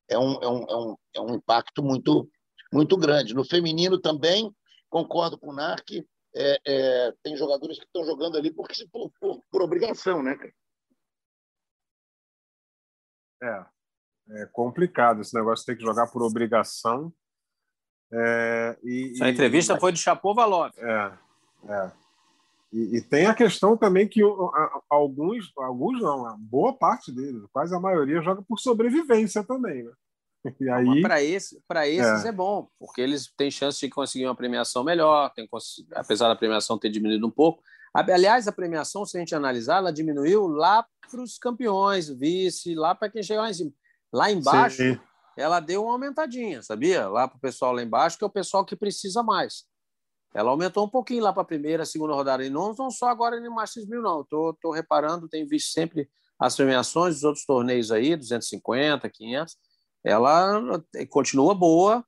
é, 0.08 0.18
um, 0.18 0.42
é, 0.42 0.48
um, 0.48 0.64
é, 0.68 0.76
um, 0.76 0.96
é 1.16 1.20
um 1.20 1.34
impacto 1.34 1.82
muito, 1.82 2.28
muito 2.72 2.96
grande. 2.96 3.34
No 3.34 3.44
feminino 3.44 4.00
também, 4.00 4.54
concordo 4.88 5.38
com 5.38 5.50
o 5.50 5.54
Narc, 5.54 5.90
é, 6.34 6.60
é, 6.64 7.12
tem 7.22 7.36
jogadores 7.36 7.78
que 7.78 7.84
estão 7.84 8.04
jogando 8.04 8.36
ali 8.36 8.52
porque, 8.52 8.86
por, 8.88 9.10
por, 9.20 9.42
por 9.50 9.62
obrigação, 9.62 10.22
né, 10.22 10.36
cara? 10.36 10.52
É, 13.42 13.79
é 14.32 14.46
complicado 14.46 15.20
esse 15.20 15.34
negócio, 15.34 15.66
ter 15.66 15.76
que 15.76 15.82
jogar 15.82 16.06
por 16.08 16.22
obrigação. 16.22 17.12
É, 18.12 18.78
e, 18.82 19.12
Essa 19.14 19.28
entrevista 19.28 19.74
e, 19.74 19.80
foi 19.80 19.92
de 19.92 19.98
Chapovalov. 19.98 20.72
É, 20.76 21.12
é. 21.68 21.90
E, 22.72 22.98
e, 22.98 23.02
tem 23.02 23.26
a 23.26 23.34
questão 23.34 23.76
também 23.76 24.08
que 24.08 24.20
alguns, 24.88 25.52
alguns 25.56 26.00
não, 26.00 26.38
boa 26.38 26.72
parte 26.72 27.10
deles, 27.10 27.42
quase 27.52 27.74
a 27.74 27.80
maioria, 27.80 28.22
joga 28.22 28.42
por 28.42 28.58
sobrevivência 28.58 29.42
também, 29.42 29.82
né? 29.82 29.92
E 30.58 30.70
aí, 30.70 31.02
para 31.02 31.22
esse, 31.22 31.62
esses 31.84 32.24
é. 32.24 32.28
é. 32.28 32.32
bom, 32.32 32.66
porque 32.78 33.00
eles 33.00 33.30
têm 33.36 33.50
chance 33.50 33.78
de 33.78 33.90
conseguir 33.90 34.24
uma 34.24 34.34
premiação 34.34 34.82
melhor, 34.82 35.30
tem, 35.34 35.46
apesar 35.94 36.28
da 36.28 36.36
premiação 36.36 36.78
ter 36.78 36.88
diminuído 36.88 37.26
um 37.26 37.30
pouco. 37.30 37.62
Aliás, 37.92 38.48
a 38.48 38.52
premiação, 38.52 39.04
se 39.04 39.16
a 39.16 39.20
gente 39.20 39.34
analisar, 39.34 39.78
ela 39.78 39.92
diminuiu 39.92 40.46
lá 40.46 40.86
para 41.10 41.20
os 41.20 41.36
campeões, 41.36 42.08
vice, 42.08 42.74
lá 42.74 42.94
para 42.94 43.10
quem 43.10 43.22
chega 43.22 43.42
lá 43.42 43.50
em 43.50 43.54
cima. 43.54 43.72
Lá 44.12 44.30
embaixo, 44.30 44.76
Sim. 44.76 45.00
ela 45.36 45.60
deu 45.60 45.84
uma 45.84 45.92
aumentadinha, 45.92 46.62
sabia? 46.62 47.08
Lá 47.08 47.28
para 47.28 47.36
o 47.36 47.40
pessoal 47.40 47.72
lá 47.72 47.82
embaixo, 47.82 48.18
que 48.18 48.24
é 48.24 48.26
o 48.26 48.30
pessoal 48.30 48.64
que 48.64 48.76
precisa 48.76 49.22
mais. 49.22 49.64
Ela 50.34 50.50
aumentou 50.50 50.84
um 50.84 50.88
pouquinho 50.88 51.22
lá 51.22 51.32
para 51.32 51.42
a 51.42 51.46
primeira, 51.46 51.84
segunda 51.84 52.14
rodada. 52.14 52.44
E 52.44 52.50
não, 52.50 52.72
não 52.72 52.90
só 52.90 53.08
agora 53.08 53.40
no 53.40 53.54
Masters 53.54 53.88
1000, 53.88 54.02
não. 54.02 54.20
Estou 54.20 54.52
tô, 54.54 54.58
tô 54.62 54.70
reparando, 54.70 55.28
tenho 55.28 55.48
visto 55.48 55.72
sempre 55.72 56.08
as 56.38 56.56
premiações 56.56 57.16
dos 57.16 57.24
outros 57.24 57.44
torneios 57.44 57.90
aí, 57.90 58.16
250, 58.16 59.08
500. 59.10 59.56
Ela 60.04 60.82
continua 61.10 61.54
boa, 61.54 62.04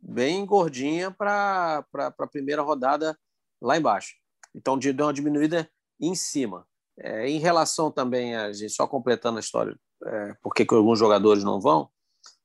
bem 0.00 0.44
gordinha 0.44 1.10
para 1.10 1.84
a 1.94 2.26
primeira 2.26 2.60
rodada 2.60 3.16
lá 3.62 3.76
embaixo. 3.76 4.14
Então, 4.54 4.78
deu 4.78 5.06
uma 5.06 5.12
diminuída 5.12 5.68
em 6.00 6.14
cima. 6.14 6.66
É, 6.98 7.28
em 7.28 7.38
relação 7.38 7.90
também 7.90 8.36
a 8.36 8.52
gente, 8.52 8.72
só 8.72 8.86
completando 8.86 9.38
a 9.38 9.40
história, 9.40 9.76
é, 10.04 10.34
por 10.42 10.54
que 10.54 10.66
alguns 10.74 10.98
jogadores 10.98 11.42
não 11.42 11.60
vão, 11.60 11.88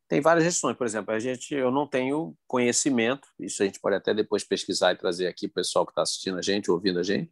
tem 0.07 0.21
várias 0.21 0.43
questões. 0.45 0.75
Por 0.75 0.87
exemplo, 0.87 1.13
a 1.13 1.19
gente, 1.19 1.53
eu 1.53 1.71
não 1.71 1.87
tenho 1.87 2.35
conhecimento, 2.47 3.27
isso 3.39 3.61
a 3.61 3.65
gente 3.65 3.79
pode 3.79 3.95
até 3.95 4.13
depois 4.13 4.43
pesquisar 4.43 4.91
e 4.91 4.97
trazer 4.97 5.27
aqui 5.27 5.45
o 5.45 5.53
pessoal 5.53 5.85
que 5.85 5.91
está 5.91 6.01
assistindo 6.01 6.37
a 6.37 6.41
gente, 6.41 6.71
ouvindo 6.71 6.99
a 6.99 7.03
gente, 7.03 7.31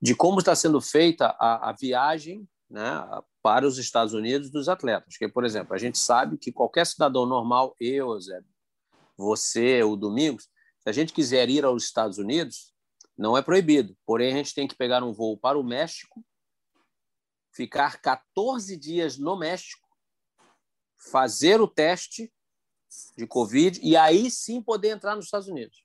de 0.00 0.14
como 0.14 0.38
está 0.38 0.54
sendo 0.54 0.80
feita 0.80 1.34
a, 1.40 1.70
a 1.70 1.72
viagem 1.72 2.46
né, 2.70 2.82
para 3.42 3.66
os 3.66 3.78
Estados 3.78 4.12
Unidos 4.12 4.50
dos 4.50 4.68
atletas. 4.68 5.14
Porque, 5.14 5.32
por 5.32 5.44
exemplo, 5.44 5.74
a 5.74 5.78
gente 5.78 5.98
sabe 5.98 6.36
que 6.36 6.52
qualquer 6.52 6.86
cidadão 6.86 7.24
normal, 7.24 7.74
eu, 7.80 8.20
Zé, 8.20 8.40
você, 9.16 9.82
o 9.82 9.96
Domingos, 9.96 10.44
se 10.80 10.88
a 10.88 10.92
gente 10.92 11.12
quiser 11.12 11.48
ir 11.48 11.64
aos 11.64 11.84
Estados 11.84 12.18
Unidos, 12.18 12.72
não 13.16 13.36
é 13.36 13.42
proibido. 13.42 13.96
Porém, 14.06 14.32
a 14.32 14.36
gente 14.36 14.54
tem 14.54 14.68
que 14.68 14.76
pegar 14.76 15.02
um 15.02 15.12
voo 15.12 15.36
para 15.36 15.58
o 15.58 15.64
México, 15.64 16.22
ficar 17.58 18.00
14 18.00 18.76
dias 18.76 19.18
no 19.18 19.36
México, 19.36 19.88
fazer 20.96 21.60
o 21.60 21.66
teste 21.66 22.32
de 23.16 23.26
Covid 23.26 23.80
e 23.82 23.96
aí 23.96 24.30
sim 24.30 24.62
poder 24.62 24.90
entrar 24.90 25.16
nos 25.16 25.24
Estados 25.24 25.48
Unidos. 25.48 25.84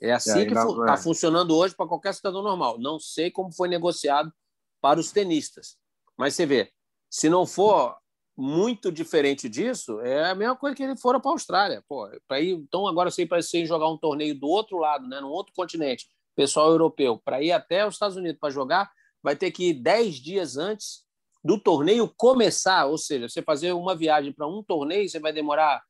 É 0.00 0.12
assim 0.12 0.46
que 0.46 0.54
está 0.54 0.94
é. 0.94 0.96
funcionando 0.96 1.54
hoje 1.54 1.74
para 1.74 1.86
qualquer 1.86 2.14
cidadão 2.14 2.42
normal. 2.42 2.78
Não 2.78 2.98
sei 2.98 3.30
como 3.30 3.52
foi 3.52 3.68
negociado 3.68 4.32
para 4.80 4.98
os 4.98 5.12
tenistas. 5.12 5.76
Mas 6.16 6.34
você 6.34 6.46
vê, 6.46 6.72
se 7.10 7.28
não 7.28 7.44
for 7.44 7.94
muito 8.34 8.90
diferente 8.90 9.46
disso, 9.46 10.00
é 10.00 10.30
a 10.30 10.34
mesma 10.34 10.56
coisa 10.56 10.74
que 10.74 10.82
ele 10.82 10.96
fora 10.96 11.20
para 11.20 11.30
a 11.30 11.34
Austrália. 11.34 11.84
Pô, 11.86 12.08
para 12.26 12.40
ir, 12.40 12.52
então 12.52 12.86
agora 12.86 13.10
sei 13.10 13.26
para 13.26 13.42
você 13.42 13.66
jogar 13.66 13.90
um 13.90 13.98
torneio 13.98 14.38
do 14.38 14.48
outro 14.48 14.78
lado, 14.78 15.06
né, 15.06 15.20
no 15.20 15.28
outro 15.28 15.52
continente, 15.54 16.08
pessoal 16.34 16.70
europeu, 16.70 17.18
para 17.18 17.42
ir 17.42 17.52
até 17.52 17.86
os 17.86 17.94
Estados 17.94 18.16
Unidos 18.16 18.38
para 18.40 18.50
jogar, 18.50 18.90
vai 19.26 19.34
ter 19.34 19.50
que 19.50 19.70
ir 19.70 19.74
10 19.74 20.14
dias 20.20 20.56
antes 20.56 21.04
do 21.42 21.58
torneio 21.58 22.08
começar, 22.16 22.86
ou 22.86 22.96
seja, 22.96 23.28
você 23.28 23.42
fazer 23.42 23.72
uma 23.72 23.96
viagem 23.96 24.32
para 24.32 24.46
um 24.46 24.62
torneio, 24.62 25.08
você 25.08 25.18
vai 25.18 25.32
demorar 25.32 25.82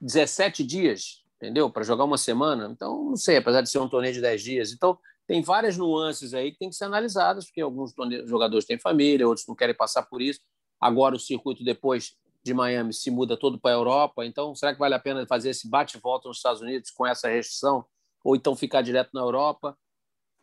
17 0.00 0.62
dias, 0.62 1.24
entendeu? 1.34 1.68
Para 1.68 1.82
jogar 1.82 2.04
uma 2.04 2.16
semana. 2.16 2.70
Então, 2.70 3.02
não 3.02 3.16
sei, 3.16 3.38
apesar 3.38 3.62
de 3.62 3.68
ser 3.68 3.80
um 3.80 3.88
torneio 3.88 4.14
de 4.14 4.20
10 4.20 4.42
dias. 4.42 4.72
Então, 4.72 4.96
tem 5.26 5.42
várias 5.42 5.76
nuances 5.76 6.34
aí 6.34 6.52
que 6.52 6.58
tem 6.58 6.70
que 6.70 6.76
ser 6.76 6.84
analisadas, 6.84 7.46
porque 7.46 7.60
alguns 7.60 7.92
jogadores 8.26 8.64
têm 8.64 8.78
família, 8.78 9.26
outros 9.26 9.44
não 9.48 9.56
querem 9.56 9.74
passar 9.74 10.04
por 10.04 10.22
isso. 10.22 10.38
Agora 10.80 11.16
o 11.16 11.18
circuito 11.18 11.64
depois 11.64 12.14
de 12.44 12.54
Miami 12.54 12.94
se 12.94 13.10
muda 13.10 13.36
todo 13.36 13.58
para 13.58 13.72
a 13.72 13.74
Europa. 13.74 14.24
Então, 14.24 14.54
será 14.54 14.72
que 14.72 14.78
vale 14.78 14.94
a 14.94 15.00
pena 15.00 15.26
fazer 15.26 15.50
esse 15.50 15.68
bate-volta 15.68 16.28
nos 16.28 16.36
Estados 16.36 16.60
Unidos 16.62 16.92
com 16.92 17.04
essa 17.04 17.26
restrição? 17.26 17.84
Ou 18.24 18.36
então 18.36 18.54
ficar 18.54 18.82
direto 18.82 19.10
na 19.12 19.20
Europa? 19.20 19.76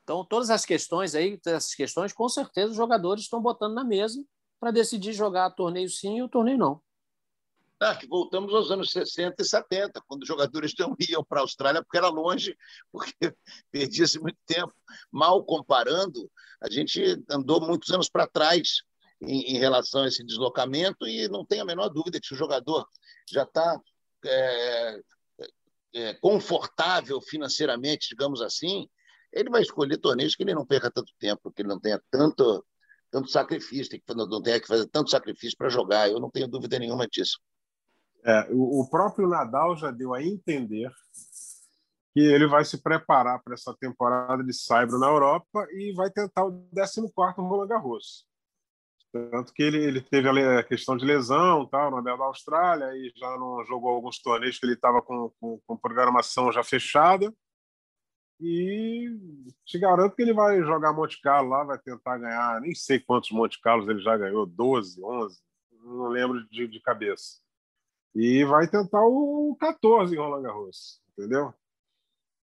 Então, 0.10 0.26
todas 0.26 0.50
as 0.50 0.66
questões 0.66 1.14
aí, 1.14 1.40
essas 1.46 1.76
questões, 1.76 2.12
com 2.12 2.28
certeza 2.28 2.72
os 2.72 2.76
jogadores 2.76 3.26
estão 3.26 3.40
botando 3.40 3.76
na 3.76 3.84
mesa 3.84 4.20
para 4.60 4.72
decidir 4.72 5.14
jogar 5.14 5.52
torneio 5.52 5.88
sim 5.88 6.18
e 6.18 6.24
o 6.24 6.28
torneio 6.28 6.58
não. 6.58 6.82
Ah, 7.80 7.96
que 7.96 8.08
voltamos 8.08 8.52
aos 8.52 8.72
anos 8.72 8.90
60 8.90 9.40
e 9.40 9.46
70, 9.46 10.02
quando 10.08 10.24
os 10.24 10.28
jogadores 10.28 10.74
não 10.80 10.96
iam 11.08 11.24
para 11.24 11.42
a 11.42 11.44
Austrália 11.44 11.84
porque 11.84 12.00
era 12.00 12.10
longe, 12.10 12.58
porque 12.92 13.36
perdia-se 13.72 14.20
muito 14.20 14.40
tempo. 14.48 14.74
Mal 15.12 15.44
comparando, 15.44 16.28
a 16.60 16.72
gente 16.72 17.24
andou 17.30 17.62
muitos 17.62 17.92
anos 17.92 18.10
para 18.10 18.26
trás 18.26 18.82
em, 19.22 19.58
em, 19.58 19.60
relação 19.60 20.02
a 20.02 20.08
esse 20.08 20.26
deslocamento 20.26 21.08
e 21.08 21.28
não 21.28 21.46
tem 21.46 21.60
a 21.60 21.66
menor 21.66 21.88
dúvida 21.88 22.20
que 22.20 22.34
o 22.34 22.38
jogador 22.38 22.84
já 23.32 23.44
está 23.44 23.80
é, 24.26 25.02
é, 25.94 26.14
confortável 26.16 27.22
financeiramente, 27.22 28.10
digamos 28.10 28.42
assim, 28.42 28.90
ele 29.32 29.50
vai 29.50 29.62
escolher 29.62 29.98
torneios 29.98 30.36
que 30.36 30.44
ele 30.44 30.54
não 30.54 30.66
perca 30.66 30.92
tanto 30.92 31.12
tempo, 31.20 31.52
que 31.52 31.62
ele 31.62 31.70
não 31.70 31.80
tenha 31.80 32.02
tanto, 32.10 32.66
tanto 33.12 33.30
sacrifício, 33.30 34.00
que 34.00 34.14
não 34.16 34.42
tenha 34.42 34.60
que 34.60 34.68
fazer 34.68 34.88
tanto 34.88 35.10
sacrifício 35.10 35.58
para 35.58 35.70
jogar. 35.70 36.10
Eu 36.10 36.20
não 36.20 36.30
tenho 36.30 36.48
dúvida 36.48 36.80
nenhuma 36.80 37.08
disso. 37.08 37.40
É, 38.26 38.48
o, 38.52 38.88
próprio 38.90 39.28
Nadal 39.28 39.78
já 39.78 39.92
deu 39.92 40.14
a 40.14 40.22
entender 40.22 40.92
que 42.14 42.20
ele 42.20 42.48
vai 42.48 42.66
se 42.66 42.82
preparar 42.82 43.42
para 43.42 43.54
essa 43.54 43.74
temporada 43.80 44.44
de 44.44 44.54
Saibro 44.54 45.00
na 45.00 45.08
Europa 45.08 45.66
e 45.72 45.94
vai 45.94 46.10
tentar 46.10 46.44
o 46.44 46.52
14º 46.74 47.36
Roland 47.38 47.68
Garros. 47.68 48.28
Tanto 49.12 49.54
que 49.54 49.64
ele, 49.64 49.78
ele 49.84 50.02
teve 50.02 50.30
a 50.30 50.64
questão 50.64 50.96
de 50.96 51.04
lesão 51.04 51.66
tal, 51.66 51.90
no 51.90 52.02
da 52.02 52.12
Austrália, 52.26 52.86
e 52.96 53.12
já 53.16 53.38
não 53.38 53.64
jogou 53.66 53.90
alguns 53.90 54.20
torneios 54.20 54.60
que 54.60 54.66
ele 54.66 54.74
estava 54.74 55.02
com, 55.02 55.32
com, 55.40 55.60
com, 55.66 55.78
programação 55.78 56.52
já 56.52 56.64
fechada. 56.64 57.34
E 58.40 59.10
te 59.66 59.78
garanto 59.78 60.16
que 60.16 60.22
ele 60.22 60.34
vai 60.34 60.62
jogar 60.62 60.94
Monte 60.94 61.22
Carlo 61.22 61.50
lá, 61.50 61.64
vai 61.64 61.78
tentar 61.78 62.18
ganhar, 62.18 62.62
nem 62.62 62.74
sei 62.74 63.00
quantos 63.00 63.32
Monte 63.32 63.60
Carlos 63.62 63.88
ele 63.90 64.00
já 64.00 64.18
ganhou, 64.18 64.46
12, 64.46 65.04
11, 65.04 65.40
não 65.84 66.08
lembro 66.08 66.48
de, 66.50 66.68
de 66.68 66.80
cabeça. 66.82 67.40
E 68.16 68.44
vai 68.46 68.68
tentar 68.68 69.04
o 69.04 69.56
14 69.60 70.16
em 70.16 70.18
Roland 70.18 70.44
Garros, 70.44 71.02
entendeu? 71.12 71.54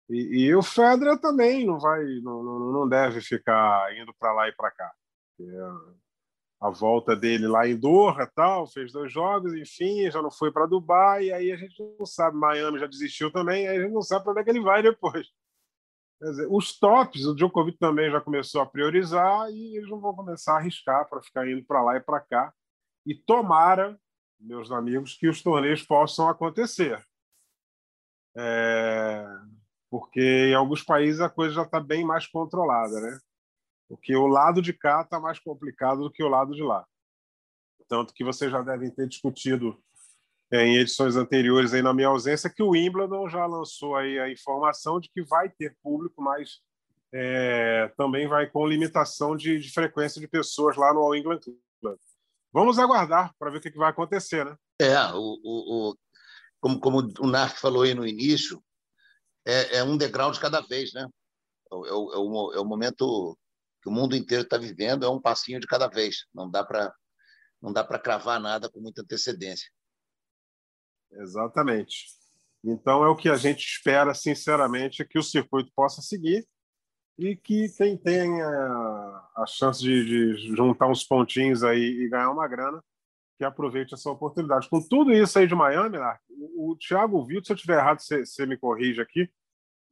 E, 0.08 0.46
e 0.46 0.54
o 0.54 0.62
Federer 0.62 1.20
também 1.20 1.66
não 1.66 1.78
vai, 1.78 2.04
não, 2.22 2.42
não 2.42 2.88
deve 2.88 3.20
ficar 3.20 3.94
indo 3.96 4.14
para 4.14 4.32
lá 4.32 4.48
e 4.48 4.52
para 4.52 4.70
cá. 4.70 4.92
É 5.40 6.00
a 6.60 6.68
volta 6.68 7.16
dele 7.16 7.46
lá 7.48 7.66
em 7.66 7.74
Doha, 7.74 8.30
tal, 8.34 8.66
fez 8.66 8.92
dois 8.92 9.10
jogos, 9.10 9.54
enfim, 9.54 10.10
já 10.10 10.20
não 10.20 10.30
foi 10.30 10.52
para 10.52 10.66
Dubai, 10.66 11.30
aí 11.30 11.50
a 11.50 11.56
gente 11.56 11.82
não 11.98 12.04
sabe, 12.04 12.36
Miami 12.36 12.78
já 12.78 12.86
desistiu 12.86 13.32
também, 13.32 13.66
aí 13.66 13.78
a 13.78 13.82
gente 13.82 13.94
não 13.94 14.02
sabe 14.02 14.24
para 14.24 14.32
onde 14.32 14.40
é 14.42 14.44
que 14.44 14.50
ele 14.50 14.60
vai 14.60 14.82
depois. 14.82 15.26
Dizer, 16.20 16.46
os 16.50 16.78
tops, 16.78 17.24
o 17.24 17.34
Djokovic 17.34 17.78
também 17.78 18.10
já 18.10 18.20
começou 18.20 18.60
a 18.60 18.66
priorizar 18.66 19.50
e 19.50 19.76
eles 19.76 19.88
não 19.88 20.00
vão 20.00 20.14
começar 20.14 20.54
a 20.54 20.56
arriscar 20.58 21.08
para 21.08 21.22
ficar 21.22 21.48
indo 21.48 21.64
para 21.64 21.82
lá 21.82 21.96
e 21.96 22.00
para 22.00 22.20
cá. 22.20 22.52
E 23.06 23.14
tomara, 23.14 23.98
meus 24.38 24.70
amigos, 24.70 25.14
que 25.14 25.28
os 25.28 25.42
torneios 25.42 25.82
possam 25.82 26.28
acontecer. 26.28 27.02
É... 28.36 29.24
Porque 29.90 30.20
em 30.20 30.54
alguns 30.54 30.82
países 30.82 31.20
a 31.20 31.30
coisa 31.30 31.54
já 31.54 31.62
está 31.62 31.80
bem 31.80 32.04
mais 32.04 32.26
controlada, 32.26 33.00
né? 33.00 33.18
Porque 33.88 34.14
o 34.14 34.26
lado 34.26 34.60
de 34.60 34.72
cá 34.74 35.00
está 35.00 35.18
mais 35.18 35.38
complicado 35.38 36.02
do 36.02 36.12
que 36.12 36.22
o 36.22 36.28
lado 36.28 36.54
de 36.54 36.62
lá. 36.62 36.86
Tanto 37.88 38.12
que 38.14 38.22
vocês 38.22 38.52
já 38.52 38.62
devem 38.62 38.90
ter 38.90 39.08
discutido 39.08 39.82
em 40.52 40.76
edições 40.76 41.16
anteriores, 41.16 41.72
aí 41.72 41.82
na 41.82 41.94
minha 41.94 42.08
ausência, 42.08 42.50
que 42.50 42.62
o 42.62 42.70
Wimbledon 42.70 43.28
já 43.28 43.46
lançou 43.46 43.94
aí 43.94 44.18
a 44.18 44.30
informação 44.30 44.98
de 44.98 45.08
que 45.08 45.22
vai 45.22 45.48
ter 45.48 45.76
público, 45.82 46.20
mas 46.20 46.60
é, 47.12 47.92
também 47.96 48.26
vai 48.26 48.48
com 48.48 48.66
limitação 48.66 49.36
de, 49.36 49.58
de, 49.58 49.70
frequência 49.70 50.20
de 50.20 50.28
pessoas 50.28 50.76
lá 50.76 50.92
no 50.92 51.00
All 51.00 51.14
England 51.14 51.40
Club. 51.80 51.98
Vamos 52.52 52.78
aguardar 52.78 53.32
para 53.38 53.50
ver 53.50 53.58
o 53.58 53.60
que, 53.60 53.70
que, 53.70 53.78
vai 53.78 53.90
acontecer, 53.90 54.44
né? 54.44 54.56
É, 54.80 54.98
o, 55.12 55.38
o, 55.42 55.90
o 55.90 55.98
como, 56.60 56.80
como 56.80 56.98
o 57.20 57.26
Narc 57.26 57.58
falou 57.58 57.82
aí 57.82 57.94
no 57.94 58.06
início, 58.06 58.62
é, 59.46 59.78
é, 59.78 59.84
um 59.84 59.96
degrau 59.96 60.30
de 60.30 60.40
cada 60.40 60.60
vez, 60.60 60.92
né? 60.92 61.08
É, 61.72 61.74
o, 61.74 61.86
é 61.86 62.18
o, 62.18 62.52
é 62.54 62.60
o 62.60 62.64
momento 62.64 63.38
que 63.82 63.88
o 63.88 63.92
mundo 63.92 64.16
inteiro 64.16 64.42
está 64.42 64.58
vivendo, 64.58 65.06
é 65.06 65.08
um 65.08 65.20
passinho 65.20 65.60
de 65.60 65.66
cada 65.66 65.88
vez. 65.88 66.26
Não 66.34 66.50
dá 66.50 66.64
para 66.64 66.92
não 67.62 67.72
dá 67.74 67.84
para 67.84 67.98
cravar 67.98 68.40
nada 68.40 68.70
com 68.70 68.80
muita 68.80 69.02
antecedência. 69.02 69.70
Exatamente. 71.12 72.06
Então 72.62 73.04
é 73.04 73.08
o 73.08 73.16
que 73.16 73.28
a 73.28 73.36
gente 73.36 73.64
espera, 73.64 74.14
sinceramente, 74.14 75.04
que 75.04 75.18
o 75.18 75.22
circuito 75.22 75.72
possa 75.74 76.02
seguir 76.02 76.46
e 77.18 77.36
que 77.36 77.68
quem 77.76 77.96
tenha 77.96 78.46
a 79.36 79.44
chance 79.46 79.80
de, 79.82 80.04
de 80.36 80.56
juntar 80.56 80.86
uns 80.86 81.04
pontinhos 81.04 81.62
aí 81.62 81.80
e 81.80 82.08
ganhar 82.08 82.30
uma 82.30 82.48
grana, 82.48 82.82
que 83.38 83.44
aproveite 83.44 83.94
essa 83.94 84.10
oportunidade. 84.10 84.68
Com 84.68 84.86
tudo 84.86 85.12
isso 85.12 85.38
aí 85.38 85.46
de 85.46 85.54
Miami, 85.54 85.96
o, 86.28 86.72
o 86.72 86.76
Thiago 86.76 87.24
Vilde, 87.24 87.46
se 87.46 87.52
eu 87.52 87.56
estiver 87.56 87.78
errado, 87.78 88.00
você 88.00 88.46
me 88.46 88.56
corrige 88.56 89.00
aqui, 89.00 89.30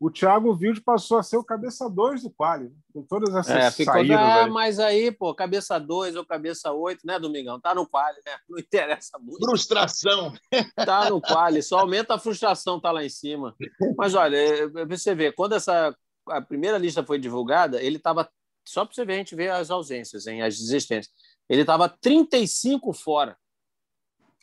o 0.01 0.11
Thiago 0.11 0.55
Vilde 0.55 0.81
passou 0.81 1.19
a 1.19 1.23
ser 1.23 1.37
o 1.37 1.45
cabeça 1.45 1.91
2 1.91 2.23
do 2.23 2.31
quali, 2.31 2.69
né? 2.69 2.77
com 2.93 3.03
todas 3.03 3.35
essas 3.35 3.57
é, 3.57 3.71
ficou, 3.71 3.95
saídas. 3.95 4.19
É, 4.19 4.43
aí. 4.45 4.51
mas 4.51 4.79
aí, 4.79 5.11
pô, 5.11 5.35
cabeça 5.35 5.79
2 5.79 6.15
ou 6.15 6.25
cabeça 6.25 6.73
8, 6.73 7.05
né, 7.05 7.19
Domingão? 7.19 7.59
Tá 7.61 7.75
no 7.75 7.87
quali, 7.87 8.19
né? 8.25 8.37
Não 8.49 8.59
interessa 8.59 9.19
muito. 9.19 9.45
Frustração. 9.45 10.33
Tá 10.77 11.11
no 11.11 11.21
quali, 11.21 11.63
só 11.63 11.81
aumenta 11.81 12.15
a 12.15 12.19
frustração, 12.19 12.81
tá 12.81 12.93
lá 12.93 13.05
em 13.05 13.09
cima. 13.09 13.57
Mas 13.97 14.15
olha, 14.15 14.37
é, 14.37 14.87
você 14.87 15.15
vê, 15.15 15.33
quando 15.33 15.55
essa 15.55 15.95
a 16.31 16.41
primeira 16.41 16.79
lista 16.79 17.05
foi 17.05 17.19
divulgada, 17.19 17.83
ele 17.83 17.97
estava. 17.97 18.29
Só 18.67 18.85
para 18.85 18.95
você 18.95 19.05
ver, 19.05 19.15
a 19.15 19.17
gente 19.17 19.35
vê 19.35 19.49
as 19.49 19.71
ausências, 19.71 20.27
hein, 20.27 20.43
as 20.43 20.59
desistências. 20.59 21.13
Ele 21.49 21.63
estava 21.63 21.89
35 21.89 22.93
fora. 22.93 23.37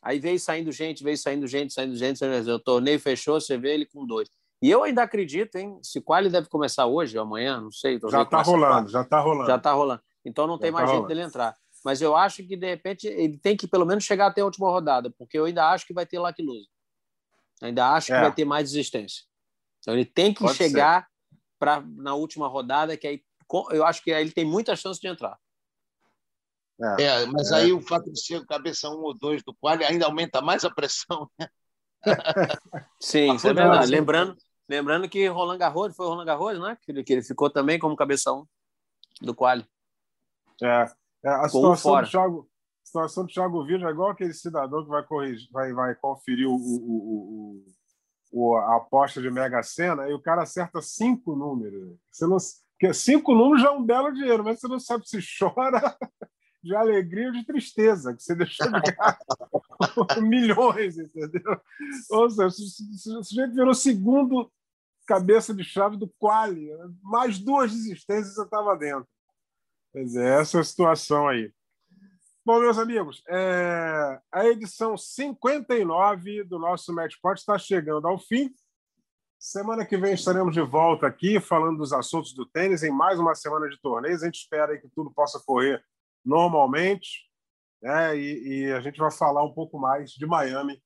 Aí 0.01 0.19
veio 0.19 0.39
saindo 0.39 0.71
gente, 0.71 1.03
veio 1.03 1.17
saindo 1.17 1.47
gente, 1.47 1.73
saindo 1.73 1.95
gente. 1.95 2.23
O 2.23 2.59
torneio 2.59 2.99
fechou, 2.99 3.39
você 3.39 3.57
vê 3.57 3.73
ele 3.73 3.85
com 3.85 4.05
dois. 4.05 4.29
E 4.65 4.71
eu 4.71 4.81
ainda 4.81 5.03
acredito, 5.03 5.57
hein? 5.57 5.77
Se 5.83 6.01
qual 6.01 6.27
deve 6.27 6.49
começar 6.49 6.87
hoje 6.87 7.15
ou 7.15 7.23
amanhã, 7.23 7.61
não 7.61 7.69
sei. 7.69 7.99
Já 8.09 8.23
está 8.23 8.41
rolando, 8.41 8.89
já 8.89 9.01
está 9.01 9.19
rolando. 9.19 9.47
Já 9.47 9.55
está 9.57 9.71
rolando. 9.73 10.01
Então 10.25 10.47
não 10.47 10.55
já 10.55 10.61
tem 10.61 10.71
tá 10.71 10.77
mais 10.79 10.89
rolando. 10.89 11.07
jeito 11.07 11.15
dele 11.15 11.27
entrar. 11.27 11.55
Mas 11.83 12.01
eu 12.01 12.15
acho 12.15 12.37
que, 12.37 12.57
de 12.57 12.65
repente, 12.65 13.05
ele 13.05 13.37
tem 13.37 13.55
que 13.55 13.67
pelo 13.67 13.85
menos 13.85 14.03
chegar 14.03 14.25
até 14.25 14.41
a 14.41 14.45
última 14.45 14.67
rodada, 14.67 15.13
porque 15.19 15.37
eu 15.37 15.45
ainda 15.45 15.69
acho 15.69 15.85
que 15.85 15.93
vai 15.93 16.03
ter 16.03 16.17
luck 16.17 16.41
lose. 16.41 16.67
Ainda 17.61 17.91
acho 17.91 18.11
é. 18.11 18.15
que 18.15 18.21
vai 18.23 18.33
ter 18.33 18.43
mais 18.43 18.71
desistência. 18.71 19.23
Então 19.77 19.93
ele 19.93 20.03
tem 20.03 20.33
que 20.33 20.39
Pode 20.39 20.55
chegar 20.55 21.07
para 21.59 21.81
na 21.81 22.15
última 22.15 22.47
rodada, 22.47 22.97
que 22.97 23.05
aí 23.05 23.21
eu 23.69 23.85
acho 23.85 24.03
que 24.03 24.11
aí 24.11 24.23
ele 24.23 24.31
tem 24.31 24.45
muita 24.45 24.75
chance 24.75 24.99
de 24.99 25.07
entrar. 25.07 25.37
É, 26.97 27.03
é 27.03 27.25
mas 27.27 27.51
é. 27.51 27.57
aí 27.57 27.71
o 27.71 27.81
fato 27.81 28.11
de 28.11 28.19
ser 28.19 28.43
cabeça 28.47 28.89
um 28.89 29.03
ou 29.03 29.15
dois 29.15 29.43
do 29.43 29.53
qual 29.53 29.77
ainda 29.77 30.07
aumenta 30.07 30.41
mais 30.41 30.65
a 30.65 30.71
pressão. 30.71 31.29
Né? 31.37 31.47
Sim, 32.99 33.35
isso 33.35 33.47
é 33.47 33.53
verdade. 33.53 33.91
Lembrando, 33.91 34.35
lembrando 34.69 35.09
que 35.09 35.27
Roland 35.27 35.57
Garros, 35.57 35.95
foi 35.95 36.05
o 36.05 36.09
Roland 36.09 36.25
Garros, 36.25 36.59
né? 36.59 36.77
Que 36.81 36.91
ele, 36.91 37.03
que 37.03 37.13
ele 37.13 37.23
ficou 37.23 37.49
também 37.49 37.79
como 37.79 37.95
cabeça 37.95 38.31
um 38.33 38.45
do 39.21 39.33
quali. 39.33 39.65
É, 40.61 40.87
é 41.23 41.29
a 41.29 41.49
situação 41.49 42.01
do 42.01 42.09
Thiago, 42.09 42.49
a 42.83 42.85
situação 42.85 43.25
do 43.25 43.31
Thiago 43.31 43.65
Villa 43.65 43.87
é 43.87 43.91
igual 43.91 44.11
aquele 44.11 44.33
cidadão 44.33 44.83
que 44.83 44.89
vai 44.89 45.03
corrigir, 45.03 45.49
vai, 45.51 45.73
vai 45.73 45.95
conferir 45.95 46.47
o, 46.47 46.55
o, 46.55 47.61
o, 47.61 47.65
o, 48.31 48.55
a 48.57 48.77
aposta 48.77 49.21
de 49.21 49.29
Mega 49.29 49.61
Sena 49.63 50.07
e 50.07 50.13
o 50.13 50.21
cara 50.21 50.43
acerta 50.43 50.81
cinco 50.81 51.35
números. 51.35 51.97
Você 52.11 52.27
não, 52.27 52.37
porque 52.77 52.93
cinco 52.93 53.33
números 53.33 53.61
já 53.61 53.69
é 53.69 53.71
um 53.71 53.83
belo 53.83 54.11
dinheiro, 54.11 54.43
mas 54.43 54.59
você 54.59 54.67
não 54.67 54.79
sabe 54.79 55.07
se 55.07 55.19
chora 55.37 55.79
de 56.65 56.75
alegria 56.75 57.27
ou 57.27 57.31
de 57.31 57.45
tristeza, 57.45 58.13
que 58.13 58.23
você 58.23 58.35
deixou 58.35 58.65
de 58.67 58.81
ganhar 58.81 59.19
milhões, 60.21 60.97
entendeu? 60.97 61.61
Ou 62.09 62.29
seja, 62.29 62.47
o 62.47 63.23
sujeito 63.23 63.53
virou 63.53 63.73
segundo 63.73 64.51
cabeça 65.05 65.53
de 65.53 65.63
chave 65.63 65.95
do 65.95 66.07
quali, 66.17 66.67
mais 67.03 67.37
duas 67.37 67.71
desistências 67.71 68.35
eu 68.37 68.45
estava 68.45 68.75
dentro. 68.75 69.07
Quer 69.93 70.03
dizer, 70.03 70.25
essa 70.41 70.57
é 70.57 70.61
a 70.61 70.63
situação 70.63 71.27
aí. 71.27 71.53
Bom, 72.43 72.59
meus 72.59 72.79
amigos, 72.79 73.23
é... 73.27 74.19
a 74.31 74.45
edição 74.47 74.97
59 74.97 76.43
do 76.43 76.57
nosso 76.57 76.93
Matchpot 76.93 77.35
está 77.35 77.57
chegando 77.59 78.07
ao 78.07 78.17
fim. 78.17 78.53
Semana 79.39 79.85
que 79.85 79.97
vem 79.97 80.13
estaremos 80.13 80.53
de 80.53 80.61
volta 80.61 81.05
aqui 81.05 81.39
falando 81.39 81.77
dos 81.77 81.93
assuntos 81.93 82.33
do 82.33 82.45
tênis 82.47 82.81
em 82.81 82.91
mais 82.91 83.19
uma 83.19 83.35
semana 83.35 83.69
de 83.69 83.79
torneios. 83.79 84.23
A 84.23 84.25
gente 84.25 84.39
espera 84.39 84.75
que 84.79 84.89
tudo 84.89 85.11
possa 85.11 85.39
correr 85.45 85.83
normalmente. 86.25 87.29
Né? 87.81 88.17
E, 88.17 88.47
e, 88.47 88.73
a 88.73 88.81
gente 88.81 88.97
vai 88.97 89.11
falar 89.11 89.43
um 89.43 89.53
pouco 89.53 89.77
mais 89.77 90.11
de 90.11 90.25
Miami 90.25 90.81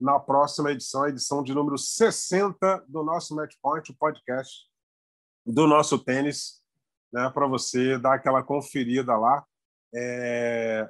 na 0.00 0.18
próxima 0.18 0.70
edição, 0.72 1.06
edição 1.06 1.42
de 1.42 1.52
número 1.52 1.76
60 1.76 2.84
do 2.88 3.02
nosso 3.02 3.34
Matchpoint, 3.34 3.90
o 3.90 3.96
podcast 3.96 4.66
do 5.44 5.66
nosso 5.66 5.98
tênis, 5.98 6.62
né? 7.12 7.28
para 7.30 7.46
você 7.46 7.98
dar 7.98 8.14
aquela 8.14 8.42
conferida 8.42 9.16
lá. 9.16 9.44
É 9.94 10.88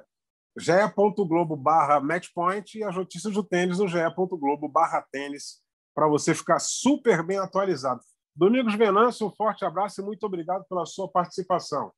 ge.globo 0.59 1.55
barra 1.55 1.99
matchpoint 1.99 2.77
e 2.77 2.83
as 2.83 2.95
notícias 2.95 3.33
do 3.33 3.43
tênis 3.43 3.79
no 3.79 3.87
ge.globo 3.87 4.67
barra 4.67 5.01
tênis 5.11 5.61
para 5.95 6.07
você 6.07 6.35
ficar 6.35 6.59
super 6.59 7.23
bem 7.23 7.37
atualizado. 7.37 8.01
Domingos 8.35 8.75
Venâncio, 8.75 9.27
um 9.27 9.35
forte 9.35 9.65
abraço 9.65 10.01
e 10.01 10.03
muito 10.03 10.25
obrigado 10.25 10.65
pela 10.69 10.85
sua 10.85 11.09
participação. 11.09 11.91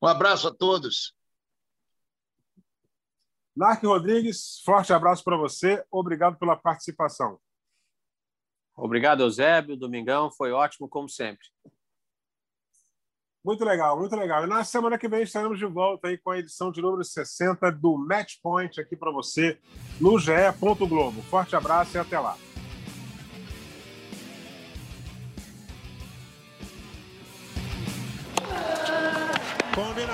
Um 0.00 0.06
abraço 0.06 0.48
a 0.48 0.54
todos. 0.54 1.14
Narc 3.54 3.82
Rodrigues, 3.82 4.60
forte 4.64 4.92
abraço 4.92 5.24
para 5.24 5.36
você. 5.36 5.82
Obrigado 5.90 6.38
pela 6.38 6.56
participação. 6.56 7.40
Obrigado, 8.76 9.22
Eusébio. 9.22 9.76
Domingão, 9.76 10.30
foi 10.30 10.52
ótimo, 10.52 10.86
como 10.88 11.08
sempre. 11.08 11.46
Muito 13.42 13.64
legal, 13.64 13.98
muito 13.98 14.14
legal. 14.16 14.44
E 14.44 14.46
na 14.48 14.64
semana 14.64 14.98
que 14.98 15.08
vem 15.08 15.22
estaremos 15.22 15.58
de 15.58 15.66
volta 15.66 16.08
aí 16.08 16.18
com 16.18 16.30
a 16.30 16.38
edição 16.38 16.70
de 16.70 16.82
número 16.82 17.04
60 17.04 17.70
do 17.70 17.96
Match 17.96 18.34
Point 18.42 18.80
aqui 18.80 18.96
para 18.96 19.12
você 19.12 19.58
no 20.00 20.18
GE. 20.18 20.32
Globo. 20.60 21.22
Forte 21.22 21.54
abraço 21.54 21.96
e 21.96 22.00
até 22.00 22.18
lá. 22.18 22.36